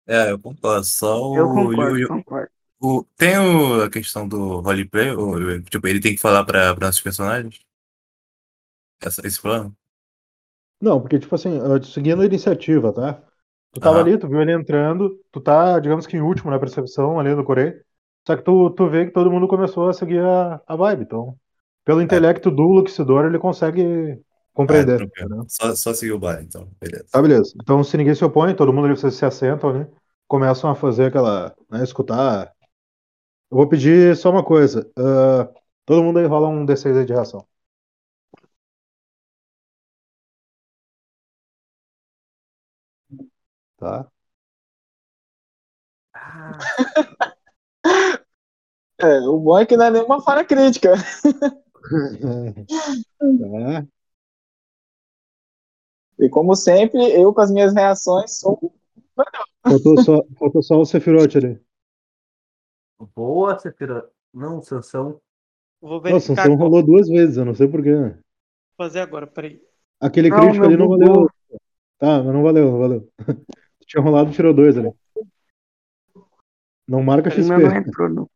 É, 0.05 0.31
eu 0.31 0.39
concordo. 0.39 0.83
Só 0.85 1.21
Eu 1.31 1.47
o, 1.47 1.49
concordo, 1.49 1.95
o- 1.95 2.01
concordo. 2.01 2.51
O- 2.79 3.03
tem 3.15 3.37
o- 3.39 3.83
a 3.83 3.89
questão 3.89 4.27
do 4.27 4.59
roleplay, 4.61 5.11
o- 5.11 5.61
tipo, 5.63 5.87
ele 5.87 5.99
tem 5.99 6.15
que 6.15 6.21
falar 6.21 6.45
para 6.45 6.75
nossos 6.75 7.01
personagens? 7.01 7.59
Essa- 9.01 9.25
esse 9.27 9.41
plano? 9.41 9.75
Não, 10.79 11.01
porque, 11.01 11.19
tipo 11.19 11.33
assim, 11.35 11.57
ah, 11.59 11.81
seguindo 11.83 12.21
a 12.21 12.25
iniciativa, 12.25 12.93
tá? 12.93 13.23
Tu 13.71 13.81
tava 13.81 13.99
Aham. 13.99 13.99
ali, 13.99 14.17
tu 14.17 14.27
viu 14.27 14.41
ele 14.41 14.51
entrando, 14.53 15.19
tu 15.31 15.41
tá, 15.41 15.79
digamos 15.79 16.05
que 16.07 16.15
em 16.17 16.21
último 16.21 16.51
na 16.51 16.59
percepção 16.59 17.19
ali 17.19 17.35
do 17.35 17.43
Corei. 17.43 17.73
Só 18.27 18.35
que 18.35 18.43
tu, 18.43 18.69
tu 18.71 18.87
vê 18.89 19.05
que 19.05 19.11
todo 19.11 19.31
mundo 19.31 19.47
começou 19.47 19.89
a 19.89 19.93
seguir 19.93 20.19
a, 20.23 20.61
a 20.67 20.75
vibe. 20.75 21.03
Então, 21.03 21.37
pelo 21.85 22.01
intelecto 22.01 22.51
do 22.51 22.63
Luxidor, 22.63 23.25
ele 23.25 23.39
consegue 23.39 24.21
Ah, 24.67 24.85
compreender. 24.85 24.95
tranquilo. 24.95 25.27
entendeu? 25.27 25.45
Só, 25.49 25.75
só 25.75 25.93
seguir 25.93 26.11
o 26.13 26.19
bar, 26.19 26.41
então. 26.41 26.69
Beleza. 26.79 27.09
Tá, 27.11 27.21
beleza. 27.21 27.53
Então, 27.61 27.83
se 27.83 27.97
ninguém 27.97 28.13
se 28.15 28.23
opõe, 28.25 28.55
todo 28.55 28.73
mundo 28.73 28.85
ali, 28.87 28.95
vocês 28.95 29.13
se 29.15 29.25
assentam 29.25 29.69
ali, 29.69 29.87
começam 30.27 30.69
a 30.69 30.75
fazer 30.75 31.05
aquela, 31.07 31.55
né, 31.69 31.83
escutar. 31.83 32.51
Eu 33.51 33.57
vou 33.57 33.67
pedir 33.69 34.15
só 34.17 34.29
uma 34.29 34.43
coisa. 34.43 34.89
ah, 34.97 35.49
todo 35.85 36.03
mundo 36.03 36.19
aí 36.19 36.25
rola 36.25 36.47
um 36.49 36.65
D6 36.65 36.95
aí 36.97 37.05
de 37.05 37.13
reação. 37.13 37.47
Tá? 43.77 44.11
Ah, 46.13 46.57
É, 48.99 49.19
o 49.27 49.37
bom 49.39 49.59
é 49.59 49.65
que 49.65 49.77
não 49.77 49.85
é 49.85 49.91
nenhuma 49.91 50.21
falha 50.21 50.43
crítica. 50.43 50.93
Tá. 53.19 53.87
E 56.19 56.29
como 56.29 56.55
sempre, 56.55 56.99
eu 57.19 57.33
com 57.33 57.41
as 57.41 57.51
minhas 57.51 57.73
reações 57.73 58.37
sou. 58.39 58.71
Faltou 59.67 59.97
só, 59.97 60.23
faltou 60.37 60.61
só 60.63 60.79
o 60.79 60.85
Sephiroth 60.85 61.35
ali. 61.37 61.59
Boa, 63.15 63.57
Sephiroth. 63.59 64.09
Não, 64.33 64.61
Sansão. 64.61 65.21
Vou 65.81 66.01
Nossa, 66.07 66.33
o 66.33 66.35
verificar 66.35 66.35
Sansão 66.35 66.55
agora. 66.55 66.57
rolou 66.57 66.83
duas 66.83 67.07
vezes, 67.07 67.37
eu 67.37 67.45
não 67.45 67.53
sei 67.55 67.67
porquê. 67.67 67.91
Vou 68.77 68.85
fazer 68.87 69.01
agora, 69.01 69.27
peraí. 69.27 69.61
Aquele 69.99 70.31
Não, 70.31 70.33
crítico 70.33 70.65
ali 70.65 70.77
não 70.77 70.87
bugou. 70.87 71.27
valeu. 71.27 71.29
Tá, 71.99 72.23
mas 72.23 72.33
não 72.33 72.43
valeu, 72.43 72.71
não 72.71 72.79
valeu. 72.79 73.09
Tinha 73.87 74.03
rolado, 74.03 74.31
tirou 74.31 74.53
dois 74.53 74.77
ali. 74.77 74.91
Não 76.87 77.01
marca 77.01 77.29
meu 77.29 77.59
não 77.59 77.71
XP. 77.71 77.77
entrou, 77.77 78.09
não. 78.09 78.29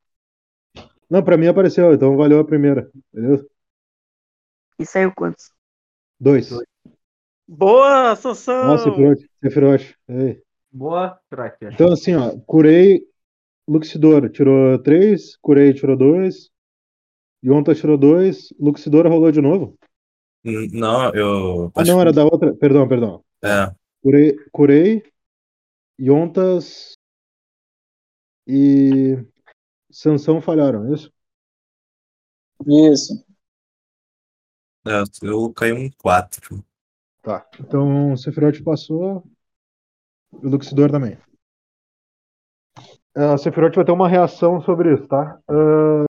Não, 1.09 1.23
pra 1.23 1.37
mim 1.37 1.47
apareceu, 1.47 1.93
então 1.93 2.15
valeu 2.17 2.39
a 2.39 2.45
primeira. 2.45 2.89
Beleza? 3.13 3.45
E 4.77 4.85
saiu 4.85 5.13
quantos? 5.15 5.53
Dois. 6.19 6.49
Boa, 7.47 8.15
Sansão! 8.15 8.55
Nossa, 8.65 8.89
Sephiroth. 9.41 9.95
Ei. 10.07 10.41
Boa, 10.71 11.19
Tracker. 11.29 11.71
Então, 11.73 11.91
assim, 11.91 12.15
ó, 12.15 12.37
curei 12.45 13.01
Luxidor 13.71 14.29
tirou 14.29 14.77
três, 14.79 15.37
curei 15.37 15.73
tirou 15.73 15.95
dois, 15.95 16.49
Yonta 17.43 17.73
tirou 17.73 17.97
dois, 17.97 18.53
Luxidor 18.59 19.07
rolou 19.07 19.31
de 19.31 19.41
novo. 19.41 19.77
N- 20.43 20.67
Não, 20.73 21.13
eu. 21.13 21.71
Ah, 21.75 21.83
não, 21.83 22.01
era 22.01 22.11
da 22.11 22.23
outra. 22.25 22.53
Perdão, 22.55 22.87
perdão. 22.87 23.23
É, 23.43 23.73
Curei, 24.01 24.35
curei 24.51 25.03
Yontas 25.99 26.93
e 28.47 29.17
Sansão 29.91 30.41
falharam, 30.41 30.87
é 30.87 30.93
isso? 30.93 31.13
Isso. 32.67 33.25
é, 34.85 35.03
eu 35.23 35.51
caí 35.53 35.71
um 35.71 35.89
4. 35.91 36.63
Tá. 37.21 37.47
Então, 37.59 38.13
o 38.13 38.17
Sephiroth 38.17 38.61
passou. 38.63 39.23
E 40.41 40.45
o 40.45 40.49
Luxidor 40.49 40.89
também. 40.91 41.17
Ah, 43.15 43.33
o 43.33 43.37
Sephiroth 43.37 43.75
vai 43.75 43.85
ter 43.85 43.91
uma 43.91 44.07
reação 44.07 44.61
sobre 44.61 44.93
isso, 44.93 45.07
tá? 45.07 45.39
Ah, 45.47 46.05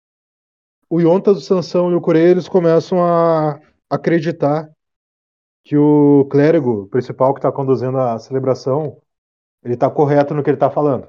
o 0.90 1.00
Yontas, 1.00 1.38
o 1.38 1.42
Sansão 1.42 1.92
e 1.92 1.96
o 1.96 2.02
Kurei, 2.02 2.32
eles 2.32 2.48
começam 2.48 3.04
a 3.04 3.60
acreditar 3.90 4.70
que 5.64 5.78
o 5.78 6.26
clérigo 6.32 6.88
principal 6.90 7.34
que 7.34 7.40
está 7.40 7.52
conduzindo 7.52 7.98
a 8.00 8.18
celebração, 8.20 9.02
ele 9.64 9.76
está 9.76 9.90
correto 9.90 10.34
no 10.34 10.44
que 10.44 10.50
ele 10.50 10.58
está 10.58 10.70
falando. 10.70 11.08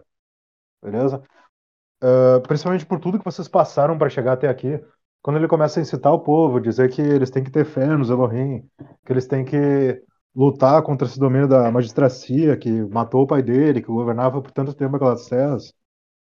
Beleza? 0.83 1.23
Ah, 2.03 2.41
principalmente 2.47 2.87
por 2.87 2.99
tudo 3.01 3.19
que 3.19 3.25
vocês 3.25 3.49
passaram 3.49 3.99
para 3.99 4.09
chegar 4.11 4.33
até 4.35 4.49
aqui. 4.49 4.81
Quando 5.23 5.37
ele 5.37 5.49
começa 5.49 5.81
a 5.81 5.83
incitar 5.83 6.13
o 6.13 6.21
povo, 6.21 6.61
dizer 6.61 6.91
que 6.91 7.03
eles 7.03 7.31
têm 7.31 7.45
que 7.45 7.51
ter 7.51 7.65
fé 7.67 7.87
nos 7.97 8.09
Elohim, 8.11 8.67
que 9.05 9.13
eles 9.13 9.27
têm 9.27 9.45
que 9.45 10.03
lutar 10.35 10.83
contra 10.83 11.07
esse 11.07 11.19
domínio 11.19 11.49
da 11.49 11.71
magistracia 11.71 12.57
que 12.57 12.71
matou 12.87 13.23
o 13.25 13.27
pai 13.27 13.43
dele, 13.43 13.83
que 13.83 13.89
governava 13.89 14.41
por 14.41 14.51
tanto 14.53 14.75
tempo 14.75 14.97
aquelas 14.97 15.27
terras. 15.29 15.75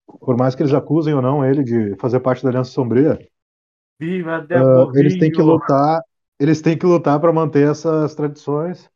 Por 0.07 0.37
mais 0.37 0.55
que 0.55 0.61
eles 0.61 0.73
acusem 0.73 1.13
ou 1.13 1.21
não 1.21 1.45
ele 1.45 1.63
de 1.63 1.95
fazer 1.97 2.19
parte 2.19 2.43
da 2.43 2.49
Aliança 2.49 2.71
Sombria, 2.71 3.19
Viva 3.99 4.39
Debovinho! 4.41 4.99
eles 4.99 5.17
têm 5.17 5.31
que 5.31 5.41
lutar, 5.41 6.01
eles 6.39 6.61
têm 6.61 6.77
que 6.77 6.85
lutar 6.85 7.19
para 7.19 7.33
manter 7.33 7.69
essas 7.69 8.15
tradições 8.15 8.89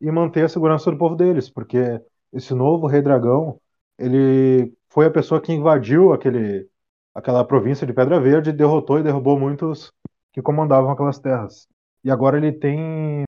e 0.00 0.10
manter 0.10 0.44
a 0.44 0.48
segurança 0.48 0.90
do 0.90 0.98
povo 0.98 1.14
deles, 1.14 1.50
porque 1.50 2.00
esse 2.32 2.54
novo 2.54 2.86
rei 2.86 3.02
dragão, 3.02 3.60
ele 3.98 4.72
foi 4.88 5.06
a 5.06 5.10
pessoa 5.10 5.40
que 5.40 5.52
invadiu 5.52 6.12
aquele 6.12 6.68
aquela 7.14 7.44
província 7.44 7.86
de 7.86 7.92
Pedra 7.92 8.18
Verde, 8.20 8.52
derrotou 8.52 8.98
e 8.98 9.02
derrubou 9.02 9.38
muitos 9.38 9.92
que 10.32 10.42
comandavam 10.42 10.90
aquelas 10.90 11.18
terras. 11.18 11.68
E 12.02 12.10
agora 12.10 12.36
ele 12.36 12.50
tem 12.52 13.24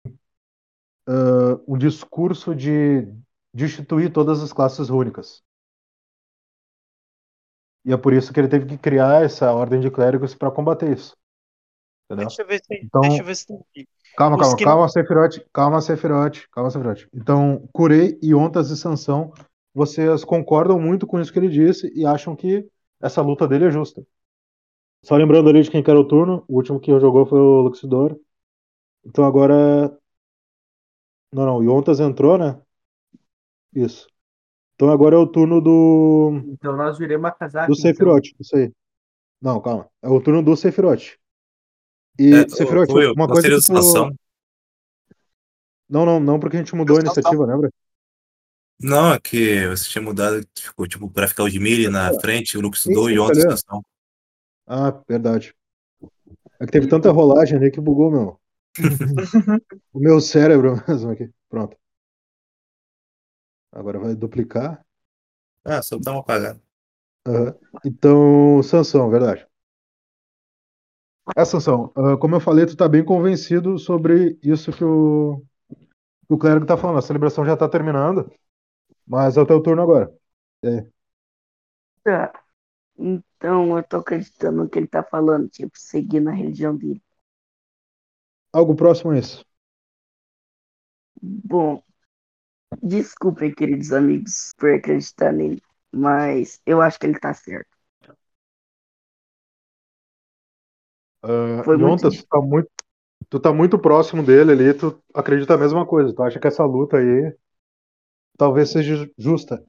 ah, 1.07 1.59
um 1.67 1.79
discurso 1.79 2.55
de 2.55 3.09
destituir 3.55 4.13
todas 4.13 4.43
as 4.43 4.53
classes 4.53 4.89
rúnicas. 4.89 5.43
E 7.87 7.93
é 7.93 7.97
por 7.97 8.13
isso 8.13 8.33
que 8.33 8.41
ele 8.41 8.49
teve 8.49 8.67
que 8.67 8.77
criar 8.77 9.23
essa 9.25 9.53
ordem 9.53 9.79
de 9.81 9.91
clérigos 9.91 10.35
para 10.35 10.51
combater 10.51 10.93
isso. 10.93 11.17
Entendeu? 12.07 12.27
Deixa 12.27 12.43
eu 12.43 12.47
ver 12.47 12.59
se 12.59 12.69
tem. 12.69 12.85
Então- 12.85 13.01
Deixa 13.01 13.23
eu 13.23 13.25
ver 13.25 13.37
se 13.37 13.47
tem. 13.47 13.87
Calma, 14.17 14.37
Os 14.37 14.43
calma, 14.43 14.57
que 14.57 14.65
calma, 14.65 14.89
Sephiroth, 14.89 15.47
calma, 15.53 15.81
Sephiroth, 15.81 16.49
calma, 16.51 16.71
Sephiroth. 16.71 17.07
Então, 17.15 17.69
Kurei, 17.73 18.19
Yontas 18.25 18.71
e 18.71 18.77
Sansão, 18.77 19.33
vocês 19.75 20.25
concordam 20.25 20.81
muito 20.81 21.07
com 21.07 21.21
isso 21.21 21.33
que 21.33 21.39
ele 21.39 21.49
disse 21.49 21.93
e 21.95 22.05
acham 22.07 22.35
que 22.35 22.67
essa 23.01 23.21
luta 23.23 23.47
dele 23.47 23.67
é 23.67 23.71
justa. 23.71 24.05
Só 25.05 25.15
lembrando 25.17 25.49
ali 25.51 25.63
de 25.63 25.71
quem 25.71 25.83
quer 25.83 25.95
o 25.95 26.09
turno, 26.09 26.45
o 26.49 26.57
último 26.57 26.81
que 26.81 26.99
jogou 26.99 27.27
foi 27.27 27.39
o 27.39 27.61
Luxidor. 27.61 28.19
Então 29.05 29.25
agora. 29.25 29.97
Não, 31.33 31.45
não, 31.47 31.57
o 31.59 31.63
Yontas 31.63 32.01
entrou, 32.01 32.39
né? 32.39 32.61
Isso. 33.75 34.09
Então 34.77 34.91
agora 34.91 35.17
é 35.17 35.19
o 35.19 35.27
turno 35.27 35.61
do. 35.61 36.43
Então 36.53 36.77
nós 36.77 36.99
viremos 36.99 37.27
a 37.27 37.33
casaca. 37.33 37.67
Do 37.67 37.73
então. 37.73 37.83
Sephiroth, 37.83 38.27
isso 38.39 38.57
aí. 38.57 38.71
Não, 39.41 39.61
calma. 39.61 39.89
É 40.03 40.09
o 40.09 40.21
turno 40.21 40.43
do 40.43 40.55
Sephiroth. 40.55 41.17
E, 42.19 42.35
É, 42.35 42.49
Sephiroth, 42.49 42.91
ô, 42.91 43.01
eu 43.01 43.13
uma 43.15 43.27
coisa 43.27 43.43
seria 43.43 43.59
que 43.59 43.65
tu... 43.65 44.17
Não, 45.89 46.05
não, 46.05 46.21
não, 46.21 46.39
porque 46.39 46.57
a 46.57 46.59
gente 46.59 46.75
mudou 46.75 46.99
a 46.99 47.01
iniciativa, 47.01 47.47
lembra? 47.47 47.71
Não, 48.79 49.15
é 49.15 49.21
que 49.21 49.67
você 49.69 49.89
tinha 49.89 50.03
mudado, 50.03 50.47
ficou 50.59 50.87
tipo 50.87 51.09
pra 51.09 51.29
ficar 51.29 51.45
o 51.45 51.49
de 51.49 51.59
Miri 51.59 51.89
na 51.89 52.13
frente, 52.21 52.59
o 52.59 52.61
Luxidor 52.61 53.09
sim, 53.09 53.15
e 53.15 53.19
outra 53.19 53.41
situação. 53.41 53.83
Ah, 54.67 54.91
verdade. 55.09 55.55
É 56.61 56.67
que 56.67 56.73
teve 56.73 56.87
tanta 56.87 57.11
rolagem 57.11 57.57
ali 57.57 57.71
que 57.71 57.81
bugou 57.81 58.11
meu. 58.11 58.41
o 59.93 59.99
meu 59.99 60.21
cérebro 60.21 60.75
mesmo 60.87 61.13
aqui. 61.13 61.31
Pronto. 61.49 61.77
Agora 63.77 63.99
vai 63.99 64.15
duplicar. 64.15 64.85
Ah, 65.65 65.83
só 65.83 65.99
dá 65.99 66.13
uma 66.13 66.21
apagada. 66.21 66.61
Aham. 67.27 67.55
Então, 67.85 68.63
Sansão, 68.63 69.11
verdade. 69.11 69.47
É, 71.37 71.45
Sansão, 71.45 71.93
ah, 71.97 72.17
como 72.17 72.37
eu 72.37 72.41
falei, 72.41 72.67
tu 72.67 72.77
tá 72.77 72.89
bem 72.89 73.05
convencido 73.05 73.79
sobre 73.79 74.39
isso 74.43 74.73
que 74.73 74.85
o, 74.85 75.43
que 76.29 76.35
o 76.35 76.39
clérigo 76.39 76.67
tá 76.67 76.77
falando. 76.77 76.99
A 77.01 77.03
celebração 77.03 77.45
já 77.47 77.57
tá 77.57 77.69
terminando, 77.69 78.31
mas 79.07 79.37
é 79.37 79.43
o 79.43 79.47
teu 79.47 79.63
turno 79.63 79.83
agora. 79.83 80.13
Tá. 82.03 82.33
Então 82.99 83.77
eu 83.79 83.85
tô 83.85 83.99
acreditando 83.99 84.59
no 84.65 84.69
que 84.71 84.79
ele 84.79 84.87
tá 84.89 85.03
falando, 85.05 85.49
tipo, 85.51 85.73
seguindo 85.79 86.29
a 86.31 86.33
religião 86.33 86.77
dele. 86.77 87.03
Algo 88.53 88.75
próximo 88.75 89.13
a 89.13 89.19
isso. 89.19 89.45
Bom, 91.23 91.83
Desculpem, 92.83 93.55
queridos 93.55 93.93
amigos, 93.93 94.53
por 94.57 94.71
acreditar 94.73 95.33
nele, 95.33 95.63
mas 95.93 96.61
eu 96.67 96.81
acho 96.81 96.99
que 96.99 97.07
ele 97.07 97.19
tá 97.19 97.33
certo. 97.35 97.69
Uh, 101.25 101.65
Foi 101.65 101.77
muito 101.77 102.11
tu 102.11 102.27
tá 102.29 102.41
muito, 102.41 102.71
tu 103.29 103.41
tá 103.41 103.53
muito 103.53 103.79
próximo 103.79 104.23
dele 104.23 104.53
ali, 104.53 104.75
tu 104.75 105.03
acredita 105.15 105.55
a 105.55 105.59
mesma 105.59 105.87
coisa. 105.87 106.15
Tu 106.15 106.23
acha 106.23 106.39
que 106.39 106.47
essa 106.47 106.65
luta 106.65 106.99
aí 106.99 107.35
talvez 108.39 108.71
seja 108.71 109.09
justa. 109.19 109.63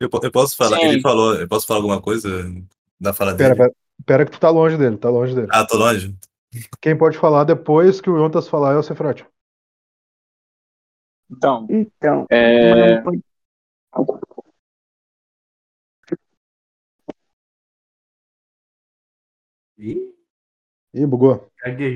Eu, 0.00 0.08
eu 0.22 0.30
posso 0.30 0.56
falar, 0.56 0.78
Sim. 0.78 0.90
ele 0.90 1.00
falou, 1.00 1.34
eu 1.34 1.48
posso 1.48 1.66
falar 1.66 1.80
alguma 1.80 2.00
coisa 2.00 2.28
da 3.00 3.12
fala 3.12 3.34
Pera, 3.34 3.54
dele? 3.54 3.56
pera, 3.56 3.72
pera 4.06 4.24
que 4.24 4.30
tu 4.32 4.38
tá 4.40 4.50
longe 4.50 4.76
dele, 4.76 4.96
tá 4.96 5.10
longe 5.10 5.34
dele. 5.34 5.48
Ah, 5.50 5.66
tô 5.66 5.76
longe? 5.76 6.14
Quem 6.80 6.96
pode 6.96 7.18
falar 7.18 7.44
depois 7.44 8.00
que 8.00 8.08
o 8.08 8.16
Jontas 8.16 8.48
falar 8.48 8.74
é 8.74 8.76
o 8.76 8.82
Cefrote. 8.82 9.26
Então, 11.30 11.66
Então, 11.70 12.26
é, 12.30 13.02
Ih, 19.78 20.14
Ih, 20.94 21.06
bugou. 21.06 21.50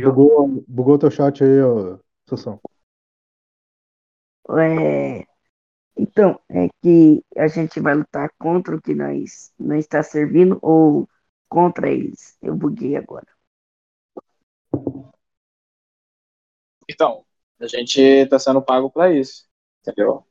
Bugou, 0.05 0.65
bugou 0.69 0.99
teu 0.99 1.11
chat 1.11 1.43
aí, 1.43 1.63
ô, 1.63 1.99
Sassão. 2.29 2.61
é, 4.59 5.25
então, 5.97 6.41
é 6.49 6.69
que 6.83 7.25
a 7.37 7.49
gente 7.49 7.81
vai 7.81 7.95
lutar 7.95 8.31
contra 8.39 8.77
o 8.77 8.81
que 8.83 8.95
nós 8.95 9.53
não 9.59 9.77
está 9.77 10.03
servindo 10.03 10.59
ou 10.63 11.09
contra 11.49 11.91
eles. 11.91 12.37
Eu 12.43 12.57
buguei 12.57 12.97
agora. 12.97 13.27
então, 16.89 17.25
a 17.63 17.67
gente 17.67 18.01
está 18.01 18.39
sendo 18.39 18.63
pago 18.63 18.91
para 18.91 19.13
isso, 19.13 19.47
entendeu? 19.81 20.25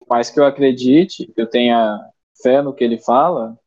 Por 0.00 0.08
mais 0.08 0.30
que 0.30 0.40
eu 0.40 0.44
acredite, 0.46 1.26
que 1.26 1.40
eu 1.40 1.48
tenha 1.48 1.98
fé 2.42 2.62
no 2.62 2.74
que 2.74 2.84
ele 2.84 2.98
fala, 2.98 3.58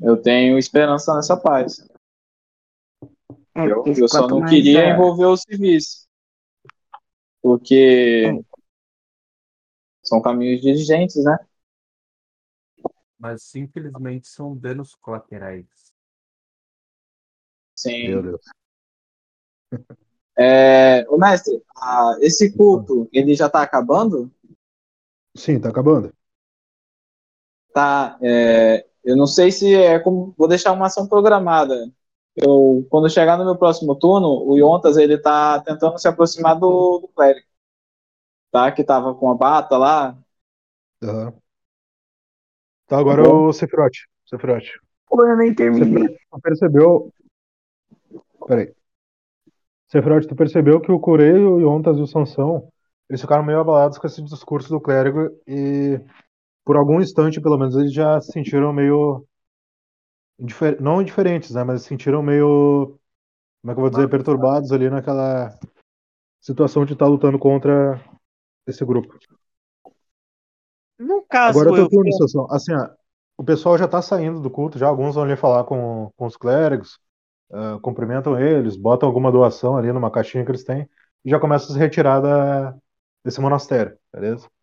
eu 0.00 0.16
tenho 0.20 0.58
esperança 0.58 1.14
nessa 1.14 1.36
paz. 1.36 1.86
É, 3.56 3.66
Eu 4.00 4.08
só 4.08 4.28
não 4.28 4.44
queria 4.44 4.84
a- 4.86 4.90
envolver 4.94 5.26
os 5.26 5.42
civis, 5.42 6.08
porque 7.40 8.24
são 10.04 10.22
caminhos 10.22 10.60
dirigentes, 10.60 11.16
né? 11.24 11.36
Mas 13.18 13.52
infelizmente 13.56 14.28
são 14.28 14.56
danos 14.56 14.94
colaterais. 14.94 15.92
Sim. 17.74 18.08
Meu 18.08 18.22
Deus. 18.22 18.40
É, 20.36 21.06
ô 21.08 21.16
mestre, 21.16 21.62
ah, 21.76 22.16
esse 22.20 22.52
culto, 22.56 23.08
ele 23.12 23.34
já 23.34 23.48
tá 23.48 23.62
acabando? 23.62 24.30
Sim, 25.36 25.60
tá 25.60 25.68
acabando. 25.68 26.12
Tá, 27.72 28.16
é, 28.22 28.86
eu 29.04 29.16
não 29.16 29.26
sei 29.26 29.50
se 29.50 29.74
é 29.74 29.98
como, 29.98 30.34
vou 30.36 30.48
deixar 30.48 30.72
uma 30.72 30.86
ação 30.86 31.06
programada. 31.06 31.90
Eu, 32.36 32.86
quando 32.90 33.08
chegar 33.10 33.36
no 33.36 33.44
meu 33.44 33.56
próximo 33.56 33.94
turno, 33.94 34.28
o 34.28 34.56
Yontas, 34.56 34.96
ele 34.96 35.18
tá 35.18 35.60
tentando 35.60 35.98
se 35.98 36.08
aproximar 36.08 36.58
do, 36.58 36.98
do 37.00 37.08
clérigo, 37.08 37.46
tá? 38.50 38.70
Que 38.72 38.82
tava 38.82 39.14
com 39.14 39.30
a 39.30 39.34
bata 39.34 39.76
lá. 39.76 40.16
Aham. 41.02 41.34
Tá, 42.86 42.98
agora 42.98 43.22
Tá 43.22 43.28
o 43.30 43.52
Sephiroth. 43.52 43.92
Sephiroth. 44.26 44.66
Eu 45.12 45.36
nem 45.36 45.54
terminei. 45.54 46.02
Sephiroth, 46.02 46.42
percebeu. 46.42 47.12
Peraí. 48.46 48.74
Sephiroth, 49.94 50.26
tu 50.26 50.34
percebeu 50.34 50.80
que 50.80 50.90
o 50.90 50.98
Kurei, 50.98 51.38
o 51.38 51.60
Yontas 51.60 51.96
e 51.98 52.02
o 52.02 52.06
Sansão, 52.06 52.68
eles 53.08 53.20
ficaram 53.20 53.44
meio 53.44 53.60
abalados 53.60 53.96
com 53.96 54.06
esse 54.08 54.20
discurso 54.22 54.68
do 54.68 54.80
clérigo 54.80 55.30
e 55.46 56.00
por 56.64 56.76
algum 56.76 57.00
instante, 57.00 57.40
pelo 57.40 57.56
menos, 57.56 57.76
eles 57.76 57.92
já 57.92 58.20
se 58.20 58.32
sentiram 58.32 58.72
meio. 58.72 59.24
indifer- 60.38 60.80
Não 60.80 61.00
indiferentes, 61.00 61.52
né? 61.52 61.62
Mas 61.62 61.82
se 61.82 61.88
sentiram 61.88 62.22
meio. 62.22 62.98
Como 63.62 63.70
é 63.70 63.74
que 63.74 63.78
eu 63.78 63.82
vou 63.82 63.90
dizer? 63.90 64.08
Perturbados 64.08 64.72
ali 64.72 64.90
naquela 64.90 65.56
situação 66.40 66.84
de 66.84 66.94
estar 66.94 67.06
lutando 67.06 67.38
contra 67.38 68.02
esse 68.66 68.84
grupo. 68.84 69.14
No 70.98 71.22
caso, 71.22 71.60
Agora 71.60 71.70
eu 71.70 71.76
eu, 71.76 71.84
tô 71.84 71.90
turno, 71.96 72.12
Sansão. 72.14 72.46
Assim, 72.50 72.72
ó, 72.72 72.88
o 73.36 73.44
pessoal 73.44 73.78
já 73.78 73.86
tá 73.86 74.02
saindo 74.02 74.40
do 74.40 74.50
culto, 74.50 74.78
já 74.78 74.88
alguns 74.88 75.14
vão 75.14 75.24
ali 75.24 75.36
falar 75.36 75.64
com, 75.64 76.10
com 76.16 76.26
os 76.26 76.36
clérigos, 76.36 76.98
ah, 77.52 77.78
cumprimentam 77.82 78.38
eles, 78.38 78.76
botam 78.76 79.08
alguma 79.08 79.32
doação 79.32 79.76
ali 79.76 79.92
numa 79.92 80.10
caixinha 80.10 80.44
que 80.44 80.50
eles 80.50 80.64
têm 80.64 80.88
e 81.24 81.30
já 81.30 81.38
começam 81.40 81.70
a 81.70 81.72
se 81.74 81.78
retirar 81.78 82.20
da, 82.20 82.74
desse 83.24 83.40
monastério, 83.40 83.98
beleza? 84.12 84.48
O 84.48 84.54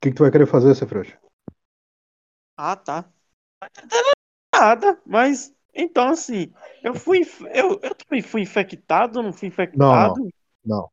que, 0.00 0.10
que 0.10 0.14
tu 0.16 0.22
vai 0.22 0.30
querer 0.30 0.46
fazer, 0.46 0.72
Cefroche? 0.76 1.16
Ah, 2.56 2.76
tá. 2.76 3.04
Não 3.90 4.60
nada, 4.60 5.00
mas 5.06 5.54
então 5.74 6.08
assim, 6.08 6.52
eu 6.82 6.94
fui 6.94 7.22
eu, 7.52 7.80
eu 7.82 7.94
também 7.94 8.22
fui 8.22 8.42
infectado, 8.42 9.22
não 9.22 9.32
fui 9.32 9.48
infectado. 9.48 10.28
Não. 10.64 10.90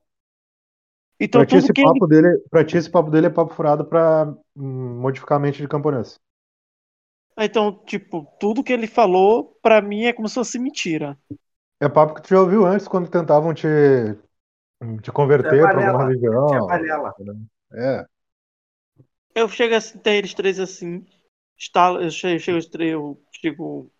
Então 1.19 1.41
Pra 1.41 1.45
ti, 1.45 1.55
esse 1.57 1.73
que 1.73 1.81
papo 1.83 2.07
dele, 2.07 2.39
pra 2.49 2.63
ti, 2.65 2.77
esse 2.77 2.89
papo 2.89 3.09
dele 3.09 3.27
é 3.27 3.29
papo 3.29 3.53
furado 3.53 3.85
pra 3.85 4.33
hum, 4.55 4.99
modificar 4.99 5.37
a 5.37 5.39
mente 5.41 5.61
de 5.61 5.67
camponês. 5.67 6.19
Então, 7.37 7.83
tipo, 7.85 8.25
tudo 8.39 8.63
que 8.63 8.71
ele 8.73 8.87
falou 8.87 9.57
pra 9.61 9.81
mim 9.81 10.03
é 10.05 10.13
como 10.13 10.27
se 10.29 10.35
fosse 10.35 10.59
mentira. 10.59 11.17
É 11.81 11.89
papo 11.89 12.13
que 12.15 12.21
tu 12.21 12.29
já 12.29 12.39
ouviu 12.41 12.65
antes 12.65 12.87
quando 12.87 13.09
tentavam 13.09 13.53
te, 13.53 13.67
te 15.01 15.11
converter 15.11 15.49
É 15.51 15.53
pra 15.69 15.79
alguma 15.79 15.99
panela. 15.99 16.05
religião. 16.05 16.67
Panela. 16.67 17.13
É. 17.73 18.05
Eu 19.35 19.47
chego 19.49 19.75
assim, 19.75 19.97
tem 19.99 20.17
eles 20.17 20.33
três 20.33 20.59
assim, 20.59 21.05
estalo, 21.57 22.01
eu 22.01 22.09
chego, 22.11 22.39
chego, 22.39 22.57
os 22.57 22.65
três- 22.67 22.91
eu 22.93 23.23
chego 23.33 23.91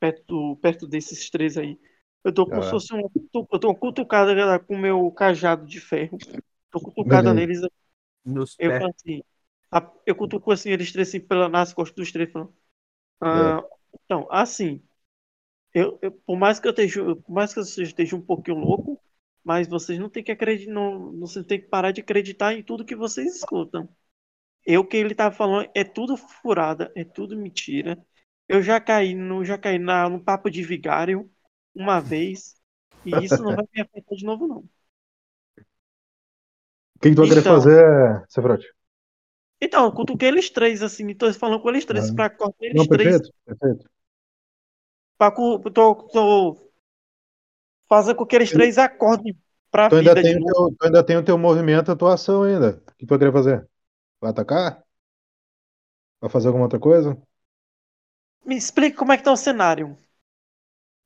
perto, 0.00 0.56
perto 0.58 0.88
desses 0.88 1.30
três 1.30 1.58
aí. 1.58 1.78
Eu 2.24 2.32
tô 2.34 2.46
como 2.48 2.62
Ah. 2.62 2.64
se 2.64 2.70
fosse 2.70 2.94
um, 2.94 3.00
eu 3.52 3.60
tô 3.60 3.74
cutucada 3.76 4.58
com 4.60 4.76
o 4.76 4.78
meu 4.78 5.10
cajado 5.12 5.66
de 5.66 5.80
ferro. 5.80 6.22
Tô 6.70 6.80
cutucada 6.80 7.32
Beleza. 7.32 7.34
neles. 7.34 7.60
Nos 8.24 8.58
Eu 8.58 8.72
assim, 8.78 9.22
a- 9.72 9.92
eu 10.06 10.16
cutuco 10.16 10.52
assim 10.52 10.70
eles 10.70 10.92
três 10.92 11.08
assim 11.08 11.20
pela, 11.20 11.48
nas 11.48 11.72
costas 11.74 11.96
dos 11.96 12.12
três, 12.12 12.30
falando. 12.32 12.54
"Ah, 13.20 13.62
Então, 14.04 14.26
assim, 14.30 14.82
eu, 15.74 15.98
eu- 16.02 16.12
por 16.12 16.36
mais 16.38 16.60
que 16.60 16.66
eu 16.68 16.70
esteja, 16.72 17.02
por 17.16 17.32
mais 17.32 17.52
que 17.54 17.60
eu 17.60 17.64
esteja 17.64 18.16
um 18.16 18.20
pouquinho 18.22 18.58
louco, 18.58 19.02
mas 19.44 19.68
vocês 19.68 19.98
não 19.98 20.10
tem 20.10 20.22
que 20.24 20.32
acreditar, 20.32 20.72
não, 20.72 21.18
vocês 21.20 21.44
tem 21.46 21.60
que 21.60 21.68
parar 21.68 21.92
de 21.92 22.00
acreditar 22.02 22.54
em 22.54 22.62
tudo 22.62 22.84
que 22.84 22.96
vocês 22.96 23.36
escutam. 23.36 23.88
Eu 24.66 24.86
que 24.86 24.96
ele 24.96 25.14
tava 25.14 25.34
falando 25.34 25.70
é 25.74 25.84
tudo 25.84 26.16
furada, 26.16 26.92
é 26.96 27.04
tudo 27.04 27.36
mentira. 27.36 27.98
Eu 28.48 28.62
já 28.62 28.80
caí 28.80 29.14
no, 29.14 29.44
já 29.44 29.58
caí 29.58 29.78
na, 29.78 30.08
no 30.08 30.22
papo 30.24 30.50
de 30.50 30.62
vigário 30.64 31.30
uma 31.74 32.00
vez 32.00 32.56
e 33.04 33.24
isso 33.24 33.42
não 33.42 33.54
vai 33.54 33.64
me 33.74 33.82
afetar 33.82 34.16
de 34.16 34.24
novo 34.26 34.46
não. 34.48 34.68
O 36.96 37.00
que, 37.00 37.08
que 37.10 37.14
tu 37.16 37.22
vai 37.22 37.28
querer 37.28 37.42
Então. 37.42 37.52
fazer, 37.52 37.84
Cefrote? 38.28 38.66
Então, 39.60 39.84
eu 39.86 39.92
cutuquei 39.92 40.28
eles 40.28 40.50
três 40.50 40.82
assim, 40.82 41.14
tô 41.14 41.32
falando 41.34 41.60
com 41.62 41.68
eles 41.70 41.84
três 41.84 42.10
Aham. 42.10 42.10
pra 42.10 42.30
cortar 42.30 42.64
eles 42.64 42.76
Não, 42.76 42.88
três 42.88 43.20
perfeito, 43.20 43.30
perfeito. 43.44 43.88
Pra, 45.16 45.30
tô, 45.30 45.94
tô 46.12 46.70
fazendo 47.88 48.16
com 48.16 48.24
que 48.26 48.36
eles 48.36 48.52
três 48.52 48.78
acordem 48.78 49.36
pra 49.70 49.88
Tu 49.88 49.96
ainda, 49.96 50.16
vida 50.16 50.22
tem 50.22 50.36
de 50.36 50.36
o 50.36 50.40
novo. 50.40 50.56
teu, 50.70 50.76
tu 50.78 50.84
ainda 50.86 51.04
tem 51.04 51.16
o 51.16 51.24
teu 51.24 51.36
movimento, 51.38 51.90
a 51.90 51.96
tua 51.96 52.14
ação 52.14 52.42
ainda. 52.44 52.82
O 52.88 52.94
que 52.96 53.06
tu 53.06 53.10
vai 53.10 53.18
querer 53.18 53.32
fazer? 53.32 53.68
Vai 54.20 54.30
atacar? 54.30 54.84
Vai 56.20 56.30
fazer 56.30 56.48
alguma 56.48 56.64
outra 56.64 56.78
coisa? 56.80 57.16
Me 58.44 58.54
explica 58.56 58.98
como 58.98 59.12
é 59.12 59.16
que 59.16 59.22
tá 59.24 59.32
o 59.32 59.36
cenário. 59.46 59.96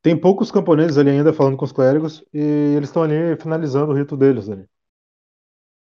Tem 0.03 0.17
poucos 0.21 0.51
camponeses 0.53 0.97
ali 0.99 1.11
ainda 1.11 1.33
falando 1.33 1.57
com 1.57 1.65
os 1.65 1.73
clérigos 1.73 2.23
e 2.33 2.39
eles 2.77 2.89
estão 2.91 3.03
ali 3.03 3.37
finalizando 3.37 3.93
o 3.93 3.97
rito 3.97 4.17
deles 4.17 4.49
ali. 4.49 4.69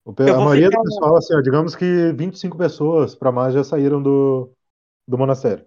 A 0.05 0.39
maioria 0.41 0.69
do 0.69 0.81
pessoal, 0.81 1.17
assim, 1.17 1.33
ó, 1.35 1.41
digamos 1.41 1.75
que 1.75 2.11
25 2.13 2.57
pessoas 2.57 3.15
para 3.15 3.31
mais 3.31 3.53
já 3.53 3.63
saíram 3.63 4.01
do, 4.01 4.51
do 5.07 5.17
monastério. 5.17 5.65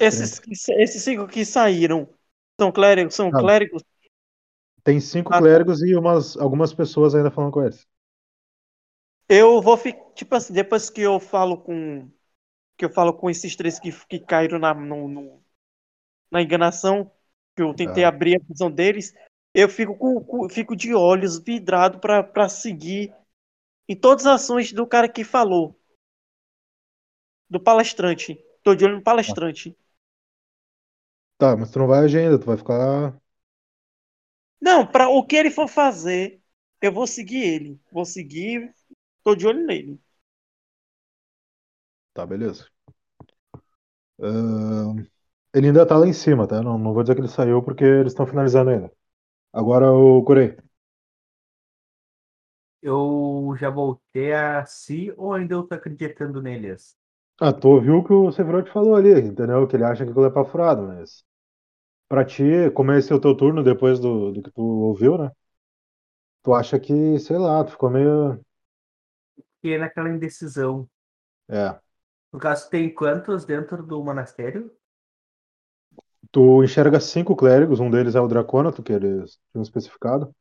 Esses, 0.00 0.40
30. 0.40 0.72
esses 0.82 1.02
cinco 1.02 1.26
que 1.28 1.44
saíram 1.44 2.08
são 2.60 2.70
clérigos, 2.72 3.14
são 3.14 3.32
Ah. 3.32 3.42
clérigos. 3.42 3.82
Tem 4.82 4.98
cinco 5.00 5.32
Ah, 5.32 5.42
tá. 5.42 5.48
clérigos 5.48 5.80
e 5.82 5.94
umas, 5.94 6.36
algumas 6.36 6.74
pessoas 6.74 7.14
ainda 7.14 7.30
falando 7.30 7.52
com 7.52 7.62
eles. 7.62 7.86
Eu 9.28 9.60
vou 9.60 9.76
ficar, 9.76 10.00
tipo 10.14 10.34
assim, 10.34 10.52
depois 10.52 10.88
que 10.90 11.02
eu 11.02 11.20
falo 11.20 11.58
com 11.62 12.10
que 12.78 12.84
eu 12.86 12.90
falo 12.90 13.14
com 13.14 13.30
esses 13.30 13.56
três 13.56 13.78
que, 13.80 13.92
que 14.08 14.20
caíram 14.20 14.58
na, 14.58 14.74
no, 14.74 15.08
no- 15.08 15.44
na 16.30 16.42
enganação, 16.42 17.10
que 17.56 17.62
eu 17.62 17.74
tentei 17.74 18.02
Ah. 18.02 18.04
abrir 18.04 18.36
a 18.36 18.44
visão 18.48 18.70
deles, 18.70 19.14
eu 19.60 19.68
fico 19.68 19.94
com, 19.96 20.48
fico 20.48 20.76
de 20.76 20.94
olhos 20.94 21.38
vidrado 21.38 21.98
pra 22.00 22.48
seguir 22.48 23.14
em 23.88 23.96
todas 23.96 24.26
as 24.26 24.42
ações 24.42 24.72
do 24.72 24.86
cara 24.86 25.08
que 25.08 25.24
falou. 25.24 25.76
Do 27.50 27.60
palestrante. 27.60 28.42
Tô 28.62 28.74
de 28.74 28.86
olho 28.86 28.96
no 28.96 29.02
palestrante. 29.02 29.76
Tá, 31.38 31.56
mas 31.56 31.70
tu 31.70 31.78
não 31.78 31.86
vai 31.86 32.00
agir 32.04 32.18
ainda, 32.18 32.38
tu 32.38 32.46
vai 32.46 32.56
ficar 32.56 33.16
Não, 34.60 34.86
para 34.86 35.08
o 35.08 35.24
que 35.26 35.36
ele 35.36 35.50
for 35.50 35.68
fazer, 35.68 36.40
eu 36.80 36.92
vou 36.92 37.06
seguir 37.06 37.42
ele. 37.42 37.80
Vou 37.92 38.04
seguir, 38.04 38.72
tô 39.24 39.34
de 39.34 39.46
olho 39.46 39.64
nele. 39.66 40.00
Tá, 42.12 42.26
beleza. 42.26 42.68
Ahn, 44.20 45.04
ele 45.54 45.66
ainda 45.68 45.86
tá 45.86 45.96
lá 45.98 46.06
em 46.06 46.12
cima, 46.12 46.46
tá? 46.46 46.62
Não, 46.62 46.78
não 46.78 46.92
vou 46.94 47.02
dizer 47.02 47.14
que 47.14 47.20
ele 47.20 47.28
saiu 47.28 47.62
porque 47.62 47.84
eles 47.84 48.12
estão 48.12 48.26
finalizando 48.26 48.70
ainda. 48.70 48.92
Agora 49.52 49.92
o 49.92 50.22
Corei. 50.24 50.56
Eu 52.82 53.54
já 53.58 53.70
voltei 53.70 54.32
a 54.32 54.64
si 54.66 55.12
ou 55.16 55.32
ainda 55.32 55.54
eu 55.54 55.62
tô 55.64 55.74
acreditando 55.76 56.42
neles? 56.42 56.96
Ah, 57.40 57.52
tu 57.52 57.68
ouviu 57.68 57.98
o 57.98 58.04
que 58.04 58.12
o 58.12 58.32
Severote 58.32 58.70
falou 58.70 58.94
ali, 58.96 59.10
entendeu? 59.20 59.66
Que 59.66 59.76
ele 59.76 59.84
acha 59.84 60.04
que 60.04 60.10
aquilo 60.10 60.26
é 60.26 60.30
papo 60.30 60.50
furado, 60.50 60.82
mas. 60.82 61.24
Pra 62.08 62.24
ti, 62.24 62.44
como 62.74 62.92
esse 62.92 63.12
é 63.12 63.16
o 63.16 63.20
teu 63.20 63.36
turno 63.36 63.62
depois 63.64 64.00
do, 64.00 64.32
do 64.32 64.42
que 64.42 64.50
tu 64.52 64.62
ouviu, 64.62 65.18
né? 65.18 65.30
Tu 66.42 66.52
acha 66.54 66.80
que, 66.80 67.18
sei 67.20 67.38
lá, 67.38 67.62
tu 67.64 67.70
ficou 67.72 67.90
meio. 67.90 68.40
Fiquei 69.60 69.78
naquela 69.78 70.08
indecisão. 70.10 70.88
É. 71.48 71.80
No 72.32 72.38
caso, 72.38 72.70
tem 72.70 72.94
quantos 72.94 73.44
dentro 73.44 73.82
do 73.86 74.02
monastério? 74.02 74.74
Tu 76.30 76.64
enxerga 76.64 77.00
cinco 77.00 77.34
clérigos, 77.34 77.80
um 77.80 77.90
deles 77.90 78.14
é 78.14 78.20
o 78.20 78.28
Dracônato, 78.28 78.82
que 78.82 78.92
eles 78.92 79.38
tinham 79.50 79.62
especificado. 79.62 80.34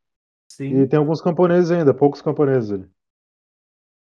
Sim. 0.47 0.81
E 0.81 0.87
tem 0.87 0.99
alguns 0.99 1.21
camponeses 1.21 1.71
ainda, 1.71 1.93
poucos 1.93 2.21
camponeses 2.21 2.71
ali. 2.71 2.89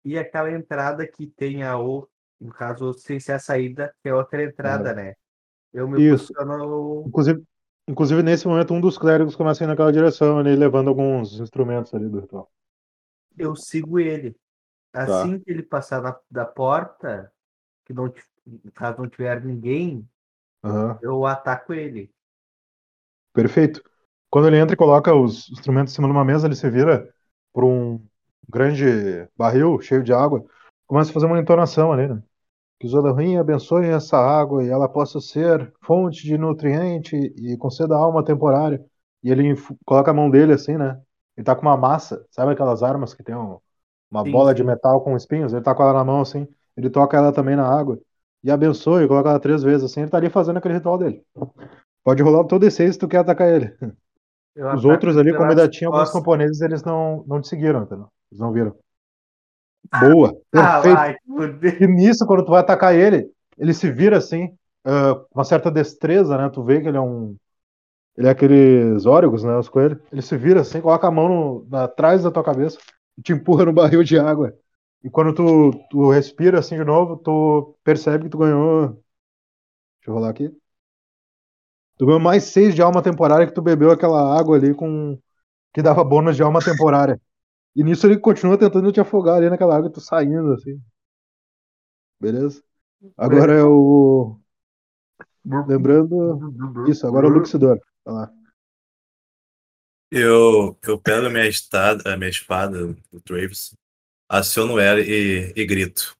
E 0.05 0.19
aquela 0.19 0.51
entrada 0.51 1.07
que 1.07 1.27
tem 1.27 1.63
a 1.63 1.79
o, 1.79 2.09
no 2.41 2.53
caso, 2.53 2.93
sem 2.95 3.19
ser 3.19 3.33
a 3.33 3.39
saída, 3.39 3.95
que 4.03 4.09
é 4.09 4.15
outra 4.15 4.43
entrada, 4.43 4.95
né? 4.95 5.15
Eu 5.73 5.89
me 5.89 6.01
Isso. 6.01 6.33
posiciono. 6.33 7.05
Inclusive, 7.07 7.43
inclusive, 7.87 8.23
nesse 8.23 8.47
momento, 8.47 8.73
um 8.73 8.81
dos 8.81 8.97
clérigos 8.97 9.37
começa 9.37 9.63
a 9.63 9.65
ir 9.65 9.69
naquela 9.69 9.93
direção, 9.93 10.39
ali, 10.39 10.55
levando 10.55 10.89
alguns 10.89 11.41
instrumentos 11.41 11.93
ali 11.93 12.09
do 12.09 12.21
ritual. 12.21 12.51
Eu 13.37 13.55
sigo 13.55 13.99
ele. 13.99 14.37
Assim 14.93 15.39
que 15.39 15.51
ele 15.51 15.63
passar 15.63 16.01
na, 16.01 16.19
da 16.31 16.47
porta, 16.47 17.31
que 17.85 17.93
não, 17.93 18.13
caso 18.75 18.99
não 18.99 19.09
tiver 19.09 19.45
ninguém, 19.45 20.09
Aham. 20.63 21.01
eu 21.01 21.27
ataco 21.27 21.75
ele. 21.75 22.13
Perfeito. 23.33 23.83
Quando 24.31 24.49
ele 24.49 24.59
entra 24.59 24.75
e 24.75 24.77
coloca 24.77 25.15
os 25.15 25.51
instrumentos 25.51 25.93
em 25.93 25.97
cima 25.97 26.09
de 26.09 26.13
uma 26.13 26.25
mesa, 26.25 26.47
ele 26.47 26.55
se 26.57 26.69
vira 26.71 27.09
por 27.53 27.65
um 27.65 28.01
grande 28.49 28.85
barril 29.37 29.81
cheio 29.81 30.03
de 30.03 30.13
água, 30.13 30.45
começa 30.87 31.11
a 31.11 31.15
fazer 31.15 31.27
uma 31.27 31.39
entonação 31.39 31.93
ali, 31.93 32.09
né? 32.09 32.23
Que 32.81 32.87
os 32.89 32.95
Elohim 32.95 33.37
abençoem 33.39 33.91
essa 33.93 34.19
água 34.19 34.65
e 34.65 34.69
ela 34.71 34.89
possa 34.89 35.21
ser 35.21 35.73
fonte 35.83 36.25
de 36.25 36.39
nutriente 36.39 37.17
e 37.17 37.57
conceda 37.59 37.97
alma 37.97 38.25
temporária. 38.25 38.85
E 39.23 39.31
ele 39.31 39.55
coloca 39.87 40.11
a 40.11 40.15
mão 40.15 40.31
dele 40.31 40.55
assim, 40.55 40.77
né? 40.79 41.01
Ele 41.37 41.45
tá 41.45 41.57
com 41.57 41.63
uma 41.63 41.77
massa, 41.77 42.27
sabe 42.31 42.53
aquelas 42.53 42.83
armas 42.83 43.15
que 43.15 43.23
tem 43.25 43.37
um- 43.37 43.59
uma 44.11 44.25
Sim, 44.25 44.25
bola 44.25 44.55
de 44.55 44.63
sim. 44.63 44.65
metal 44.65 45.03
com 45.03 45.17
espinhos? 45.17 45.53
Ele 45.53 45.63
tá 45.63 45.75
com 45.75 45.83
ela 45.83 45.93
na 45.95 46.05
mão 46.05 46.21
assim, 46.21 46.47
ele 46.77 46.91
toca 46.91 47.17
ela 47.17 47.33
também 47.33 47.57
na 47.57 47.67
água 47.69 47.99
e 48.43 48.51
abençoe, 48.51 49.09
coloca 49.09 49.31
ela 49.31 49.41
três 49.41 49.63
vezes 49.63 49.85
assim, 49.85 50.01
ele 50.03 50.11
tá 50.11 50.17
ali 50.17 50.31
fazendo 50.31 50.57
aquele 50.59 50.75
ritual 50.75 50.99
dele. 50.99 51.23
Pode 52.05 52.23
rolar 52.23 52.41
o 52.41 52.47
teu 52.47 52.59
D6 52.59 52.93
se 52.93 52.99
tu 52.99 53.09
quer 53.09 53.19
atacar 53.19 53.49
ele. 53.49 53.75
Eu 54.55 54.75
Os 54.75 54.85
outros 54.85 55.17
ali, 55.17 55.33
como 55.33 55.51
ainda 55.51 55.69
tinha 55.69 55.89
alguns 55.89 56.01
costas. 56.05 56.21
camponeses, 56.21 56.61
eles 56.61 56.83
não, 56.83 57.25
não 57.27 57.41
te 57.41 57.49
seguiram, 57.49 57.83
entendeu? 57.83 58.09
Eles 58.31 58.41
não 58.41 58.53
viram. 58.53 58.75
Boa, 60.01 60.37
Ah, 60.55 60.81
perfeito. 60.81 60.97
vai. 60.97 61.17
E 61.81 61.87
nisso, 61.87 62.27
quando 62.27 62.45
tu 62.45 62.51
vai 62.51 62.61
atacar 62.61 62.95
ele, 62.95 63.31
ele 63.57 63.73
se 63.73 63.91
vira 63.91 64.19
assim, 64.19 64.51
ah, 64.85 65.15
com 65.15 65.39
uma 65.39 65.45
certa 65.45 65.71
destreza, 65.71 66.37
né? 66.37 66.49
Tu 66.51 66.63
vê 66.63 66.81
que 66.81 66.89
ele 66.89 66.97
é 66.97 67.01
um. 67.01 67.37
Ele 68.17 68.27
é 68.27 68.31
aqueles 68.31 69.07
órigos, 69.07 69.45
né? 69.45 69.57
Os 69.57 69.69
coelhos. 69.69 69.99
Ele 70.11 70.23
se 70.23 70.37
vira 70.37 70.61
assim, 70.63 70.81
coloca 70.81 71.07
a 71.07 71.11
mão 71.11 71.65
no, 71.69 71.77
atrás 71.77 72.25
da 72.25 72.31
tua 72.31 72.43
cabeça 72.43 72.79
e 73.17 73.23
te 73.23 73.33
empurra 73.33 73.65
no 73.65 73.73
barril 73.73 74.03
de 74.03 74.19
água. 74.19 74.53
E 75.03 75.11
quando 75.11 75.35
tu, 75.35 75.71
tu 75.91 76.11
respira 76.11 76.59
assim 76.59 76.77
de 76.77 76.85
novo, 76.85 77.17
tu 77.17 77.77
percebe 77.85 78.25
que 78.25 78.31
tu 78.31 78.39
ganhou. 78.39 78.89
Deixa 78.89 80.09
eu 80.09 80.15
rolar 80.15 80.31
aqui. 80.31 80.51
Tu 81.97 82.07
ganhou 82.07 82.21
mais 82.21 82.45
seis 82.45 82.75
de 82.75 82.83
alma 82.83 83.03
temporária 83.03 83.47
que 83.47 83.55
tu 83.55 83.63
bebeu 83.63 83.91
aquela 83.91 84.39
água 84.39 84.57
ali 84.57 84.75
com. 84.75 85.19
que 85.73 85.83
dava 85.83 86.05
bônus 86.05 86.37
de 86.37 86.43
alma 86.43 86.61
temporária. 86.61 87.21
E 87.75 87.85
nisso 87.85 88.07
ele 88.07 88.19
continua 88.19 88.59
tentando 88.59 88.91
te 88.91 89.01
afogar 89.01 89.37
ali 89.37 89.49
naquela 89.51 89.77
água 89.77 89.89
e 89.89 89.93
tu 89.93 90.01
saindo 90.01 90.53
assim. 90.53 90.81
Beleza? 92.21 92.63
Agora 93.17 93.55
é 93.55 93.65
o. 93.65 94.39
Lembrando. 95.45 96.87
Isso, 96.89 97.07
agora 97.07 97.27
é 97.27 97.31
o 97.31 97.33
Luxidor. 97.33 97.81
Vai 98.05 98.15
lá. 98.15 98.33
Eu, 100.11 100.77
eu 100.83 100.99
pego 100.99 101.27
a 101.27 101.31
minha, 101.31 101.47
estada, 101.47 102.15
a 102.15 102.17
minha 102.17 102.31
espada 102.31 102.95
do 103.13 103.21
Travis, 103.21 103.77
aciono 104.29 104.79
ela 104.79 105.01
e, 105.01 105.53
e 105.57 105.67
grito. 105.67 106.17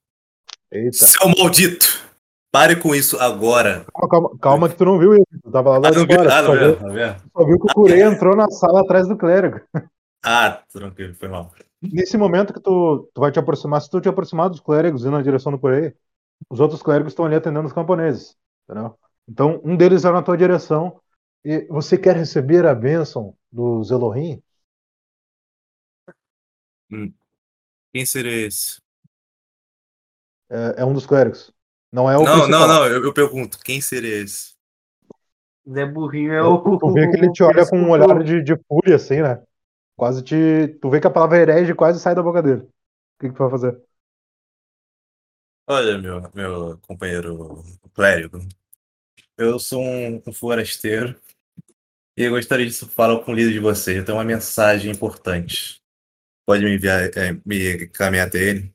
Eita. 0.71 1.05
Seu 1.05 1.27
maldito! 1.37 2.09
Pare 2.51 2.75
com 2.75 2.95
isso 2.95 3.19
agora! 3.19 3.85
Calma, 3.93 4.09
calma, 4.09 4.37
calma 4.39 4.69
que 4.69 4.75
tu 4.75 4.85
não 4.85 4.97
viu 4.97 5.13
isso. 5.13 5.25
Tu 5.43 5.51
tava 5.51 5.77
lá 5.77 5.89
Ah, 5.89 5.91
não 5.91 6.05
vi 6.07 6.13
só, 6.13 6.41
não 6.41 6.57
viu, 6.57 6.75
vi, 6.75 6.83
não 6.83 6.93
vi. 6.93 7.21
só 7.31 7.45
viu 7.45 7.59
que 7.59 7.71
o 7.71 7.73
Kurei 7.73 8.01
entrou 8.01 8.35
na 8.35 8.49
sala 8.49 8.81
atrás 8.81 9.07
do 9.07 9.17
clérigo. 9.17 9.59
Ah, 10.21 10.61
tranquilo, 10.73 11.15
foi 11.15 11.29
mal. 11.29 11.49
Nesse 11.81 12.17
momento 12.17 12.53
que 12.53 12.59
tu, 12.59 13.09
tu 13.13 13.21
vai 13.21 13.31
te 13.31 13.39
aproximar, 13.39 13.81
se 13.81 13.89
tu 13.89 14.01
te 14.01 14.09
aproximar 14.09 14.49
dos 14.49 14.59
clérigos 14.59 15.05
e 15.05 15.09
na 15.09 15.21
direção 15.21 15.49
do 15.49 15.57
Kurei, 15.57 15.93
os 16.49 16.59
outros 16.59 16.83
clérigos 16.83 17.13
estão 17.13 17.23
ali 17.23 17.35
atendendo 17.35 17.65
os 17.65 17.71
camponeses. 17.71 18.35
Entendeu? 18.65 18.99
Então, 19.29 19.61
um 19.63 19.77
deles 19.77 20.03
vai 20.03 20.11
na 20.11 20.21
tua 20.21 20.35
direção 20.35 20.99
e 21.45 21.65
você 21.69 21.97
quer 21.97 22.17
receber 22.17 22.65
a 22.65 22.75
bênção 22.75 23.33
dos 23.49 23.91
Elohim? 23.91 24.43
Quem 27.93 28.05
seria 28.05 28.47
esse? 28.47 28.79
É, 30.49 30.81
é 30.81 30.85
um 30.85 30.93
dos 30.93 31.05
clérigos. 31.05 31.51
Não 31.91 32.09
é 32.09 32.17
o 32.17 32.23
Não, 32.25 32.35
principal. 32.37 32.67
não, 32.67 32.67
não, 32.67 32.85
eu, 32.87 33.03
eu 33.05 33.13
pergunto, 33.13 33.59
quem 33.59 33.81
seria 33.81 34.21
esse? 34.23 34.53
Zé 35.71 35.85
Burrinho 35.85 36.33
é 36.33 36.43
o. 36.43 36.79
Tu 36.79 36.91
vê 36.93 37.07
que 37.09 37.15
ele 37.17 37.31
te 37.31 37.43
olha 37.43 37.65
com 37.65 37.77
um 37.77 37.89
olhar 37.91 38.23
de, 38.23 38.41
de 38.43 38.55
fúria, 38.67 38.95
assim, 38.95 39.21
né? 39.21 39.41
Quase 39.97 40.23
te. 40.23 40.69
Tu 40.81 40.89
vê 40.89 41.01
que 41.01 41.07
a 41.07 41.11
palavra 41.11 41.37
herege 41.39 41.75
quase 41.75 41.99
sai 41.99 42.15
da 42.15 42.23
boca 42.23 42.41
dele. 42.43 42.63
O 42.63 42.69
que, 43.21 43.29
que 43.29 43.35
tu 43.35 43.39
vai 43.39 43.51
fazer? 43.51 43.81
Olha, 45.67 45.97
meu, 45.97 46.21
meu 46.33 46.77
companheiro 46.79 47.63
clérigo, 47.93 48.39
eu 49.37 49.59
sou 49.59 49.81
um, 49.83 50.21
um 50.27 50.33
forasteiro 50.33 51.19
e 52.17 52.23
eu 52.23 52.31
gostaria 52.31 52.65
de 52.67 52.73
falar 52.73 53.19
com 53.23 53.31
o 53.31 53.35
líder 53.35 53.53
de 53.53 53.59
vocês. 53.59 53.97
Eu 53.97 54.05
tenho 54.05 54.17
uma 54.17 54.23
mensagem 54.23 54.91
importante. 54.91 55.78
Pode 56.49 56.65
me 56.65 56.73
enviar, 56.73 57.03
é, 57.15 57.39
me 57.45 57.87
caminhar 57.89 58.25
até 58.25 58.39
ele? 58.39 58.73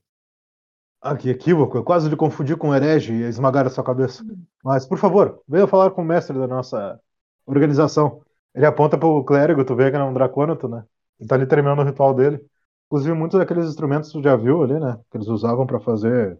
Ah, 1.01 1.17
que 1.17 1.29
equívoco. 1.29 1.77
Eu 1.77 1.83
quase 1.83 2.09
lhe 2.09 2.15
confundi 2.15 2.57
com 2.57 2.73
herege 2.73 3.13
e 3.13 3.23
esmagar 3.23 3.67
a 3.67 3.69
sua 3.69 3.83
cabeça. 3.83 4.25
Mas, 4.63 4.87
por 4.87 4.97
favor, 4.97 5.43
venha 5.49 5.67
falar 5.67 5.91
com 5.91 6.03
o 6.03 6.05
mestre 6.05 6.39
da 6.39 6.47
nossa 6.47 7.01
organização. 7.45 8.23
Ele 8.55 8.65
aponta 8.65 8.97
pro 8.97 9.25
clérigo, 9.25 9.65
tu 9.65 9.75
vê 9.75 9.91
que 9.91 9.97
é 9.97 10.05
um 10.05 10.15
dracônato, 10.15 10.69
né? 10.69 10.85
Ele 11.19 11.29
tá 11.29 11.35
ali 11.35 11.49
terminando 11.49 11.81
o 11.81 11.85
ritual 11.85 12.15
dele. 12.15 12.41
Inclusive, 12.87 13.13
muitos 13.13 13.41
daqueles 13.41 13.67
instrumentos 13.67 14.13
tu 14.13 14.23
já 14.23 14.37
viu 14.37 14.63
ali, 14.63 14.79
né? 14.79 14.97
Que 15.11 15.17
eles 15.17 15.27
usavam 15.27 15.67
pra 15.67 15.81
fazer 15.81 16.39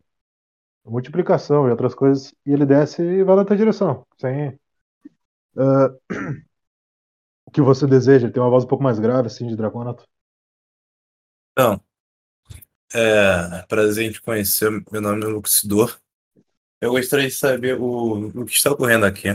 multiplicação 0.85 1.67
e 1.67 1.71
outras 1.73 1.97
coisas. 1.97 2.33
E 2.47 2.53
ele 2.53 2.65
desce 2.65 3.03
e 3.03 3.25
vai 3.25 3.35
na 3.35 3.45
tua 3.45 3.57
direção. 3.57 4.07
Sem. 4.21 4.57
ah, 5.59 5.91
o 7.47 7.51
que 7.51 7.61
você 7.61 7.89
deseja. 7.89 8.27
Ele 8.27 8.33
tem 8.33 8.41
uma 8.43 8.51
voz 8.51 8.63
um 8.63 8.69
pouco 8.69 8.85
mais 8.85 9.01
grave, 9.01 9.27
assim, 9.27 9.49
de 9.49 9.57
dracônato. 9.57 10.05
Então, 11.57 11.81
é 12.93 13.63
prazer 13.69 14.07
em 14.09 14.13
te 14.13 14.21
conhecer. 14.21 14.71
Meu 14.91 15.01
nome 15.01 15.25
é 15.25 15.29
Luxidor. 15.29 15.97
Eu 16.81 16.91
gostaria 16.91 17.29
de 17.29 17.35
saber 17.35 17.81
o, 17.81 18.27
o 18.29 18.45
que 18.45 18.53
está 18.53 18.73
ocorrendo 18.73 19.07
aqui. 19.07 19.29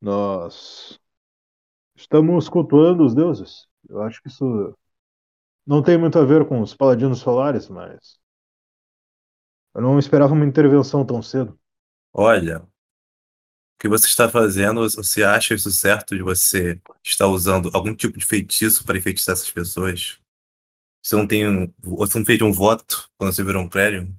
Nós 0.00 0.98
estamos 1.94 2.48
cultuando 2.48 3.04
os 3.04 3.14
deuses. 3.14 3.68
Eu 3.86 4.00
acho 4.00 4.22
que 4.22 4.28
isso 4.28 4.74
não 5.66 5.82
tem 5.82 5.98
muito 5.98 6.18
a 6.18 6.24
ver 6.24 6.48
com 6.48 6.62
os 6.62 6.74
paladinos 6.74 7.18
solares, 7.18 7.68
mas 7.68 8.18
eu 9.74 9.82
não 9.82 9.98
esperava 9.98 10.32
uma 10.32 10.46
intervenção 10.46 11.04
tão 11.04 11.20
cedo. 11.20 11.58
Olha, 12.14 12.66
que 13.78 13.88
você 13.88 14.06
está 14.06 14.28
fazendo, 14.28 14.88
você 14.90 15.22
acha 15.22 15.54
isso 15.54 15.70
certo 15.70 16.16
de 16.16 16.22
você 16.22 16.80
estar 17.04 17.28
usando 17.28 17.70
algum 17.72 17.94
tipo 17.94 18.18
de 18.18 18.26
feitiço 18.26 18.84
para 18.84 18.98
enfeitiçar 18.98 19.34
essas 19.34 19.50
pessoas? 19.50 20.18
Você 21.02 21.16
não 21.16 21.26
tem 21.26 21.48
um, 21.48 21.72
você 21.78 22.18
não 22.18 22.26
fez 22.26 22.42
um 22.42 22.52
voto 22.52 23.08
quando 23.16 23.32
você 23.32 23.44
virou 23.44 23.62
um 23.62 23.68
prédio? 23.68 24.12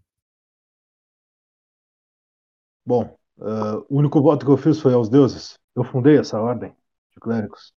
Bom, 2.85 3.17
ah, 3.41 3.77
o 3.89 3.97
único 3.97 4.21
voto 4.21 4.45
que 4.45 4.51
eu 4.51 4.57
fiz 4.57 4.79
foi 4.79 4.93
aos 4.93 5.09
deuses. 5.09 5.59
Eu 5.75 5.83
fundei 5.83 6.17
essa 6.17 6.39
ordem 6.39 6.75
de 7.13 7.19
clérigos. 7.19 7.73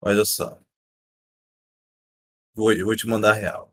Olha 0.00 0.24
só. 0.24 0.60
Vou, 2.54 2.72
eu 2.72 2.86
vou 2.86 2.96
te 2.96 3.06
mandar 3.06 3.32
real. 3.34 3.72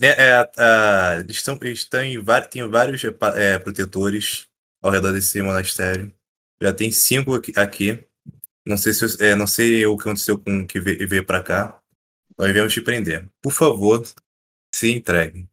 É, 0.00 0.06
é, 0.06 0.50
a- 0.56 1.16
eles 1.20 1.36
estão, 1.36 1.58
estão 1.64 2.02
em, 2.02 2.22
tem 2.50 2.68
vários 2.68 3.02
é, 3.04 3.08
é, 3.36 3.58
protetores 3.58 4.46
ao 4.82 4.90
redor 4.90 5.12
desse 5.12 5.40
monastério. 5.42 6.12
Já 6.62 6.72
tem 6.72 6.90
cinco 6.92 7.34
aqui. 7.34 7.52
aqui. 7.56 8.06
Não 8.66 8.76
sei 8.76 8.94
se 8.94 9.22
é, 9.22 9.34
não 9.34 9.46
sei 9.46 9.84
o 9.86 9.96
que 9.96 10.02
aconteceu 10.02 10.38
com 10.38 10.60
o 10.60 10.66
que 10.66 10.80
veio, 10.80 11.08
veio 11.08 11.26
para 11.26 11.42
cá. 11.42 11.80
Nós 12.38 12.52
viemos 12.52 12.72
te 12.72 12.80
prender. 12.80 13.28
Por 13.42 13.52
favor, 13.52 14.02
se 14.74 14.92
entregue. 14.92 15.48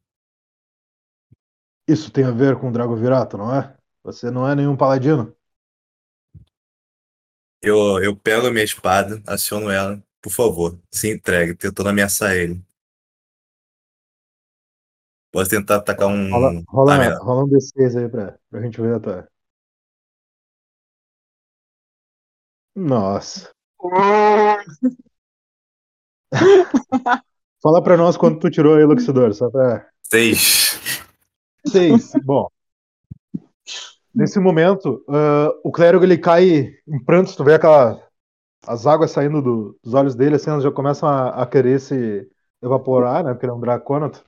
Isso 1.87 2.11
tem 2.11 2.23
a 2.23 2.31
ver 2.31 2.57
com 2.57 2.69
o 2.69 2.71
Drago 2.71 2.95
Virato, 2.95 3.37
não 3.37 3.53
é? 3.53 3.75
Você 4.03 4.31
não 4.31 4.47
é 4.47 4.55
nenhum 4.55 4.77
paladino. 4.77 5.35
Eu, 7.61 8.01
eu 8.03 8.15
pego 8.15 8.47
a 8.47 8.51
minha 8.51 8.63
espada, 8.63 9.21
aciono 9.27 9.69
ela. 9.69 10.01
Por 10.21 10.31
favor, 10.31 10.79
se 10.91 11.11
entregue, 11.11 11.55
tentando 11.55 11.89
ameaçar 11.89 12.35
ele. 12.35 12.61
Posso 15.31 15.49
tentar 15.49 15.77
atacar 15.77 16.07
um. 16.09 16.29
Rola, 16.29 16.61
rola, 16.67 16.95
Ah, 16.95 17.17
rola 17.19 17.43
um 17.45 17.47
D6 17.47 17.95
aí 17.95 18.09
pra, 18.09 18.37
pra 18.49 18.61
gente 18.61 18.81
ver 18.81 18.95
a 18.95 18.99
tua. 18.99 19.27
Nossa. 22.75 23.49
Fala 27.61 27.83
pra 27.83 27.95
nós 27.97 28.17
quanto 28.17 28.39
tu 28.39 28.49
tirou 28.49 28.75
aí, 28.75 28.83
Luxidor, 28.85 29.33
só 29.33 29.49
pra. 29.49 29.87
Seis. 30.03 30.79
Seis. 31.67 32.11
Bom. 32.23 32.47
Nesse 34.13 34.39
momento, 34.39 35.03
ah, 35.07 35.49
o 35.63 35.71
clérigo 35.71 36.03
ele 36.03 36.17
cai 36.17 36.73
em 36.87 37.03
prantos, 37.05 37.35
tu 37.35 37.43
vê 37.43 37.53
aquela. 37.53 38.01
As 38.67 38.85
águas 38.85 39.09
saindo 39.11 39.41
do- 39.41 39.79
dos 39.83 39.93
olhos 39.95 40.13
dele, 40.13 40.35
assim, 40.35 40.51
elas 40.51 40.63
já 40.63 40.71
começam 40.71 41.09
a, 41.09 41.41
a 41.41 41.47
querer 41.47 41.79
se 41.79 42.29
evaporar, 42.61 43.23
né? 43.23 43.31
Porque 43.33 43.45
ele 43.45 43.51
é 43.53 43.55
um 43.55 43.59
dracônato. 43.59 44.23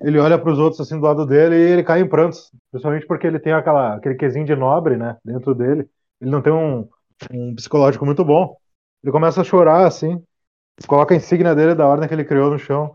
Ele 0.00 0.18
olha 0.18 0.38
para 0.38 0.50
os 0.52 0.58
outros 0.58 0.80
assim 0.80 0.98
do 0.98 1.04
lado 1.04 1.26
dele 1.26 1.56
e 1.56 1.72
ele 1.72 1.84
cai 1.84 2.00
em 2.00 2.08
prantos. 2.08 2.50
Principalmente 2.70 3.06
porque 3.06 3.26
ele 3.26 3.38
tem 3.38 3.52
aquela, 3.52 3.96
aquele 3.96 4.16
quesinho 4.16 4.44
de 4.44 4.56
nobre, 4.56 4.96
né? 4.96 5.16
Dentro 5.24 5.54
dele. 5.54 5.88
Ele 6.20 6.30
não 6.30 6.42
tem 6.42 6.52
um, 6.52 6.88
um 7.30 7.54
psicológico 7.54 8.04
muito 8.04 8.24
bom. 8.24 8.56
Ele 9.02 9.12
começa 9.12 9.40
a 9.40 9.44
chorar, 9.44 9.86
assim. 9.86 10.22
Coloca 10.86 11.14
a 11.14 11.16
insígnia 11.16 11.54
dele 11.54 11.74
da 11.74 11.86
ordem 11.86 12.08
que 12.08 12.14
ele 12.14 12.24
criou 12.24 12.50
no 12.50 12.58
chão. 12.58 12.94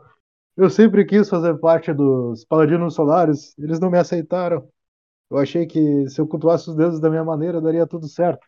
Eu 0.58 0.70
sempre 0.70 1.06
quis 1.06 1.30
fazer 1.30 1.58
parte 1.60 1.94
dos 1.94 2.46
Paladinos 2.46 2.96
Solares. 2.96 3.58
Eles 3.58 3.80
não 3.80 3.90
me 3.90 3.98
aceitaram. 3.98 4.68
Eu 5.30 5.38
achei 5.38 5.66
que 5.66 6.08
se 6.10 6.20
eu 6.20 6.28
cultuasse 6.28 6.70
os 6.70 6.76
deuses 6.76 7.00
da 7.00 7.10
minha 7.10 7.24
maneira, 7.24 7.62
daria 7.62 7.88
tudo 7.88 8.08
certo. 8.08 8.46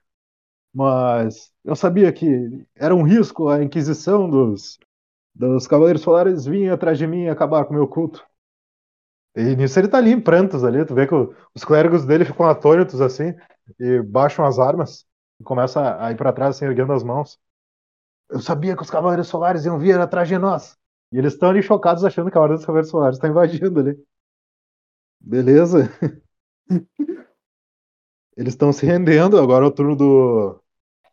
Mas 0.73 1.51
eu 1.63 1.75
sabia 1.75 2.11
que 2.11 2.65
era 2.75 2.95
um 2.95 3.03
risco 3.03 3.49
a 3.49 3.63
Inquisição 3.63 4.29
dos, 4.29 4.79
dos 5.35 5.67
Cavaleiros 5.67 6.01
Solares 6.01 6.45
vir 6.45 6.71
atrás 6.71 6.97
de 6.97 7.07
mim 7.07 7.23
e 7.23 7.29
acabar 7.29 7.65
com 7.65 7.73
o 7.73 7.77
meu 7.77 7.87
culto. 7.87 8.25
E 9.36 9.55
nisso 9.55 9.79
ele 9.79 9.88
tá 9.88 9.97
ali 9.97 10.11
em 10.11 10.21
prantos 10.21 10.63
ali. 10.63 10.86
Tu 10.86 10.93
vê 10.93 11.07
que 11.07 11.13
o- 11.15 11.34
os 11.55 11.63
clérigos 11.65 12.05
dele 12.05 12.25
ficam 12.25 12.45
atônitos 12.47 13.01
assim 13.01 13.34
e 13.79 14.01
baixam 14.01 14.45
as 14.45 14.59
armas 14.59 15.05
e 15.39 15.43
começa 15.43 15.97
a 16.03 16.11
ir 16.11 16.15
para 16.17 16.31
trás 16.34 16.55
assim, 16.55 16.65
erguendo 16.65 16.93
as 16.93 17.03
mãos. 17.03 17.39
Eu 18.29 18.41
sabia 18.41 18.75
que 18.75 18.84
os 18.84 18.89
Cavaleiros 18.91 19.27
Solares 19.27 19.65
iam 19.65 19.79
vir 19.79 19.99
atrás 19.99 20.27
de 20.29 20.38
nós. 20.38 20.77
E 21.11 21.17
eles 21.19 21.34
estão 21.34 21.49
ali 21.49 21.63
chocados 21.63 22.05
achando 22.05 22.31
que 22.31 22.38
a 22.38 22.41
Ordem 22.41 22.57
dos 22.57 22.65
Cavaleiros 22.65 22.91
Solares 22.91 23.17
está 23.17 23.27
invadindo 23.29 23.79
ali. 23.79 23.97
Beleza? 25.19 25.89
Eles 28.38 28.53
estão 28.53 28.71
se 28.73 28.86
rendendo. 28.86 29.38
Agora 29.39 29.65
é 29.65 29.67
o 29.67 29.71
turno 29.71 29.95
do 29.95 30.61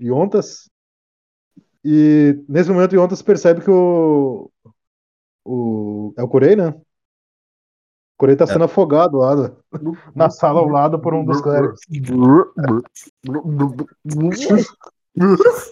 Yontas. 0.01 0.71
E 1.85 2.43
nesse 2.49 2.71
momento 2.71 2.93
o 2.93 2.97
Yontas 2.97 3.23
percebe 3.23 3.63
que 3.63 3.71
o. 3.71 4.51
o 5.45 6.15
é 6.19 6.23
o 6.23 6.29
Corei, 6.29 6.57
né? 6.57 6.75
O 8.21 8.25
Corei 8.29 8.37
tá 8.37 8.47
sendo 8.47 8.65
afogado 8.65 9.17
lá 9.17 9.35
na- 9.35 9.51
na 10.15 10.29
sala 10.29 10.61
ao 10.61 10.69
lado 10.69 10.99
por 10.99 11.15
um 11.15 11.25
dos 11.25 11.41
clérigos. 11.41 11.81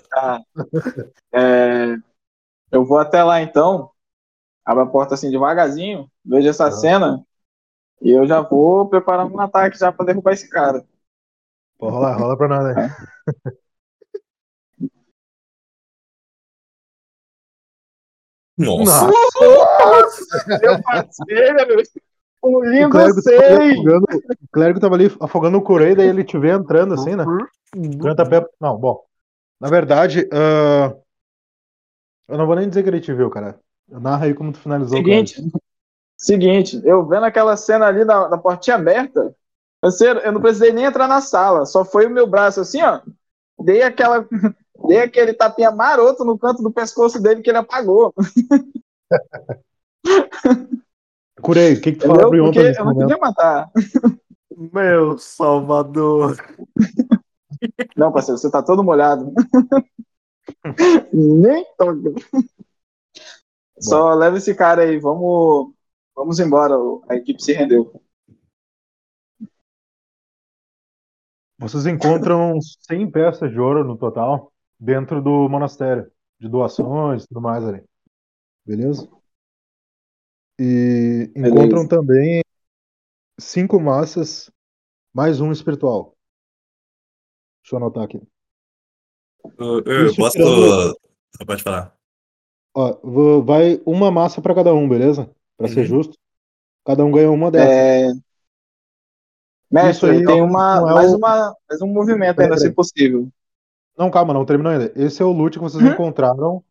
Tá. 0.08 0.40
É, 1.30 1.94
eu 2.72 2.86
vou 2.86 2.96
até 2.96 3.22
lá 3.22 3.42
então, 3.42 3.90
abro 4.64 4.82
a 4.82 4.86
porta 4.86 5.12
assim 5.12 5.30
devagarzinho, 5.30 6.10
vejo 6.24 6.48
essa 6.48 6.68
Ah. 6.68 6.72
cena 6.72 7.22
e 8.00 8.10
eu 8.12 8.26
já 8.26 8.40
vou 8.40 8.88
preparar 8.88 9.26
um 9.26 9.38
ataque 9.40 9.78
já 9.78 9.92
pra 9.92 10.06
derrubar 10.06 10.32
esse 10.32 10.48
cara. 10.48 10.82
Pô, 11.78 11.90
rola, 11.90 12.14
rola 12.14 12.34
pra 12.34 12.48
nós 12.48 12.64
aí. 12.78 12.88
Nossa. 18.56 19.06
Meu 19.06 20.82
parceiro! 20.82 21.82
Um 22.48 22.56
O 22.56 22.64
lindo 22.64 22.90
clérigo, 22.90 23.22
tava 23.22 23.36
ali 23.36 23.42
seis! 23.46 23.78
afogando, 23.78 24.06
o 24.42 24.48
clérigo 24.50 24.80
tava 24.80 24.94
ali 24.94 25.16
afogando 25.20 25.58
o 25.58 25.62
Corei, 25.62 25.94
daí 25.94 26.08
ele 26.08 26.24
te 26.24 26.38
vê 26.38 26.50
entrando 26.50 26.94
assim, 26.94 27.14
né? 27.14 27.24
Canta 28.00 28.28
pé. 28.28 28.44
Não, 28.60 28.76
bom. 28.76 29.04
Na 29.60 29.68
verdade, 29.68 30.28
ah, 30.32 30.94
eu 32.28 32.38
não 32.38 32.46
vou 32.46 32.56
nem 32.56 32.68
dizer 32.68 32.82
que 32.82 32.88
ele 32.88 33.00
te 33.00 33.12
viu, 33.12 33.28
cara. 33.28 33.58
Narra 33.88 34.26
aí 34.26 34.34
como 34.34 34.52
tu 34.52 34.58
finalizou 34.58 34.98
o 34.98 35.02
Seguinte, 35.02 35.42
seguinte, 36.16 36.80
eu 36.84 37.06
vendo 37.06 37.24
aquela 37.24 37.56
cena 37.56 37.86
ali 37.86 38.04
da, 38.04 38.28
da 38.28 38.38
portinha 38.38 38.76
aberta, 38.76 39.34
parceiro, 39.80 40.20
eu 40.20 40.32
não 40.32 40.40
precisei 40.40 40.72
nem 40.72 40.84
entrar 40.84 41.08
na 41.08 41.20
sala, 41.20 41.64
só 41.64 41.84
foi 41.84 42.06
o 42.06 42.10
meu 42.10 42.26
braço 42.26 42.60
assim, 42.60 42.82
ó. 42.82 43.00
Dei 43.60 43.82
aquela. 43.82 44.26
Dei 44.86 45.00
aquele 45.00 45.34
tapinha 45.34 45.72
maroto 45.72 46.24
no 46.24 46.38
canto 46.38 46.62
do 46.62 46.70
pescoço 46.70 47.20
dele 47.20 47.42
que 47.42 47.50
ele 47.50 47.58
apagou. 47.58 48.14
Curei, 51.42 51.74
o 51.74 51.80
que, 51.80 51.92
que 51.92 51.98
tu 51.98 52.06
fala 52.06 52.26
Entendeu? 52.26 52.28
pro 52.28 52.36
eu 52.36 52.84
não 52.84 52.84
momento? 52.84 53.06
queria 53.06 53.18
matar. 53.18 53.70
Meu 54.72 55.16
Salvador. 55.18 56.36
Não, 57.96 58.12
parceiro, 58.12 58.38
você 58.38 58.50
tá 58.50 58.62
todo 58.62 58.84
molhado. 58.84 59.32
Nem 61.12 61.64
toca. 61.76 62.14
Só 63.80 64.14
leva 64.14 64.36
esse 64.38 64.54
cara 64.54 64.82
aí, 64.82 64.98
vamos, 64.98 65.72
vamos 66.14 66.38
embora. 66.40 66.74
A 67.08 67.16
equipe 67.16 67.42
se 67.42 67.52
rendeu. 67.52 68.00
Vocês 71.58 71.86
encontram 71.86 72.60
100 72.60 73.10
peças 73.10 73.50
de 73.50 73.58
ouro 73.58 73.84
no 73.84 73.96
total 73.96 74.52
dentro 74.78 75.20
do 75.20 75.48
monastério, 75.48 76.10
de 76.38 76.48
doações 76.48 77.24
e 77.24 77.28
tudo 77.28 77.40
mais 77.40 77.64
ali. 77.64 77.82
Beleza? 78.64 79.08
E 80.58 81.30
Beleza. 81.34 81.54
encontram 81.54 81.86
também 81.86 82.42
cinco 83.38 83.78
massas, 83.78 84.50
mais 85.14 85.40
um 85.40 85.52
espiritual. 85.52 86.16
Deixa 87.62 87.74
eu 87.74 87.78
anotar 87.78 88.04
aqui. 88.04 88.20
Eu, 89.58 89.80
eu 89.84 90.16
posso. 90.16 90.36
tirando- 90.36 90.96
Pode 91.46 91.62
falar. 91.62 91.94
Ó, 92.74 93.40
vai 93.42 93.80
uma 93.86 94.10
massa 94.10 94.40
para 94.42 94.54
cada 94.54 94.74
um, 94.74 94.88
beleza? 94.88 95.30
Para 95.56 95.68
ser 95.68 95.80
Uhum. 95.80 95.86
justo. 95.86 96.18
Cada 96.84 97.04
um 97.04 97.12
ganha 97.12 97.30
uma 97.30 97.50
dessas. 97.50 97.70
É... 97.76 98.12
Mestre, 99.70 99.90
Isso 99.90 100.06
aí 100.06 100.24
tem 100.24 100.42
uma, 100.42 100.78
é 100.78 100.94
mais, 100.94 101.12
o- 101.12 101.16
uma, 101.18 101.56
mais 101.68 101.82
um 101.82 101.88
movimento 101.88 102.36
Peraí, 102.36 102.50
ainda, 102.52 102.60
se 102.60 102.72
possível. 102.72 103.28
Não, 103.96 104.10
calma, 104.10 104.32
não 104.32 104.44
terminou 104.46 104.72
ainda. 104.72 104.92
Esse 104.96 105.20
é 105.22 105.24
o 105.24 105.32
loot 105.32 105.58
que 105.58 105.62
vocês 105.62 105.82
Uhum. 105.82 105.92
encontraram 105.92 106.64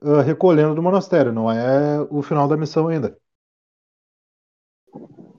ah, 0.00 0.22
recolhendo 0.22 0.74
do 0.74 0.82
monastério, 0.82 1.32
não 1.32 1.50
é 1.50 2.00
o 2.10 2.22
final 2.22 2.46
da 2.46 2.56
missão 2.56 2.88
ainda. 2.88 3.18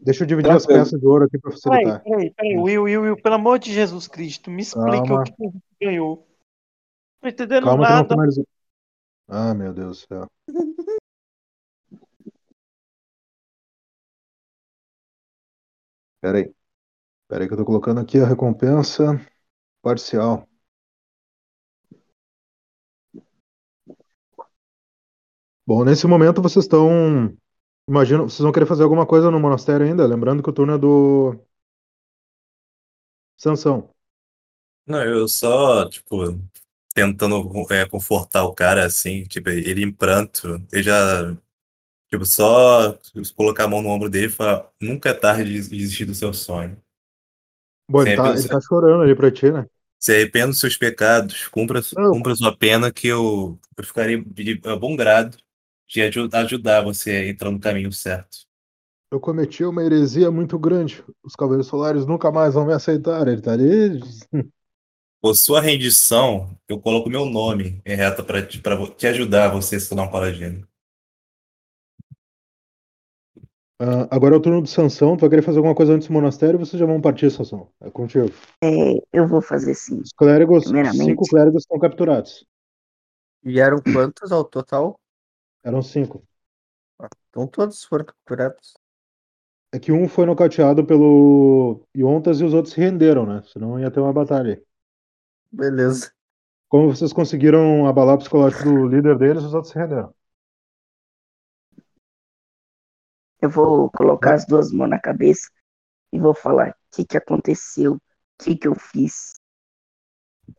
Deixa 0.08 0.24
eu 0.24 0.28
dividir 0.28 0.50
as 0.52 0.66
Tranquilo. 0.66 0.86
peças 0.86 1.00
de 1.02 1.06
ouro 1.06 1.26
aqui 1.26 1.38
para 1.38 1.52
Peraí, 1.52 1.84
facilitar. 1.84 2.02
peraí, 2.02 2.32
peraí. 2.32 2.58
Will, 2.58 2.84
Will, 2.84 3.02
Will, 3.02 3.22
pelo 3.22 3.36
amor 3.36 3.60
de 3.60 3.74
Jesus 3.74 4.08
Cristo, 4.08 4.50
me 4.50 4.62
explica 4.62 4.98
Calma. 4.98 5.22
o 5.22 5.24
que 5.26 5.34
você 5.38 5.60
ganhou. 5.82 6.26
Não 7.22 7.22
tô 7.24 7.28
entendendo 7.28 7.64
Calma 7.66 7.86
que 7.86 7.92
não 7.92 8.00
nada. 8.00 8.16
finalizou. 8.16 8.48
Ah, 9.28 9.54
meu 9.54 9.74
Deus 9.74 10.02
do 10.02 10.08
céu. 10.08 10.28
Pera 16.22 16.38
aí. 16.38 16.54
Pera 17.28 17.44
aí 17.44 17.48
que 17.48 17.54
eu 17.54 17.58
tô 17.58 17.66
colocando 17.66 18.00
aqui 18.02 18.20
a 18.20 18.28
recompensa 18.28 19.20
parcial. 19.82 20.48
Bom, 25.66 25.84
nesse 25.84 26.08
momento 26.08 26.42
vocês 26.42 26.64
estão. 26.64 27.36
Imagino, 27.88 28.24
vocês 28.30 28.42
vão 28.42 28.52
querer 28.52 28.66
fazer 28.66 28.84
alguma 28.84 29.06
coisa 29.06 29.32
no 29.32 29.40
monastério 29.40 29.86
ainda? 29.86 30.06
Lembrando 30.06 30.44
que 30.44 30.50
o 30.50 30.54
turno 30.54 30.74
é 30.74 30.78
do. 30.78 31.40
Sansão. 33.38 33.90
Não, 34.86 35.04
eu 35.04 35.28
só, 35.28 35.88
tipo, 35.90 36.40
tentando 36.94 37.50
é, 37.72 37.86
confortar 37.88 38.44
o 38.44 38.54
cara, 38.54 38.86
assim, 38.86 39.24
tipo, 39.24 39.50
ele 39.50 39.84
em 39.84 39.92
pranto, 39.92 40.62
eu 40.72 40.84
já, 40.84 41.36
tipo, 42.10 42.26
só 42.26 42.98
colocar 43.36 43.66
a 43.66 43.68
mão 43.68 43.82
no 43.82 43.90
ombro 43.90 44.10
dele 44.10 44.28
e 44.28 44.30
falar, 44.30 44.70
nunca 44.82 45.10
é 45.10 45.14
tarde 45.14 45.54
de 45.54 45.70
desistir 45.70 46.06
do 46.06 46.16
seu 46.16 46.34
sonho. 46.34 46.78
Bom, 47.90 48.02
ele 48.02 48.18
tá, 48.18 48.30
ele 48.32 48.48
tá 48.48 48.60
chorando 48.62 49.04
ali 49.04 49.16
pra 49.16 49.32
ti, 49.32 49.50
né? 49.50 49.66
Se 50.00 50.14
arrependa 50.14 50.48
dos 50.48 50.60
seus 50.60 50.78
pecados, 50.78 51.48
cumpra, 51.48 51.82
Não. 51.96 52.12
cumpra 52.12 52.36
sua 52.36 52.56
pena, 52.56 52.92
que 52.92 53.08
eu, 53.08 53.60
eu 53.78 53.84
ficarei 53.84 54.24
de 54.24 54.62
a 54.66 54.76
bom 54.76 54.96
grado 54.96 55.38
de 55.88 56.02
aju- 56.02 56.30
ajudar 56.34 56.84
você 56.84 57.12
a 57.12 57.28
entrar 57.28 57.52
no 57.52 57.60
caminho 57.60 57.92
certo. 57.92 58.46
Eu 59.10 59.20
cometi 59.20 59.64
uma 59.64 59.84
heresia 59.84 60.30
muito 60.30 60.60
grande. 60.60 61.04
Os 61.24 61.34
Cavaleiros 61.34 61.68
Solares 61.68 62.06
nunca 62.06 62.32
mais 62.32 62.54
vão 62.56 62.66
me 62.66 62.74
aceitar. 62.74 63.28
Ele 63.28 63.42
tá 63.42 63.54
ali 63.54 64.00
Por 65.20 65.36
sua 65.36 65.60
rendição, 65.60 66.56
eu 66.68 66.80
coloco 66.80 67.10
meu 67.10 67.26
nome 67.26 67.82
em 67.86 67.96
reta 67.96 68.24
para 68.24 68.46
te, 68.46 68.62
te 68.96 69.08
ajudar 69.08 69.50
você 69.50 69.78
a 69.78 69.80
se 69.80 69.90
tornar 69.90 70.04
um 70.04 70.12
paladino. 70.12 70.68
Ah, 73.80 74.08
agora 74.10 74.36
é 74.36 74.38
o 74.38 74.42
turno 74.42 74.62
do 74.62 74.68
Sansão. 74.68 75.16
Tu 75.16 75.22
vai 75.22 75.30
querer 75.30 75.42
fazer 75.42 75.58
alguma 75.58 75.76
coisa 75.76 75.94
antes 75.94 76.08
do 76.08 76.14
monastério 76.14 76.60
ou 76.60 76.66
vocês 76.66 76.80
já 76.80 76.86
vão 76.86 77.02
partir, 77.02 77.32
Sansão? 77.32 77.70
É 77.82 77.90
contigo. 77.90 78.30
É, 78.64 78.68
eu 79.14 79.28
vou 79.28 79.42
fazer 79.42 79.74
sim. 79.74 80.00
Os 80.00 80.12
clérigos, 80.12 80.66
cinco 80.96 81.26
clérigos 81.28 81.64
estão 81.64 81.80
capturados. 81.80 82.46
E 83.44 83.60
eram 83.60 83.80
quantos 83.82 84.32
ao 84.32 84.44
total? 84.44 85.00
Eram 85.68 85.82
cinco. 85.82 86.26
Então 87.30 87.46
todos 87.46 87.84
foram 87.84 88.06
capturados. 88.06 88.74
É 89.70 89.78
que 89.78 89.92
um 89.92 90.08
foi 90.08 90.26
nocauteado 90.26 90.86
pelo 90.86 91.86
Yontas 91.94 92.40
e 92.40 92.46
os 92.46 92.54
outros 92.54 92.74
se 92.74 92.80
renderam, 92.80 93.26
né? 93.26 93.44
Senão 93.52 93.78
ia 93.78 93.92
ter 93.92 94.00
uma 94.00 94.14
batalha. 94.14 94.64
Beleza. 95.52 96.10
Como 96.70 96.88
vocês 96.88 97.12
conseguiram 97.12 97.86
abalar 97.86 98.16
o 98.16 98.18
psicológico 98.20 98.64
do 98.64 98.88
líder 98.88 99.18
deles, 99.18 99.44
os 99.44 99.54
outros 99.54 99.74
se 99.74 99.78
renderam. 99.78 100.16
Eu 103.42 103.50
vou 103.50 103.92
colocar 103.92 104.36
as 104.36 104.46
duas 104.46 104.72
mãos 104.72 104.90
na 104.90 105.02
cabeça 105.02 105.50
e 106.14 106.18
vou 106.18 106.34
falar 106.34 106.70
o 106.70 106.96
que, 106.96 107.04
que 107.04 107.18
aconteceu, 107.18 107.96
o 107.96 108.02
que, 108.42 108.56
que 108.56 108.70
eu 108.70 108.76
fiz, 108.76 109.34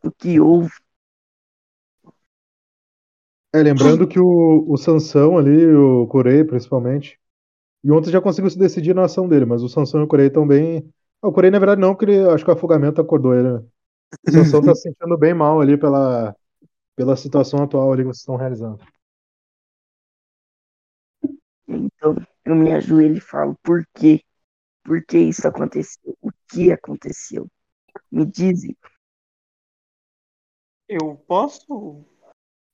o 0.03 0.11
que 0.11 0.39
houve. 0.39 0.69
É, 3.53 3.63
lembrando 3.63 4.07
que 4.07 4.19
o, 4.19 4.65
o 4.67 4.77
Sansão 4.77 5.37
ali, 5.37 5.65
o 5.67 6.05
Corei 6.07 6.43
principalmente, 6.43 7.19
e 7.83 7.91
ontem 7.91 8.11
já 8.11 8.21
conseguiu 8.21 8.49
se 8.49 8.59
decidir 8.59 8.95
na 8.95 9.05
ação 9.05 9.27
dele, 9.27 9.45
mas 9.45 9.63
o 9.63 9.69
Sansão 9.69 10.01
e 10.01 10.03
o 10.03 10.07
Corei 10.07 10.27
estão 10.27 10.47
bem. 10.47 10.87
Ah, 11.21 11.29
o 11.29 11.33
Corei, 11.33 11.51
na 11.51 11.59
verdade, 11.59 11.81
não, 11.81 11.95
porque 11.95 12.11
ele, 12.11 12.29
acho 12.29 12.43
que 12.45 12.51
o 12.51 12.53
afogamento 12.53 13.01
acordou 13.01 13.33
ele, 13.33 13.53
né? 13.53 13.63
O 14.27 14.31
Sansão 14.31 14.61
tá 14.61 14.75
se 14.75 14.83
sentindo 14.83 15.17
bem 15.17 15.33
mal 15.33 15.61
ali 15.61 15.77
pela, 15.77 16.35
pela 16.95 17.15
situação 17.15 17.63
atual 17.63 17.91
ali 17.93 18.03
que 18.03 18.07
vocês 18.07 18.19
estão 18.19 18.35
realizando. 18.37 18.79
Então 21.67 22.15
eu 22.45 22.55
me 22.55 22.73
ajoelho 22.73 23.17
e 23.17 23.21
falo, 23.21 23.55
por 23.63 23.83
quê? 23.95 24.21
Por 24.83 25.03
que 25.05 25.19
isso 25.19 25.47
aconteceu? 25.47 26.17
O 26.21 26.31
que 26.49 26.71
aconteceu? 26.71 27.47
Me 28.11 28.25
dizem. 28.25 28.75
Eu 30.89 31.15
posso? 31.27 32.05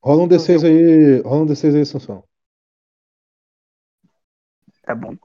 Rola 0.06 0.22
um 0.22 0.28
D6 0.28 0.64
aí, 0.64 1.20
rola 1.22 1.42
um 1.42 1.46
D6 1.48 1.74
aí, 1.74 1.84
Sansão. 1.84 2.24
Tá 4.84 4.94
bom. 4.94 5.18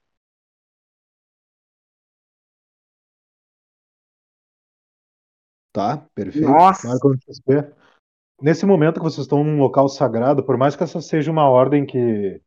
Tá, 5.70 5.98
perfeito. 6.14 6.48
Nossa. 6.48 6.88
Marca 6.88 7.08
no 7.08 7.14
XP. 7.14 7.74
Nesse 8.40 8.64
momento 8.64 8.94
que 8.94 9.04
vocês 9.04 9.26
estão 9.26 9.44
num 9.44 9.58
local 9.58 9.86
sagrado, 9.86 10.42
por 10.42 10.56
mais 10.56 10.74
que 10.74 10.82
essa 10.82 10.98
seja 11.02 11.30
uma 11.30 11.46
ordem 11.46 11.84
que 11.84 12.40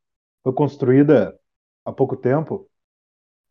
foi 0.44 0.54
construída 0.54 1.40
há 1.86 1.92
pouco 1.92 2.18
tempo, 2.18 2.68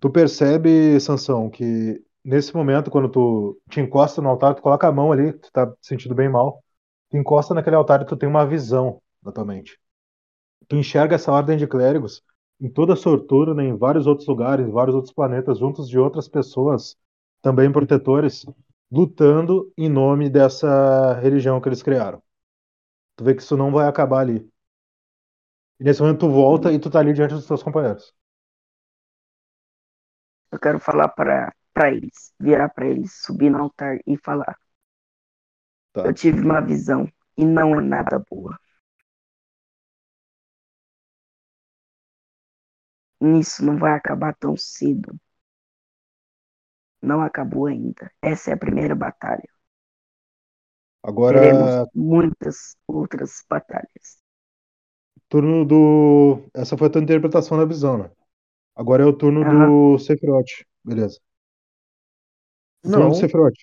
tu 0.00 0.10
percebe, 0.10 0.98
Sansão, 0.98 1.48
que 1.48 2.04
nesse 2.24 2.52
momento, 2.52 2.90
quando 2.90 3.08
tu 3.08 3.60
te 3.70 3.80
encosta 3.80 4.20
no 4.20 4.28
altar, 4.28 4.56
tu 4.56 4.62
coloca 4.62 4.88
a 4.88 4.92
mão 4.92 5.12
ali, 5.12 5.32
tu 5.34 5.52
tá 5.52 5.72
sentindo 5.80 6.16
bem 6.16 6.28
mal, 6.28 6.64
tu 7.12 7.18
encosta 7.18 7.54
naquele 7.54 7.76
altar 7.76 8.02
e 8.02 8.06
tu 8.06 8.16
tem 8.16 8.28
uma 8.28 8.46
visão 8.46 9.00
na 9.22 9.30
tua 9.30 9.44
mente. 9.44 9.78
Tu 10.68 10.76
enxerga 10.76 11.16
essa 11.16 11.32
ordem 11.32 11.58
de 11.58 11.66
clérigos 11.66 12.22
em 12.60 12.70
toda 12.70 12.94
a 12.94 12.96
Sorturna, 12.96 13.54
né, 13.54 13.64
em 13.64 13.76
vários 13.76 14.06
outros 14.06 14.26
lugares, 14.26 14.66
em 14.66 14.70
vários 14.70 14.96
outros 14.96 15.12
planetas, 15.14 15.58
juntos 15.58 15.88
de 15.88 15.98
outras 15.98 16.28
pessoas, 16.28 16.96
também 17.42 17.70
protetores, 17.70 18.46
lutando 18.90 19.72
em 19.76 19.88
nome 19.88 20.30
dessa 20.30 21.14
religião 21.20 21.60
que 21.60 21.68
eles 21.68 21.82
criaram. 21.82 22.22
Tu 23.16 23.24
vê 23.24 23.34
que 23.34 23.42
isso 23.42 23.56
não 23.56 23.72
vai 23.72 23.88
acabar 23.88 24.20
ali. 24.20 24.48
E 25.80 25.84
nesse 25.84 26.00
momento 26.00 26.20
tu 26.20 26.30
volta 26.30 26.72
e 26.72 26.78
tu 26.78 26.88
tá 26.90 27.00
ali 27.00 27.12
diante 27.12 27.34
dos 27.34 27.46
teus 27.46 27.62
companheiros. 27.62 28.14
Eu 30.52 30.58
quero 30.58 30.78
falar 30.78 31.08
para 31.08 31.52
eles, 31.90 32.32
virar 32.38 32.68
para 32.68 32.86
eles, 32.86 33.12
subir 33.24 33.50
no 33.50 33.58
altar 33.58 33.98
e 34.06 34.16
falar. 34.16 34.56
Tá. 35.92 36.06
Eu 36.06 36.14
tive 36.14 36.40
uma 36.40 36.60
visão 36.60 37.08
e 37.36 37.44
não 37.44 37.78
é 37.78 37.82
nada 37.82 38.18
boa. 38.30 38.58
Isso 43.40 43.64
não 43.64 43.78
vai 43.78 43.94
acabar 43.94 44.34
tão 44.34 44.54
cedo. 44.54 45.18
Não 47.02 47.20
acabou 47.22 47.66
ainda. 47.66 48.10
Essa 48.22 48.50
é 48.50 48.54
a 48.54 48.58
primeira 48.58 48.94
batalha. 48.94 49.48
Agora, 51.02 51.40
Teremos 51.40 51.88
muitas 51.94 52.76
outras 52.86 53.44
batalhas. 53.48 54.22
turno 55.28 55.64
do. 55.64 56.42
Essa 56.54 56.76
foi 56.76 56.88
a 56.88 56.90
tua 56.90 57.02
interpretação 57.02 57.56
da 57.58 57.64
visão, 57.64 57.98
né? 57.98 58.10
Agora 58.76 59.02
é 59.02 59.06
o 59.06 59.12
turno 59.12 59.44
do 59.44 59.98
Sephiroth. 59.98 60.64
Beleza. 60.84 61.18
O 62.84 62.88
turno 62.90 63.04
Não, 63.04 63.10
do 63.10 63.16
Sephiroth. 63.16 63.54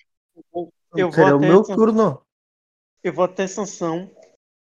Eu 0.96 1.10
será 1.10 1.34
vou 1.34 1.36
o 1.36 1.40
até 1.40 1.46
meu 1.46 1.62
turno. 1.68 2.24
Eu 3.04 3.12
vou 3.12 3.24
até 3.26 3.46
sanção. 3.46 4.10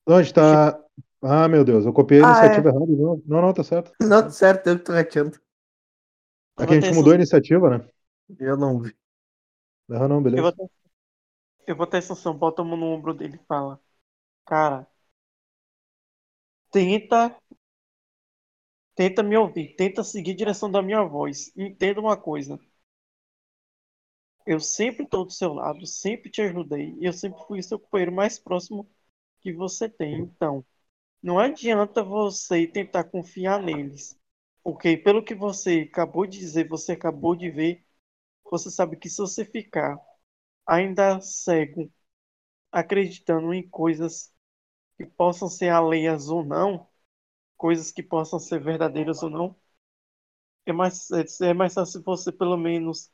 Não, 0.06 0.16
a 0.16 0.22
gente 0.22 0.34
tá. 0.34 0.78
Ah, 1.22 1.48
meu 1.48 1.64
Deus, 1.64 1.86
eu 1.86 1.92
copiei 1.92 2.20
a 2.20 2.22
Ah, 2.22 2.24
iniciativa 2.24 2.68
errada. 2.68 2.86
Não, 2.86 3.22
não, 3.26 3.42
não, 3.42 3.52
tá 3.54 3.64
certo. 3.64 3.92
Não, 4.00 4.22
tá 4.22 4.30
certo, 4.30 4.68
eu 4.68 4.78
que 4.78 4.84
tô 4.84 4.92
rateando. 4.92 5.36
É 6.60 6.66
que 6.66 6.74
a 6.74 6.76
gente 6.80 6.92
mudou 6.92 7.12
a 7.12 7.16
iniciativa, 7.16 7.70
né? 7.70 7.88
Eu 8.38 8.56
não 8.56 8.80
vi. 8.80 8.94
Não, 9.88 10.08
não, 10.08 10.22
Eu 10.34 10.42
beleza. 10.42 10.44
vou 10.44 10.50
até, 10.50 10.62
eu 11.66 11.76
vou 11.76 11.84
até 11.84 12.00
sanção. 12.00 12.36
Bota 12.36 12.62
a 12.62 12.64
mão 12.64 12.76
no 12.76 12.86
ombro 12.86 13.14
dele 13.14 13.36
e 13.42 13.46
fala. 13.46 13.80
Cara, 14.46 14.86
tenta. 16.70 17.20
Tenta 18.96 19.22
me 19.22 19.36
ouvir. 19.36 19.74
Tenta 19.76 20.02
seguir 20.02 20.32
a 20.32 20.36
direção 20.36 20.68
da 20.70 20.82
minha 20.82 21.02
voz. 21.04 21.52
Entenda 21.56 22.00
uma 22.00 22.16
coisa. 22.16 22.58
Eu 24.46 24.60
sempre 24.60 25.04
estou 25.04 25.24
do 25.24 25.32
seu 25.32 25.52
lado, 25.54 25.86
sempre 25.86 26.30
te 26.30 26.42
ajudei. 26.42 26.94
E 27.00 27.04
eu 27.06 27.12
sempre 27.12 27.42
fui 27.46 27.62
seu 27.62 27.78
companheiro 27.78 28.12
mais 28.12 28.38
próximo 28.38 28.88
que 29.40 29.52
você 29.52 29.88
tem. 29.88 30.20
Então, 30.20 30.64
não 31.22 31.38
adianta 31.38 32.02
você 32.02 32.66
tentar 32.68 33.04
confiar 33.04 33.62
neles. 33.62 34.18
Porque 34.62 34.96
pelo 34.96 35.24
que 35.24 35.34
você 35.34 35.88
acabou 35.90 36.26
de 36.26 36.38
dizer, 36.38 36.68
você 36.68 36.92
acabou 36.92 37.36
de 37.36 37.50
ver, 37.50 37.84
você 38.50 38.70
sabe 38.70 38.96
que 38.96 39.08
se 39.10 39.18
você 39.18 39.44
ficar 39.44 39.98
ainda 40.66 41.20
cego, 41.20 41.92
acreditando 42.72 43.54
em 43.54 43.68
coisas 43.68 44.32
que 44.98 45.06
possam 45.06 45.48
ser 45.48 45.70
alheias 45.70 46.28
ou 46.30 46.44
não, 46.44 46.88
coisas 47.56 47.92
que 47.92 48.02
possam 48.02 48.38
ser 48.40 48.60
verdadeiras 48.62 49.22
ou 49.22 49.30
não, 49.30 49.56
é 50.66 50.72
mais, 50.72 51.10
é, 51.10 51.24
é 51.50 51.54
mais 51.54 51.74
fácil 51.74 52.02
você 52.02 52.32
pelo 52.32 52.56
menos 52.56 53.10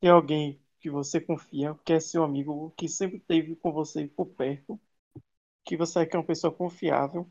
ter 0.00 0.08
alguém 0.10 0.60
que 0.80 0.90
você 0.90 1.20
confia, 1.20 1.74
que 1.84 1.92
é 1.92 2.00
seu 2.00 2.24
amigo, 2.24 2.72
que 2.76 2.88
sempre 2.88 3.18
esteve 3.18 3.56
com 3.56 3.72
você 3.72 4.06
por 4.08 4.26
perto, 4.26 4.80
que 5.64 5.76
você 5.76 6.00
é 6.00 6.06
que 6.06 6.16
é 6.16 6.18
uma 6.20 6.26
pessoa 6.26 6.52
confiável, 6.54 7.30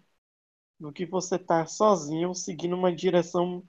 do 0.80 0.92
que 0.94 1.06
você 1.06 1.36
estar 1.36 1.68
sozinho 1.68 2.34
seguindo 2.36 2.76
uma 2.76 2.94
direção 2.96 3.64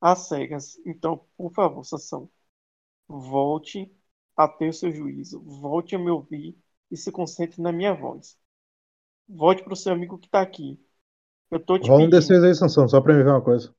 às 0.00 0.28
cegas. 0.28 0.78
Então, 0.86 1.26
por 1.36 1.52
favor, 1.52 1.84
Sansão, 1.84 2.30
volte 3.08 3.92
a 4.36 4.48
ter 4.48 4.70
o 4.70 4.72
seu 4.72 4.92
juízo, 4.92 5.40
volte 5.42 5.96
a 5.96 5.98
me 5.98 6.10
ouvir 6.10 6.56
e 6.90 6.96
se 6.96 7.12
concentre 7.12 7.62
na 7.62 7.72
minha 7.72 7.94
voz. 7.94 8.38
Volte 9.28 9.64
pro 9.64 9.76
seu 9.76 9.92
amigo 9.94 10.18
que 10.18 10.28
tá 10.28 10.42
aqui. 10.42 10.80
Eu 11.50 11.60
tô 11.64 11.78
te 11.78 11.90
Rola 11.90 12.04
um 12.06 12.08
pedindo. 12.08 12.10
D6 12.10 12.44
aí, 12.44 12.54
Sansão, 12.54 12.88
só 12.88 13.00
pra 13.00 13.12
me 13.14 13.24
ver 13.24 13.30
uma 13.30 13.42
coisa. 13.42 13.74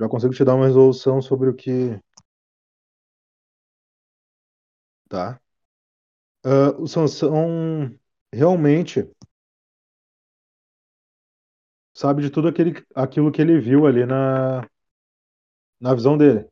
Já 0.00 0.08
consigo 0.08 0.34
te 0.34 0.44
dar 0.44 0.56
uma 0.56 0.66
resolução 0.66 1.22
sobre 1.22 1.48
o 1.48 1.54
que. 1.54 1.96
Tá. 5.08 5.40
Ah, 6.44 6.74
o 6.78 6.86
Sansão 6.86 7.94
realmente 8.32 9.08
sabe 11.94 12.22
de 12.22 12.30
tudo 12.30 12.48
aquele, 12.48 12.84
aquilo 12.94 13.30
que 13.32 13.40
ele 13.42 13.58
viu 13.60 13.86
ali 13.86 14.04
na, 14.06 14.66
na 15.80 15.94
visão 15.94 16.16
dele. 16.16 16.46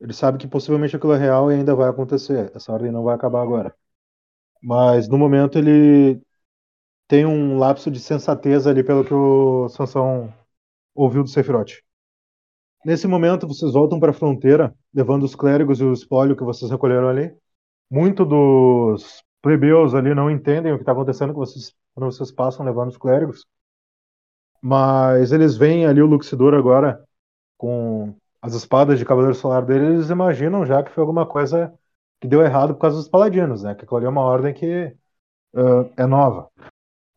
Ele 0.00 0.12
sabe 0.12 0.38
que 0.38 0.48
possivelmente 0.48 0.96
aquilo 0.96 1.14
é 1.14 1.18
real 1.18 1.50
e 1.52 1.56
ainda 1.56 1.74
vai 1.74 1.88
acontecer. 1.90 2.52
Essa 2.54 2.72
ordem 2.72 2.92
não 2.92 3.04
vai 3.04 3.14
acabar 3.16 3.42
agora. 3.42 3.74
Mas 4.62 5.08
no 5.08 5.18
momento 5.18 5.58
ele 5.58 6.20
tem 7.08 7.26
um 7.26 7.58
lapso 7.58 7.90
de 7.90 8.00
sensatez 8.00 8.66
ali 8.66 8.84
pelo 8.84 9.04
que 9.04 9.14
o 9.14 9.68
Sansão 9.70 10.32
ouviu 10.94 11.24
do 11.24 11.30
Sephiroth. 11.30 11.82
Nesse 12.84 13.06
momento 13.06 13.46
vocês 13.46 13.72
voltam 13.72 13.98
para 13.98 14.10
a 14.10 14.14
fronteira, 14.14 14.74
levando 14.94 15.24
os 15.24 15.34
clérigos 15.34 15.80
e 15.80 15.84
o 15.84 15.92
espólio 15.92 16.36
que 16.36 16.44
vocês 16.44 16.70
recolheram 16.70 17.08
ali. 17.08 17.34
Muito 17.90 18.24
dos 18.24 19.22
plebeus 19.42 19.94
ali 19.94 20.14
não 20.14 20.30
entendem 20.30 20.72
o 20.72 20.76
que 20.76 20.82
está 20.82 20.92
acontecendo 20.92 21.32
vocês, 21.34 21.74
quando 21.94 22.12
vocês 22.12 22.30
passam 22.30 22.64
levando 22.64 22.90
os 22.90 22.96
clérigos. 22.96 23.44
Mas 24.62 25.32
eles 25.32 25.56
veem 25.56 25.86
ali 25.86 26.02
o 26.02 26.06
Luxidor 26.06 26.54
agora 26.54 27.02
com 27.56 28.14
as 28.40 28.54
espadas 28.54 28.98
de 28.98 29.04
Cavaleiro 29.04 29.34
Solar 29.34 29.64
dele, 29.64 29.86
eles 29.86 30.10
imaginam 30.10 30.64
já 30.64 30.82
que 30.82 30.90
foi 30.92 31.02
alguma 31.02 31.26
coisa 31.26 31.72
que 32.20 32.28
deu 32.28 32.42
errado 32.42 32.74
por 32.74 32.80
causa 32.80 32.96
dos 32.96 33.08
paladinos, 33.08 33.62
né? 33.62 33.74
Que 33.74 33.86
ali 33.94 34.06
é 34.06 34.08
uma 34.08 34.22
ordem 34.22 34.54
que 34.54 34.94
uh, 35.54 35.90
é 35.96 36.06
nova. 36.06 36.48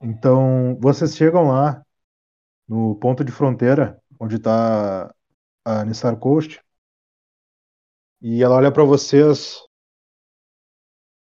Então, 0.01 0.77
vocês 0.79 1.15
chegam 1.15 1.47
lá 1.47 1.83
no 2.67 2.95
ponto 2.95 3.23
de 3.23 3.31
fronteira, 3.31 4.01
onde 4.19 4.37
está 4.37 5.13
a 5.65 5.85
Nissar 5.85 6.17
Coast, 6.17 6.61
e 8.21 8.43
ela 8.43 8.55
olha 8.55 8.71
para 8.71 8.83
vocês. 8.83 9.59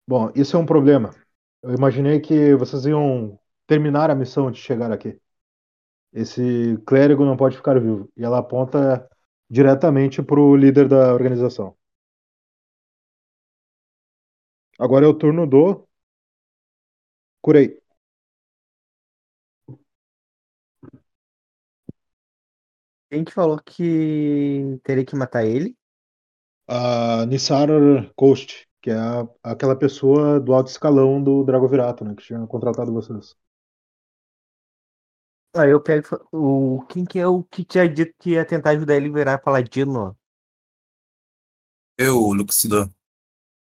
Bom, 0.07 0.33
isso 0.35 0.57
é 0.57 0.59
um 0.61 0.67
problema. 0.67 1.11
Eu 1.63 1.75
imaginei 1.75 2.21
que 2.21 2.55
vocês 2.55 2.87
iam 2.87 3.39
terminar 3.67 4.11
a 4.11 4.15
missão 4.15 4.51
de 4.51 4.59
chegar 4.59 4.91
aqui. 4.93 5.21
Esse 6.13 6.77
clérigo 6.87 7.25
não 7.25 7.37
pode 7.37 7.57
ficar 7.57 7.79
vivo. 7.81 8.11
E 8.17 8.25
ela 8.25 8.39
aponta 8.39 9.09
diretamente 9.51 10.23
para 10.23 10.41
o 10.41 10.57
líder 10.57 10.89
da 10.89 11.13
organização. 11.15 11.77
Agora 14.79 15.05
é 15.05 15.09
o 15.09 15.15
turno 15.15 15.47
do. 15.47 15.87
Curei. 17.41 17.81
Quem 23.11 23.25
que 23.25 23.33
falou 23.33 23.59
que 23.63 24.79
teria 24.85 25.05
que 25.05 25.17
matar 25.17 25.45
ele? 25.45 25.77
A 26.69 27.27
Nissar 27.27 27.69
Coast, 28.17 28.69
que 28.83 28.91
é 28.91 28.95
a- 28.97 29.29
aquela 29.43 29.77
pessoa 29.77 30.41
do 30.41 30.55
alto 30.55 30.71
escalão 30.71 31.23
do 31.23 31.45
Dragovirato, 31.45 32.05
né? 32.05 32.15
Que 32.17 32.25
tinha 32.25 32.47
contratado 32.47 32.93
vocês. 32.93 33.37
Aí 35.55 35.71
eu 35.71 35.81
pego 35.83 36.07
e 36.07 36.09
falo, 36.09 36.27
o 36.33 36.87
quem 36.87 37.05
que 37.05 37.19
é 37.19 37.27
o 37.27 37.43
que 37.45 37.63
tinha 37.65 37.87
dito 37.89 38.15
que 38.19 38.31
ia 38.31 38.45
tentar 38.47 38.71
ajudar 38.71 38.97
ele 38.97 39.09
a 39.09 39.13
virar 39.13 39.39
paladino? 39.39 40.17
Eu, 41.97 42.33
Luxidor. 42.33 42.91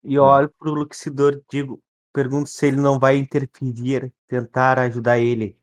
E 0.04 0.14
eu 0.14 0.24
olho 0.24 0.48
pro 0.58 0.72
Luxidor 0.72 1.34
e 1.34 1.44
digo, 1.50 1.82
pergunto 2.12 2.48
se 2.48 2.66
ele 2.66 2.76
não 2.76 2.98
vai 2.98 3.16
interferir, 3.16 4.12
tentar 4.28 4.78
ajudar 4.78 5.18
ele, 5.18 5.58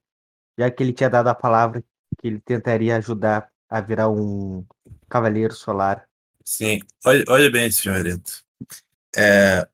já 0.59 0.71
que 0.71 0.83
ele 0.83 0.93
tinha 0.93 1.09
dado 1.11 1.29
a 1.29 1.35
palavra 1.35 1.83
que 2.19 2.27
ele 2.27 2.41
tentaria 2.41 2.97
ajudar 2.97 3.51
a 3.69 3.81
virar 3.81 4.09
um 4.09 4.65
cavaleiro 5.09 5.53
solar. 5.53 6.07
Sim, 6.45 6.79
olha, 7.05 7.23
olha 7.27 7.51
bem, 7.51 7.71
senhorito. 7.71 8.43
É, 9.15 9.67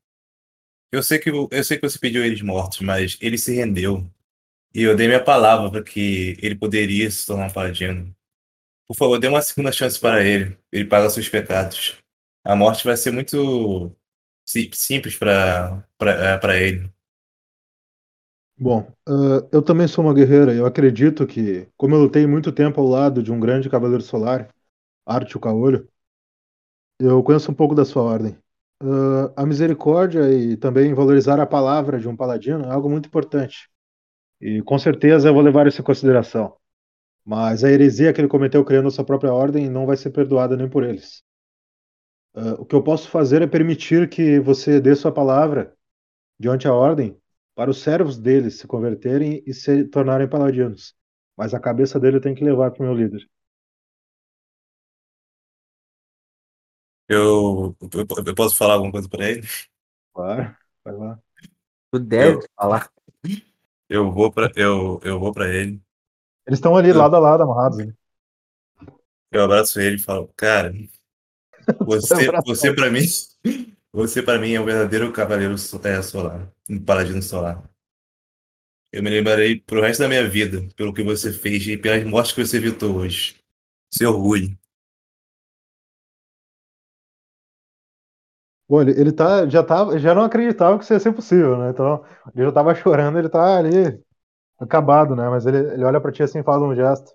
eu 0.92 1.02
sei 1.02 1.18
que 1.18 1.30
eu 1.30 1.64
sei 1.64 1.78
que 1.78 1.88
você 1.88 1.98
pediu 1.98 2.24
eles 2.24 2.42
mortos, 2.42 2.80
mas 2.80 3.16
ele 3.20 3.38
se 3.38 3.54
rendeu. 3.54 4.10
E 4.74 4.82
eu 4.82 4.96
dei 4.96 5.08
minha 5.08 5.24
palavra 5.24 5.70
para 5.70 5.82
que 5.84 6.36
ele 6.42 6.56
poderia 6.56 7.10
se 7.10 7.26
tornar 7.26 7.48
um 7.48 7.52
paladino. 7.52 8.14
Por 8.88 8.96
favor, 8.96 9.18
dê 9.18 9.28
uma 9.28 9.42
segunda 9.42 9.72
chance 9.72 9.98
para 10.00 10.24
ele. 10.24 10.58
Ele 10.72 10.84
paga 10.86 11.10
seus 11.10 11.28
pecados. 11.28 11.96
A 12.44 12.56
morte 12.56 12.84
vai 12.84 12.96
ser 12.96 13.12
muito 13.12 13.94
si- 14.46 14.70
simples 14.74 15.16
para 15.16 15.82
para 15.98 16.58
ele. 16.60 16.90
Bom, 18.60 18.86
ah, 19.08 19.48
eu 19.52 19.62
também 19.62 19.88
sou 19.88 20.04
uma 20.04 20.14
guerreira. 20.14 20.54
Eu 20.54 20.66
acredito 20.66 21.26
que, 21.26 21.66
como 21.76 21.94
eu 21.94 22.00
lutei 22.00 22.26
muito 22.26 22.52
tempo 22.52 22.80
ao 22.80 22.86
lado 22.86 23.22
de 23.22 23.32
um 23.32 23.40
grande 23.40 23.70
cavaleiro 23.70 24.02
solar, 24.02 24.54
Artio 25.06 25.40
Caolho, 25.40 25.88
eu 26.98 27.22
conheço 27.22 27.50
um 27.50 27.54
pouco 27.54 27.74
da 27.74 27.84
sua 27.84 28.02
ordem. 28.02 28.36
Ah, 28.82 29.32
a 29.42 29.46
misericórdia 29.46 30.32
e 30.32 30.56
também 30.56 30.94
valorizar 30.94 31.40
a 31.40 31.46
palavra 31.46 31.98
de 31.98 32.08
um 32.08 32.16
paladino 32.16 32.64
é 32.64 32.70
algo 32.72 32.88
muito 32.90 33.06
importante. 33.06 33.68
E 34.40 34.62
com 34.62 34.78
certeza 34.78 35.28
eu 35.30 35.34
vou 35.34 35.42
levar 35.44 35.66
isso 35.68 35.82
em 35.82 35.84
consideração. 35.84 36.56
Mas 37.26 37.64
a 37.64 37.70
heresia 37.70 38.12
que 38.14 38.20
ele 38.22 38.28
cometeu 38.28 38.64
criando 38.64 38.90
sua 38.92 39.04
própria 39.06 39.32
ordem 39.34 39.70
não 39.70 39.86
vai 39.86 39.96
ser 39.96 40.10
perdoada 40.10 40.56
nem 40.56 40.68
por 40.70 40.84
eles. 40.84 41.22
Ah, 42.34 42.54
o 42.58 42.64
que 42.66 42.74
eu 42.74 42.82
posso 42.82 43.08
fazer 43.08 43.42
é 43.42 43.46
permitir 43.46 44.08
que 44.08 44.40
você 44.40 44.80
dê 44.80 44.94
sua 44.96 45.12
palavra 45.12 45.74
diante 46.40 46.68
a 46.68 46.74
ordem 46.74 47.19
para 47.54 47.70
os 47.70 47.82
servos 47.82 48.18
deles 48.18 48.58
se 48.58 48.66
converterem 48.66 49.42
e 49.46 49.54
se 49.54 49.84
tornarem 49.86 50.28
paladinos. 50.28 50.94
Mas 51.36 51.54
a 51.54 51.60
cabeça 51.60 51.98
dele 52.00 52.20
tem 52.20 52.34
que 52.34 52.44
levar 52.44 52.70
para 52.72 52.82
o 52.82 52.86
meu 52.86 52.94
líder. 52.96 53.26
Eu, 57.08 57.76
eu, 57.92 58.06
eu 58.26 58.34
posso 58.34 58.56
falar 58.56 58.74
alguma 58.74 58.92
coisa 58.92 59.08
para 59.08 59.28
ele? 59.28 59.46
Claro, 60.12 60.56
vai 60.84 60.94
lá. 60.94 61.20
Tu 61.92 61.98
deve 62.00 62.34
Eu- 62.36 62.40
falar. 62.56 62.90
Eu 63.88 64.12
vou 64.12 64.30
para 64.32 64.52
eu, 64.56 65.00
eu 65.02 65.18
vou 65.18 65.32
para 65.32 65.48
ele. 65.52 65.82
Eles 66.46 66.58
estão 66.58 66.76
ali 66.76 66.90
Eu- 66.90 66.98
lado 66.98 67.16
a 67.16 67.18
lado, 67.18 67.42
amarrados. 67.42 67.78
né? 67.78 67.92
Eu 69.32 69.44
abraço 69.44 69.80
ele 69.80 69.96
e 69.96 69.98
falo, 69.98 70.28
cara, 70.36 70.72
você, 71.86 72.30
você 72.44 72.74
para 72.74 72.90
mim, 72.90 73.00
você 73.92 74.22
para 74.22 74.38
mim 74.40 74.54
é 74.54 74.60
um 74.60 74.64
verdadeiro 74.64 75.12
cavaleiro 75.12 75.54
é, 75.54 76.02
solar, 76.02 76.52
um 76.68 76.78
paladino 76.82 77.22
solar. 77.22 77.62
Eu 78.92 79.02
me 79.02 79.10
lembrarei 79.10 79.60
pro 79.60 79.80
resto 79.80 80.00
da 80.00 80.08
minha 80.08 80.28
vida 80.28 80.68
pelo 80.76 80.92
que 80.92 81.02
você 81.02 81.32
fez 81.32 81.66
e 81.66 81.76
pelas 81.76 82.04
mortes 82.04 82.32
que 82.32 82.44
você 82.44 82.56
evitou 82.56 82.96
hoje. 82.96 83.36
Seu 83.92 84.10
orgulho. 84.10 84.56
Bom, 88.68 88.80
ele, 88.82 88.92
ele 89.00 89.12
tá, 89.12 89.46
já, 89.48 89.62
tava, 89.64 89.98
já 89.98 90.14
não 90.14 90.22
acreditava 90.22 90.78
que 90.78 90.84
isso 90.84 90.92
ia 90.92 91.00
ser 91.00 91.12
possível, 91.12 91.58
né? 91.58 91.70
Então, 91.70 92.04
ele 92.34 92.44
já 92.44 92.52
tava 92.52 92.74
chorando, 92.74 93.18
ele 93.18 93.28
tá 93.28 93.58
ali 93.58 94.00
acabado, 94.58 95.16
né? 95.16 95.28
Mas 95.30 95.46
ele, 95.46 95.58
ele 95.74 95.84
olha 95.84 96.00
pra 96.00 96.12
ti 96.12 96.22
assim 96.22 96.40
e 96.40 96.44
faz 96.44 96.62
um 96.62 96.74
gesto. 96.74 97.12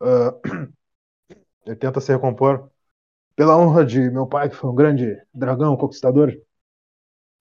Ah, 0.00 0.34
ele 1.66 1.76
tenta 1.76 2.00
se 2.00 2.12
recompor. 2.12 2.70
Pela 3.36 3.56
honra 3.56 3.84
de 3.84 4.10
meu 4.10 4.26
pai, 4.26 4.48
que 4.48 4.56
foi 4.56 4.70
um 4.70 4.74
grande 4.74 5.20
dragão 5.32 5.76
conquistador, 5.76 6.32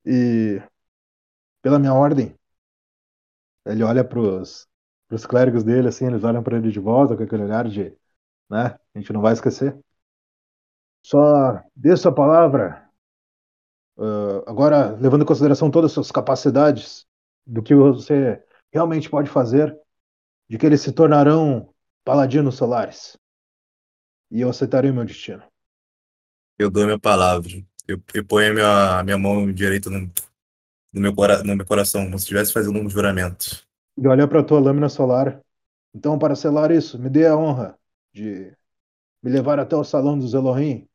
e 0.06 0.61
pela 1.61 1.80
minha 1.80 1.94
ordem, 1.94 2.36
ele 3.65 3.84
olha 3.84 4.03
pros, 4.03 4.68
pros 5.07 5.26
clérigos 5.26 5.64
dele, 5.64 5.88
assim, 5.88 6.06
eles 6.07 6.24
olham 6.24 6.44
pra 6.44 6.57
ele 6.57 6.72
de 6.72 6.80
volta 6.80 7.15
com 7.15 7.24
aquele 7.24 7.44
olhar 7.44 7.68
de, 7.68 7.95
né? 8.49 8.78
A 8.95 8.99
gente 8.99 9.14
não 9.14 9.22
vai 9.22 9.34
esquecer. 9.34 9.78
Só 11.02 11.61
dê 11.76 11.95
sua 11.98 12.14
palavra 12.14 12.84
Uh, 13.95 14.41
agora, 14.48 14.95
levando 14.95 15.22
em 15.22 15.26
consideração 15.26 15.70
todas 15.70 15.91
as 15.91 15.94
suas 15.94 16.11
capacidades, 16.11 17.06
do 17.45 17.61
que 17.61 17.76
você 17.76 18.44
realmente 18.72 19.10
pode 19.10 19.30
fazer, 19.30 19.78
de 20.49 20.57
que 20.57 20.65
eles 20.65 20.82
se 20.82 20.91
tornarão 20.91 21.70
paladinos 22.03 22.56
solares. 22.56 23.18
E 24.32 24.41
eu 24.41 24.49
aceitarei 24.49 24.91
meu 24.91 25.06
destino. 25.06 25.44
Eu 26.58 26.70
dou 26.70 26.86
minha 26.86 27.00
palavra. 27.00 27.52
Eu, 27.88 28.02
eu 28.14 28.26
ponho 28.26 28.52
a 28.52 28.54
minha, 28.54 29.00
a 29.00 29.04
minha 29.04 29.18
mão 29.18 29.52
direita 29.52 29.90
no, 29.90 30.00
no, 30.94 31.02
meu, 31.02 31.14
cora, 31.14 31.44
no 31.44 31.56
meu 31.56 31.66
coração, 31.66 32.06
como 32.06 32.18
se 32.18 32.24
estivesse 32.24 32.54
fazendo 32.54 32.80
um 32.80 32.90
juramento. 32.90 33.66
E 33.98 34.08
olha 34.08 34.28
para 34.28 34.44
tua 34.44 34.60
lâmina 34.60 34.90
solar. 34.90 35.42
Então, 35.94 36.18
para 36.18 36.36
selar 36.36 36.72
isso, 36.72 36.98
me 36.98 37.10
dê 37.10 37.28
a 37.28 37.36
honra 37.36 37.78
de 38.14 38.52
me 39.22 39.32
levar 39.32 39.60
até 39.60 39.76
o 39.76 39.84
salão 39.84 40.18
dos 40.18 40.34
Elohim, 40.34 40.88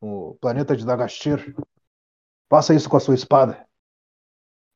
o 0.00 0.34
planeta 0.40 0.76
de 0.76 0.84
Dagastir. 0.84 1.54
Faça 2.48 2.74
isso 2.74 2.88
com 2.88 2.96
a 2.96 3.00
sua 3.00 3.14
espada. 3.14 3.66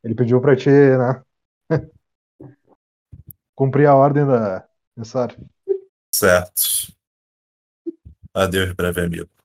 Ele 0.02 0.14
pediu 0.14 0.40
para 0.40 0.56
ti, 0.56 0.70
né? 0.70 1.22
Cumprir 3.54 3.86
a 3.86 3.94
ordem 3.94 4.26
da 4.26 4.66
Nessar. 4.96 5.36
Certo. 6.14 6.92
Adeus, 8.34 8.72
breve 8.72 9.00
amigo. 9.00 9.39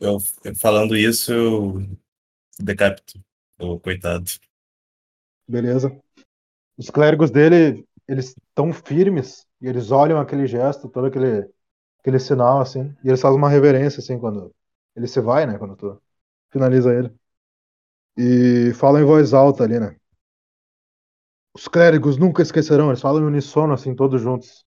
Eu, 0.00 0.18
falando 0.60 0.96
isso, 0.96 1.32
eu 1.32 1.88
decapito 2.58 3.20
o 3.58 3.78
coitado. 3.78 4.30
Beleza. 5.46 5.96
Os 6.76 6.90
clérigos 6.90 7.30
dele, 7.30 7.86
eles 8.08 8.36
estão 8.36 8.72
firmes 8.72 9.46
e 9.60 9.66
eles 9.68 9.90
olham 9.90 10.18
aquele 10.18 10.46
gesto, 10.46 10.88
todo 10.88 11.06
aquele, 11.06 11.48
aquele 12.00 12.18
sinal, 12.18 12.60
assim, 12.60 12.94
e 13.04 13.08
eles 13.08 13.20
fazem 13.20 13.38
uma 13.38 13.48
reverência, 13.48 14.00
assim, 14.00 14.18
quando 14.18 14.54
ele 14.96 15.06
se 15.06 15.20
vai, 15.20 15.46
né, 15.46 15.58
quando 15.58 15.76
tu 15.76 16.00
finaliza 16.50 16.92
ele. 16.92 17.12
E 18.16 18.72
falam 18.74 19.02
em 19.02 19.04
voz 19.04 19.32
alta 19.32 19.64
ali, 19.64 19.78
né. 19.78 19.96
Os 21.54 21.68
clérigos 21.68 22.16
nunca 22.16 22.42
esquecerão, 22.42 22.88
eles 22.88 23.00
falam 23.00 23.22
em 23.22 23.26
unissono, 23.26 23.72
assim, 23.72 23.94
todos 23.94 24.20
juntos. 24.20 24.64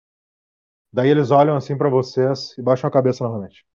Daí 0.92 1.08
eles 1.08 1.30
olham, 1.30 1.56
assim, 1.56 1.76
pra 1.76 1.88
vocês 1.88 2.56
e 2.56 2.62
baixam 2.62 2.88
a 2.88 2.92
cabeça 2.92 3.24
novamente. 3.24 3.66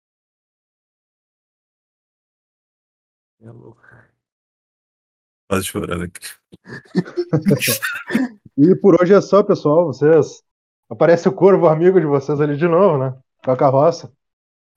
Quase 5.49 5.65
chorando 5.65 6.05
aqui. 6.05 6.21
E 8.63 8.77
por 8.77 9.01
hoje 9.01 9.15
é 9.15 9.21
só, 9.23 9.43
pessoal. 9.43 9.87
Vocês. 9.87 10.43
Aparece 10.91 11.27
o 11.29 11.33
corvo 11.33 11.67
amigo 11.67 11.99
de 11.99 12.05
vocês 12.05 12.41
ali 12.43 12.59
de 12.59 12.69
novo, 12.69 12.99
né? 12.99 13.19
Com 13.43 13.53
a 13.53 13.57
carroça. 13.57 14.13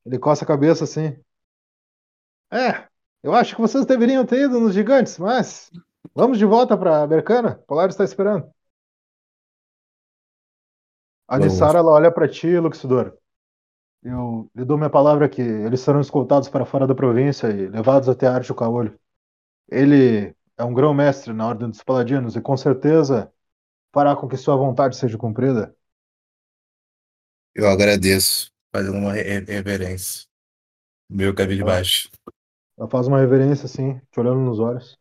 Ele 0.06 0.18
coça 0.18 0.46
a 0.46 0.48
cabeça 0.48 0.86
assim. 0.86 1.20
É, 2.50 2.88
eu 3.22 3.34
acho 3.34 3.56
que 3.56 3.62
vocês 3.62 3.86
deveriam 3.86 4.26
ter 4.26 4.44
ido 4.44 4.58
nos 4.60 4.74
gigantes, 4.74 5.18
mas. 5.18 5.70
Vamos 6.16 6.38
de 6.38 6.46
volta 6.46 6.78
pra 6.78 7.06
Bercana. 7.06 7.60
O 7.64 7.66
Polaris 7.66 7.94
está 7.94 8.06
esperando. 8.06 8.50
A. 11.28 11.38
Nissara, 11.40 11.80
ela 11.80 11.92
olha 11.92 12.12
pra 12.12 12.30
ti, 12.30 12.58
Luxidor. 12.58 13.18
Eu 14.04 14.50
lhe 14.56 14.66
dou 14.66 14.78
minha 14.78 14.90
palavra 14.90 15.30
que 15.30 15.42
eles 15.42 15.80
serão 15.82 16.02
escoltados 16.02 16.50
para 16.50 16.66
fora 16.66 16.86
da 16.88 16.94
província 16.96 17.48
e 17.50 17.68
levados 17.70 18.10
até 18.10 18.28
a 18.28 18.36
Arte 18.36 18.54
Caolho. 18.54 19.00
Ele 19.70 20.36
é 20.58 20.64
um 20.66 20.74
grão-mestre 20.74 21.34
na 21.34 21.48
Ordem 21.48 21.70
dos 21.70 21.84
Paladinos 21.84 22.36
e 22.36 22.42
com 22.42 22.58
certeza 22.58 23.32
fará 23.94 24.16
com 24.16 24.28
que 24.28 24.38
sua 24.38 24.58
vontade 24.58 24.98
seja 24.98 25.18
cumprida. 25.18 25.76
Eu 27.56 27.68
agradeço, 27.68 28.52
fazendo 28.74 28.98
uma 28.98 29.14
re- 29.14 29.40
reverência. 29.42 30.26
Meu 31.10 31.36
cabelo 31.36 31.66
Ah. 31.66 31.66
baixo. 31.66 32.10
Ela 32.78 32.90
faz 32.90 33.08
uma 33.08 33.20
reverência 33.20 33.66
assim, 33.66 34.00
te 34.12 34.20
olhando 34.20 34.42
nos 34.42 34.60
olhos. 34.60 34.98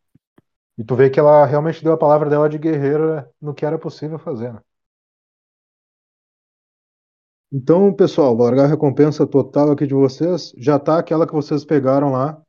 E 0.77 0.83
tu 0.85 0.95
vê 0.95 1.09
que 1.09 1.19
ela 1.19 1.45
realmente 1.45 1.83
deu 1.83 1.93
a 1.93 1.97
palavra 1.99 2.29
dela 2.29 2.49
de 2.49 2.57
guerreira 2.59 3.31
no 3.41 3.53
que 3.55 3.65
era 3.65 3.79
possível 3.79 4.19
fazer, 4.19 4.53
né? 4.53 4.61
Então, 7.55 7.93
pessoal, 7.93 8.35
vou 8.35 8.47
largar 8.47 8.65
a 8.65 8.67
recompensa 8.67 9.27
total 9.27 9.71
aqui 9.71 9.85
de 9.85 9.93
vocês. 9.93 10.51
Já 10.57 10.79
tá 10.79 10.97
aquela 10.97 11.27
que 11.27 11.33
vocês 11.33 11.63
pegaram 11.63 12.11
lá 12.11 12.41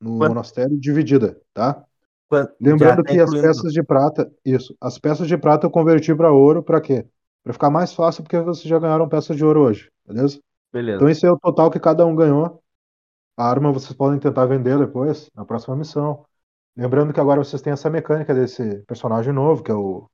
no 0.00 0.18
Quanto? 0.18 0.28
monastério 0.30 0.80
dividida, 0.80 1.38
tá? 1.52 1.84
Quan- 2.26 2.48
Lembrando 2.58 3.04
tá 3.04 3.12
que 3.12 3.20
as 3.20 3.30
peças 3.30 3.70
de 3.72 3.82
prata, 3.82 4.32
isso, 4.42 4.74
as 4.80 4.98
peças 4.98 5.28
de 5.28 5.36
prata 5.36 5.66
eu 5.66 5.70
converti 5.70 6.14
para 6.14 6.32
ouro 6.32 6.62
para 6.62 6.80
quê? 6.80 7.06
Para 7.44 7.52
ficar 7.52 7.70
mais 7.70 7.92
fácil 7.92 8.22
porque 8.22 8.38
vocês 8.40 8.66
já 8.66 8.78
ganharam 8.78 9.08
peças 9.08 9.36
de 9.36 9.44
ouro 9.44 9.60
hoje, 9.60 9.90
beleza? 10.06 10.40
Beleza. 10.72 10.96
Então 10.96 11.08
esse 11.08 11.26
é 11.26 11.30
o 11.30 11.38
total 11.38 11.70
que 11.70 11.78
cada 11.78 12.06
um 12.06 12.16
ganhou. 12.16 12.62
A 13.36 13.48
arma 13.48 13.70
vocês 13.70 13.92
podem 13.92 14.18
tentar 14.18 14.46
vender 14.46 14.78
depois, 14.78 15.30
na 15.34 15.44
próxima 15.44 15.76
missão. 15.76 16.24
Lembrando 16.74 17.12
que 17.12 17.20
agora 17.20 17.44
vocês 17.44 17.60
têm 17.60 17.74
essa 17.74 17.90
mecânica 17.90 18.34
desse 18.34 18.80
personagem 18.86 19.34
novo, 19.34 19.62
que 19.62 19.70
é 19.70 19.74
o 19.74 20.08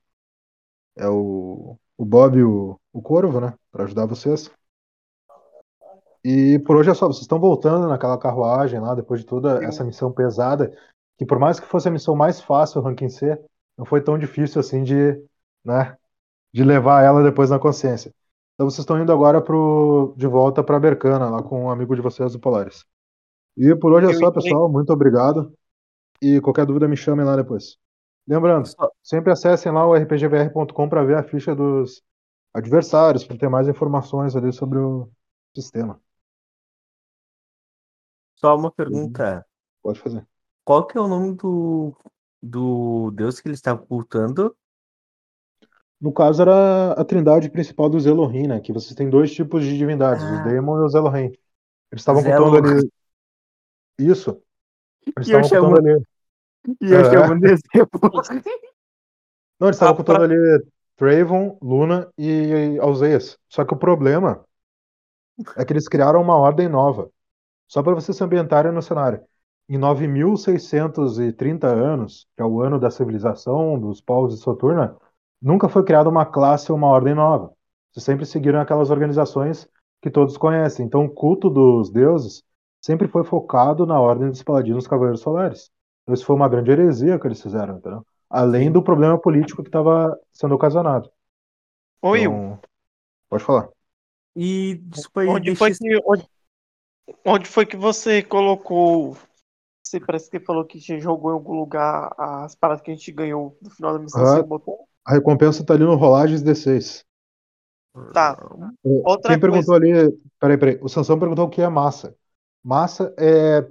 é 0.97 1.09
o, 1.09 1.78
o 2.03 2.05
Bob 2.05 2.37
e 2.37 2.43
o, 2.43 2.81
o 2.93 3.01
Corvo, 3.01 3.41
né? 3.41 3.55
Para 3.70 3.85
ajudar 3.85 4.07
vocês. 4.07 4.51
E 6.24 6.59
por 6.66 6.77
hoje 6.77 6.91
é 6.91 6.95
só, 6.95 7.07
vocês 7.07 7.23
estão 7.23 7.39
voltando 7.39 7.87
naquela 7.87 8.19
carruagem 8.19 8.81
lá, 8.81 8.93
depois 8.93 9.20
de 9.20 9.27
toda 9.27 9.65
essa 9.65 9.85
missão 9.85 10.11
pesada, 10.11 10.77
que 11.16 11.24
por 11.24 11.39
mais 11.39 11.61
que 11.61 11.66
fosse 11.66 11.87
a 11.87 11.93
missão 11.93 12.16
mais 12.16 12.41
fácil, 12.41 12.81
o 12.81 12.85
ranking 12.85 13.09
C, 13.09 13.41
não 13.79 13.85
foi 13.85 14.01
tão 14.03 14.19
difícil 14.19 14.61
assim 14.61 14.83
de, 14.83 15.12
né, 15.65 15.97
de 16.53 16.65
levar 16.65 17.05
ela 17.05 17.23
depois 17.23 17.51
na 17.51 17.59
consciência. 17.59 18.12
Então 18.55 18.69
vocês 18.69 18.81
estão 18.81 19.01
indo 19.01 19.12
agora 19.12 19.41
pro, 19.41 20.12
de 20.16 20.27
volta 20.27 20.62
para 20.62 20.81
Bercana, 20.81 21.31
lá 21.31 21.41
com 21.41 21.66
um 21.66 21.70
amigo 21.70 21.95
de 21.95 22.03
vocês, 22.03 22.35
o 22.35 22.41
Polaris. 22.41 22.85
E 23.57 23.77
por 23.77 23.93
hoje 23.93 24.11
é 24.11 24.15
só, 24.15 24.31
pessoal. 24.33 24.69
Muito 24.69 24.93
obrigado. 24.93 25.53
E 26.20 26.41
qualquer 26.41 26.66
dúvida 26.66 26.89
me 26.89 26.97
chamem 26.97 27.24
lá 27.24 27.37
depois. 27.37 27.79
Lembrando, 28.27 28.69
sempre 29.03 29.32
acessem 29.32 29.73
lá 29.73 29.86
o 29.86 29.94
rpgvr.com 29.97 30.89
para 30.89 31.05
ver 31.05 31.16
a 31.16 31.23
ficha 31.24 31.55
dos 31.55 32.03
adversários, 32.55 33.24
para 33.24 33.36
ter 33.36 33.49
mais 33.49 33.66
informações 33.69 34.36
ali 34.36 34.53
sobre 34.53 34.78
o 34.78 35.11
sistema. 35.55 36.01
Só 38.36 38.57
uma 38.57 38.70
pergunta. 38.70 39.44
Pode 39.82 40.01
fazer. 40.01 40.27
Qual 40.65 40.86
que 40.86 40.97
é 40.97 41.01
o 41.01 41.09
nome 41.09 41.35
do, 41.36 41.97
do 42.43 43.11
deus 43.12 43.40
que 43.40 43.49
eles 43.49 43.59
estavam 43.59 43.85
cultando? 43.86 44.57
No 46.01 46.12
caso, 46.12 46.43
era 46.43 46.93
a 46.93 47.05
trindade 47.05 47.49
principal 47.51 47.89
dos 47.89 48.07
Elohim, 48.07 48.47
né? 48.49 48.61
Que 48.61 48.73
vocês 48.73 48.94
têm 48.94 49.09
dois 49.09 49.32
tipos 49.32 49.62
de 49.65 49.77
divindades, 49.77 50.24
os 50.24 50.31
Ah. 50.40 50.44
Daemon 50.44 50.81
e 50.81 50.85
os 50.85 50.94
Elohim. 50.94 51.27
Eles 51.90 52.01
estavam 52.03 52.23
Zelo- 52.23 52.57
ali. 52.57 52.90
Isso. 53.99 54.43
Eles 55.16 55.28
estavam 55.28 55.49
chamo- 55.49 55.77
ali. 55.77 56.05
E 56.80 56.90
eu 56.90 57.01
É. 57.01 57.05
chamo 57.05 57.39
de 57.40 57.47
exemplo. 57.51 58.01
Não, 59.59 59.68
eles 59.68 59.76
estavam 59.76 59.94
Ah, 59.94 59.97
cultuando 59.97 60.24
ali 60.24 60.64
Travon, 60.97 61.59
Luna 61.62 62.09
e 62.18 62.78
Alzeias. 62.80 63.39
Só 63.48 63.64
que 63.64 63.74
o 63.74 63.76
problema 63.76 64.44
é 65.56 65.64
que 65.64 65.72
eles 65.72 65.89
criaram 65.89 66.20
uma 66.20 66.36
ordem 66.36 66.68
nova. 66.68 67.10
Só 67.68 67.82
para 67.82 67.94
vocês 67.94 68.16
se 68.16 68.24
ambientarem 68.24 68.72
no 68.72 68.82
cenário. 68.82 69.22
Em 69.68 69.78
9.630 69.78 71.68
anos, 71.68 72.26
que 72.36 72.43
é 72.43 72.47
o 72.47 72.60
ano 72.62 72.78
da 72.78 72.90
civilização 72.90 73.78
dos 73.78 74.01
povos 74.01 74.34
de 74.36 74.43
Soturna, 74.43 74.97
nunca 75.40 75.68
foi 75.68 75.84
criada 75.84 76.09
uma 76.09 76.26
classe 76.26 76.72
ou 76.72 76.78
uma 76.78 76.89
ordem 76.89 77.14
nova. 77.14 77.52
Vocês 77.93 78.05
sempre 78.05 78.26
seguiram 78.26 78.60
aquelas 78.60 78.90
organizações 78.90 79.68
que 80.02 80.10
todos 80.10 80.36
conhecem. 80.36 80.86
Então, 80.86 81.05
o 81.06 81.10
culto 81.10 81.51
dos 81.51 81.90
deuses 81.90 82.43
sempre 82.80 83.09
foi 83.09 83.24
focado 83.24 83.86
na 83.86 84.01
ordem 84.01 84.30
dos 84.30 84.43
paladinos 84.43 84.86
cavaleiros 84.89 85.20
solares. 85.20 85.70
Então, 86.12 86.14
isso 86.14 86.26
foi 86.26 86.36
uma 86.36 86.48
grande 86.48 86.70
heresia 86.70 87.18
que 87.18 87.26
eles 87.26 87.40
fizeram, 87.40 87.78
entendeu? 87.78 88.05
Além 88.28 88.70
do 88.70 88.82
problema 88.82 89.18
político 89.18 89.62
que 89.62 89.68
estava 89.68 90.18
sendo 90.30 90.55
ocasionado. 90.55 91.10
Oi. 92.02 92.20
Então, 92.22 92.60
pode 93.30 93.44
falar. 93.44 93.68
E 94.36 94.74
desculpa 94.84 95.20
aí, 95.22 95.28
Onde 95.28 95.55
foi, 95.55 95.72
que, 95.72 96.01
onde, 96.06 96.26
onde 97.24 97.48
foi 97.48 97.66
que 97.66 97.76
você 97.76 98.22
colocou? 98.22 99.16
Você 99.82 100.01
parece 100.01 100.30
que 100.30 100.40
falou 100.40 100.64
que 100.64 100.80
você 100.80 101.01
jogou 101.01 101.30
em 101.30 101.34
algum 101.34 101.55
lugar 101.55 102.12
as 102.18 102.55
paradas 102.55 102.82
que 102.82 102.90
a 102.90 102.94
gente 102.94 103.10
ganhou 103.12 103.56
no 103.62 103.70
final 103.70 103.94
da 103.94 103.98
missão. 103.98 104.22
Ah. 104.22 104.36
Você 104.36 104.43
botou? 104.43 104.86
A 105.05 105.14
recompensa 105.14 105.64
tá 105.64 105.74
ali 105.74 105.84
no 105.84 105.97
Rolagens 105.97 106.43
D6. 106.43 107.05
Tá. 108.12 108.39
Outra 108.82 109.32
Quem 109.32 109.40
perguntou 109.40 109.74
ali. 109.74 109.93
Peraí, 110.39 110.59
peraí. 110.59 110.78
O 110.80 110.89
Sansão 110.89 111.18
perguntou 111.18 111.47
o 111.47 111.51
que 111.51 111.60
é 111.60 111.68
massa. 111.68 112.14
Massa 112.62 113.14
é 113.18 113.66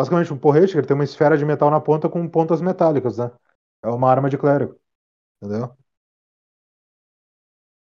basicamente 0.00 0.32
um 0.32 0.38
porrete, 0.38 0.72
que 0.72 0.78
ele 0.78 0.86
tem 0.86 0.94
uma 0.94 1.04
esfera 1.04 1.36
de 1.36 1.44
metal 1.44 1.70
na 1.70 1.78
ponta 1.80 2.08
com 2.08 2.26
pontas 2.26 2.62
metálicas, 2.62 3.18
né? 3.18 3.30
É 3.82 3.88
uma 3.88 4.10
arma 4.10 4.30
de 4.30 4.38
clérigo. 4.38 4.80
Entendeu? 5.42 5.76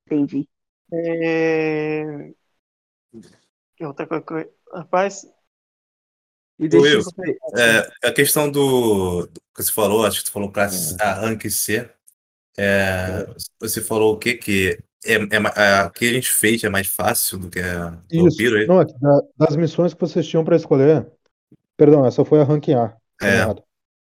Entendi. 0.07 0.49
É... 0.93 2.32
Outra 3.81 4.07
coisa. 4.23 4.49
Rapaz, 4.73 5.27
E 6.59 6.69
deixa 6.69 6.99
Will. 6.99 7.03
É, 7.57 8.09
a 8.09 8.12
questão 8.12 8.51
do, 8.51 9.27
do 9.27 9.41
que 9.55 9.62
você 9.62 9.73
falou, 9.73 10.07
acho 10.07 10.20
que 10.20 10.27
você 10.27 10.32
falou 10.32 10.53
classe 10.53 10.97
a 11.01 11.15
rank 11.15 11.51
C. 11.51 11.91
É, 12.57 13.27
você 13.59 13.81
falou 13.81 14.15
o 14.15 14.19
que 14.19 14.35
que 14.35 14.78
é, 15.05 15.15
é, 15.15 15.81
a 15.82 15.91
que 15.91 16.09
a 16.09 16.12
gente 16.12 16.31
fez 16.31 16.62
é 16.62 16.69
mais 16.69 16.86
fácil 16.86 17.39
do 17.39 17.51
que 17.51 17.59
a 17.59 17.99
Isso. 18.11 18.24
Vampiro 18.24 18.57
aí? 18.57 18.66
Não, 18.66 18.81
é 18.81 18.86
que 18.86 18.95
da- 19.01 19.23
das 19.36 19.57
missões 19.57 19.93
que 19.93 20.01
vocês 20.01 20.27
tinham 20.27 20.45
pra 20.45 20.57
escolher. 20.57 21.11
Perdão, 21.77 22.07
essa 22.07 22.25
foi 22.25 22.41
a 22.41 22.45
rank 22.45 22.69
A. 22.71 22.89
Tá 23.19 23.27
É. 23.27 23.55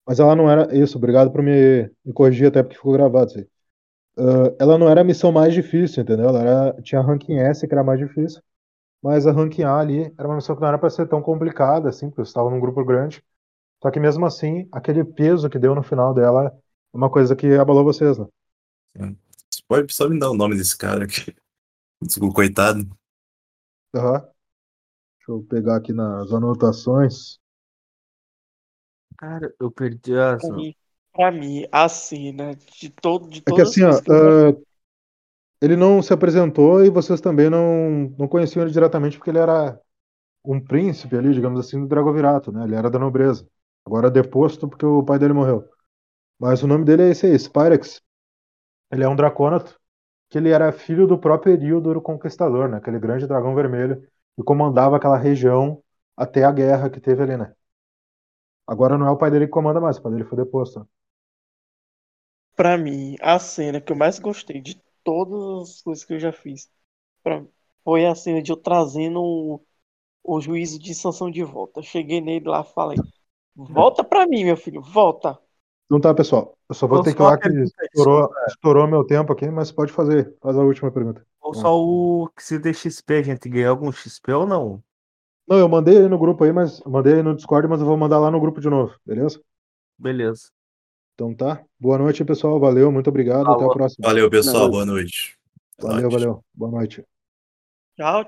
Mas 0.08 0.20
ela 0.20 0.36
não 0.36 0.50
era. 0.50 0.76
Isso, 0.76 0.98
obrigado 0.98 1.32
por 1.32 1.42
me, 1.42 1.90
me 2.06 2.14
corrigir, 2.14 2.48
até 2.48 2.64
porque 2.64 2.78
ficou 2.78 2.94
gravado 2.94 3.28
isso 3.32 3.40
aí. 3.40 3.48
Ah, 4.18 4.54
ela 4.60 4.78
não 4.78 4.90
era 4.90 5.02
a 5.02 5.04
missão 5.04 5.32
mais 5.32 5.54
difícil, 5.54 6.04
entendeu? 6.04 6.30
Ela 6.30 6.42
era, 6.42 6.82
tinha 6.82 7.00
a 7.02 7.04
ranking 7.04 7.38
S, 7.38 7.68
que 7.68 7.74
era 7.74 7.84
mais 7.84 8.00
difícil. 8.00 8.42
Mas 9.02 9.28
a 9.28 9.32
ranking 9.32 9.64
A 9.64 9.78
ali 9.80 10.14
era 10.18 10.28
uma 10.28 10.36
missão 10.36 10.56
que 10.56 10.62
não 10.62 10.68
era 10.68 10.78
pra 10.78 10.90
ser 10.90 11.08
tão 11.08 11.22
complicada, 11.22 11.90
assim, 11.90 12.10
porque 12.10 12.24
você 12.24 12.30
estava 12.30 12.50
num 12.50 12.60
grupo 12.60 12.84
grande. 12.84 13.24
Só 13.82 13.92
que 13.92 14.00
mesmo 14.00 14.26
assim, 14.26 14.68
aquele 14.72 15.06
peso 15.06 15.50
que 15.50 15.60
deu 15.60 15.76
no 15.76 15.84
final 15.84 16.14
dela 16.14 16.48
é 16.94 16.98
uma 16.98 17.10
coisa 17.10 17.36
que 17.36 17.48
abalou 17.56 17.84
vocês, 17.84 18.18
né? 18.18 18.26
Você 18.96 19.64
pode 19.68 19.94
só 19.94 20.10
me 20.10 20.20
dar 20.20 20.32
o 20.32 20.36
nome 20.36 20.58
desse 20.58 20.78
cara 20.78 21.06
aqui? 21.06 21.34
Desculpa, 22.02 22.36
coitado. 22.36 22.90
Aham. 23.96 24.20
Deixa 24.20 25.32
eu 25.32 25.44
pegar 25.44 25.78
aqui 25.78 25.94
nas 25.94 26.32
anotações. 26.32 27.39
Cara, 29.20 29.54
eu 29.60 29.70
perdi 29.70 30.18
a. 30.18 30.38
pra 30.38 30.50
mim, 30.50 30.76
pra 31.12 31.32
mim, 31.32 31.66
assim, 31.74 32.32
né? 32.32 32.56
De, 32.80 32.90
todo, 32.90 33.30
de 33.30 33.44
É 33.46 33.52
que 33.52 33.62
assim, 33.62 33.84
ó, 33.84 33.92
ah, 33.92 34.56
ele 35.62 35.76
não 35.76 36.02
se 36.02 36.14
apresentou 36.14 36.86
e 36.86 36.90
vocês 36.90 37.20
também 37.20 37.50
não, 37.50 38.16
não 38.18 38.30
conheciam 38.30 38.64
ele 38.64 38.72
diretamente 38.72 39.18
porque 39.18 39.30
ele 39.30 39.40
era 39.40 39.78
um 40.46 40.60
príncipe 40.60 41.18
ali, 41.18 41.34
digamos 41.34 41.60
assim, 41.60 41.82
do 41.82 41.88
Dragovirato, 41.88 42.50
né? 42.50 42.64
Ele 42.64 42.76
era 42.76 42.90
da 42.90 42.98
nobreza. 42.98 43.46
Agora 43.86 44.10
deposto 44.10 44.70
porque 44.70 44.86
o 44.86 45.04
pai 45.04 45.20
dele 45.20 45.34
morreu. 45.34 45.68
Mas 46.40 46.64
o 46.64 46.68
nome 46.68 46.86
dele 46.86 47.04
é 47.04 47.10
esse 47.10 47.26
aí, 47.26 47.38
Spyrex. 47.38 48.02
Ele 48.92 49.04
é 49.04 49.10
um 49.10 49.18
dracônato, 49.18 49.78
que 50.30 50.38
ele 50.38 50.50
era 50.50 50.72
filho 50.72 51.06
do 51.08 51.20
próprio 51.20 51.54
Erildur 51.54 51.98
o 51.98 52.02
Conquistador, 52.02 52.70
né? 52.70 52.78
Aquele 52.78 53.00
grande 53.00 53.28
dragão 53.28 53.54
vermelho 53.54 54.02
que 54.38 54.44
comandava 54.44 54.96
aquela 54.98 55.18
região 55.18 55.84
até 56.16 56.46
a 56.46 56.52
guerra 56.54 56.90
que 56.90 57.02
teve 57.02 57.22
ali, 57.24 57.36
né? 57.36 57.54
Agora 58.74 58.98
não 58.98 59.08
é 59.08 59.12
o 59.12 59.18
pai 59.18 59.30
dele 59.32 59.48
que 59.48 59.52
comanda 59.58 59.82
mais, 59.82 59.98
o 59.98 60.02
pai 60.04 60.12
dele 60.14 60.24
foi 60.30 60.38
deposto. 60.38 60.88
Pra 62.56 62.78
mim, 62.78 63.16
a 63.22 63.40
cena 63.40 63.82
que 63.82 63.92
eu 63.92 63.96
mais 63.96 64.20
gostei 64.20 64.62
de 64.62 64.76
todas 65.04 65.70
as 65.78 65.82
coisas 65.82 66.04
que 66.06 66.14
eu 66.14 66.20
já 66.20 66.32
fiz 66.32 66.70
pra- 67.24 67.46
foi 67.84 68.06
a 68.06 68.14
cena 68.16 68.42
de 68.42 68.52
eu 68.52 68.58
trazendo 68.58 69.22
o, 69.24 69.66
o 70.24 70.42
juízo 70.42 70.80
de 70.80 70.96
sanção 70.96 71.32
de 71.32 71.44
volta. 71.44 71.82
Cheguei 71.84 72.22
nele 72.22 72.50
lá 72.50 72.62
e 72.62 72.74
falei: 72.74 73.06
Volta 73.56 74.04
pra 74.04 74.28
mim, 74.28 74.46
meu 74.46 74.58
filho, 74.58 74.82
volta. 74.84 75.40
Então 75.86 76.00
tá, 76.00 76.14
pessoal. 76.14 76.58
Eu 76.70 76.76
só 76.76 76.88
vou 76.88 77.00
Ou 77.00 77.02
ter 77.02 77.14
que 77.14 77.22
só 77.22 77.24
ir 77.24 77.26
lá 77.26 77.38
uma 77.38 77.38
que 77.38 77.50
estourou, 77.94 78.30
estourou 78.48 78.88
meu 78.88 79.04
tempo 79.06 79.34
aqui, 79.34 79.50
mas 79.50 79.72
pode 79.72 79.92
fazer. 79.92 80.36
Faz 80.42 80.56
a 80.58 80.64
última 80.64 80.92
pergunta. 80.92 81.26
Ou 81.42 81.54
só 81.54 81.76
o 81.78 82.30
que 82.36 82.44
se 82.44 82.60
der 82.60 82.74
XP, 82.74 83.16
a 83.16 83.22
gente 83.24 83.50
ganhou 83.50 83.72
algum 83.72 83.92
XP 83.92 84.32
ou 84.34 84.46
não? 84.48 84.84
Não, 85.50 85.58
eu 85.58 85.68
mandei 85.68 85.98
aí 85.98 86.08
no 86.08 86.20
grupo 86.20 86.44
aí, 86.44 86.54
mas 86.54 86.80
mandei 86.86 87.16
aí 87.16 87.24
no 87.24 87.36
Discord, 87.36 87.68
mas 87.68 87.80
eu 87.80 87.88
vou 87.88 87.98
mandar 87.98 88.20
lá 88.20 88.30
no 88.30 88.40
grupo 88.40 88.62
de 88.62 88.70
novo, 88.70 88.94
beleza? 89.04 89.42
Beleza. 89.98 90.52
Então 91.16 91.34
tá. 91.34 91.64
Boa 91.80 91.98
noite, 91.98 92.24
pessoal. 92.24 92.60
Valeu, 92.60 92.92
muito 92.92 93.10
obrigado. 93.10 93.48
Até 93.48 93.54
a 93.54 93.58
Falou. 93.58 93.74
próxima. 93.74 94.08
Valeu, 94.08 94.30
pessoal. 94.30 94.70
Boa 94.70 94.86
noite. 94.86 95.36
Valeu, 95.82 96.10
valeu. 96.10 96.44
Boa 96.54 96.72
noite. 96.72 97.04
Tchau, 97.98 98.28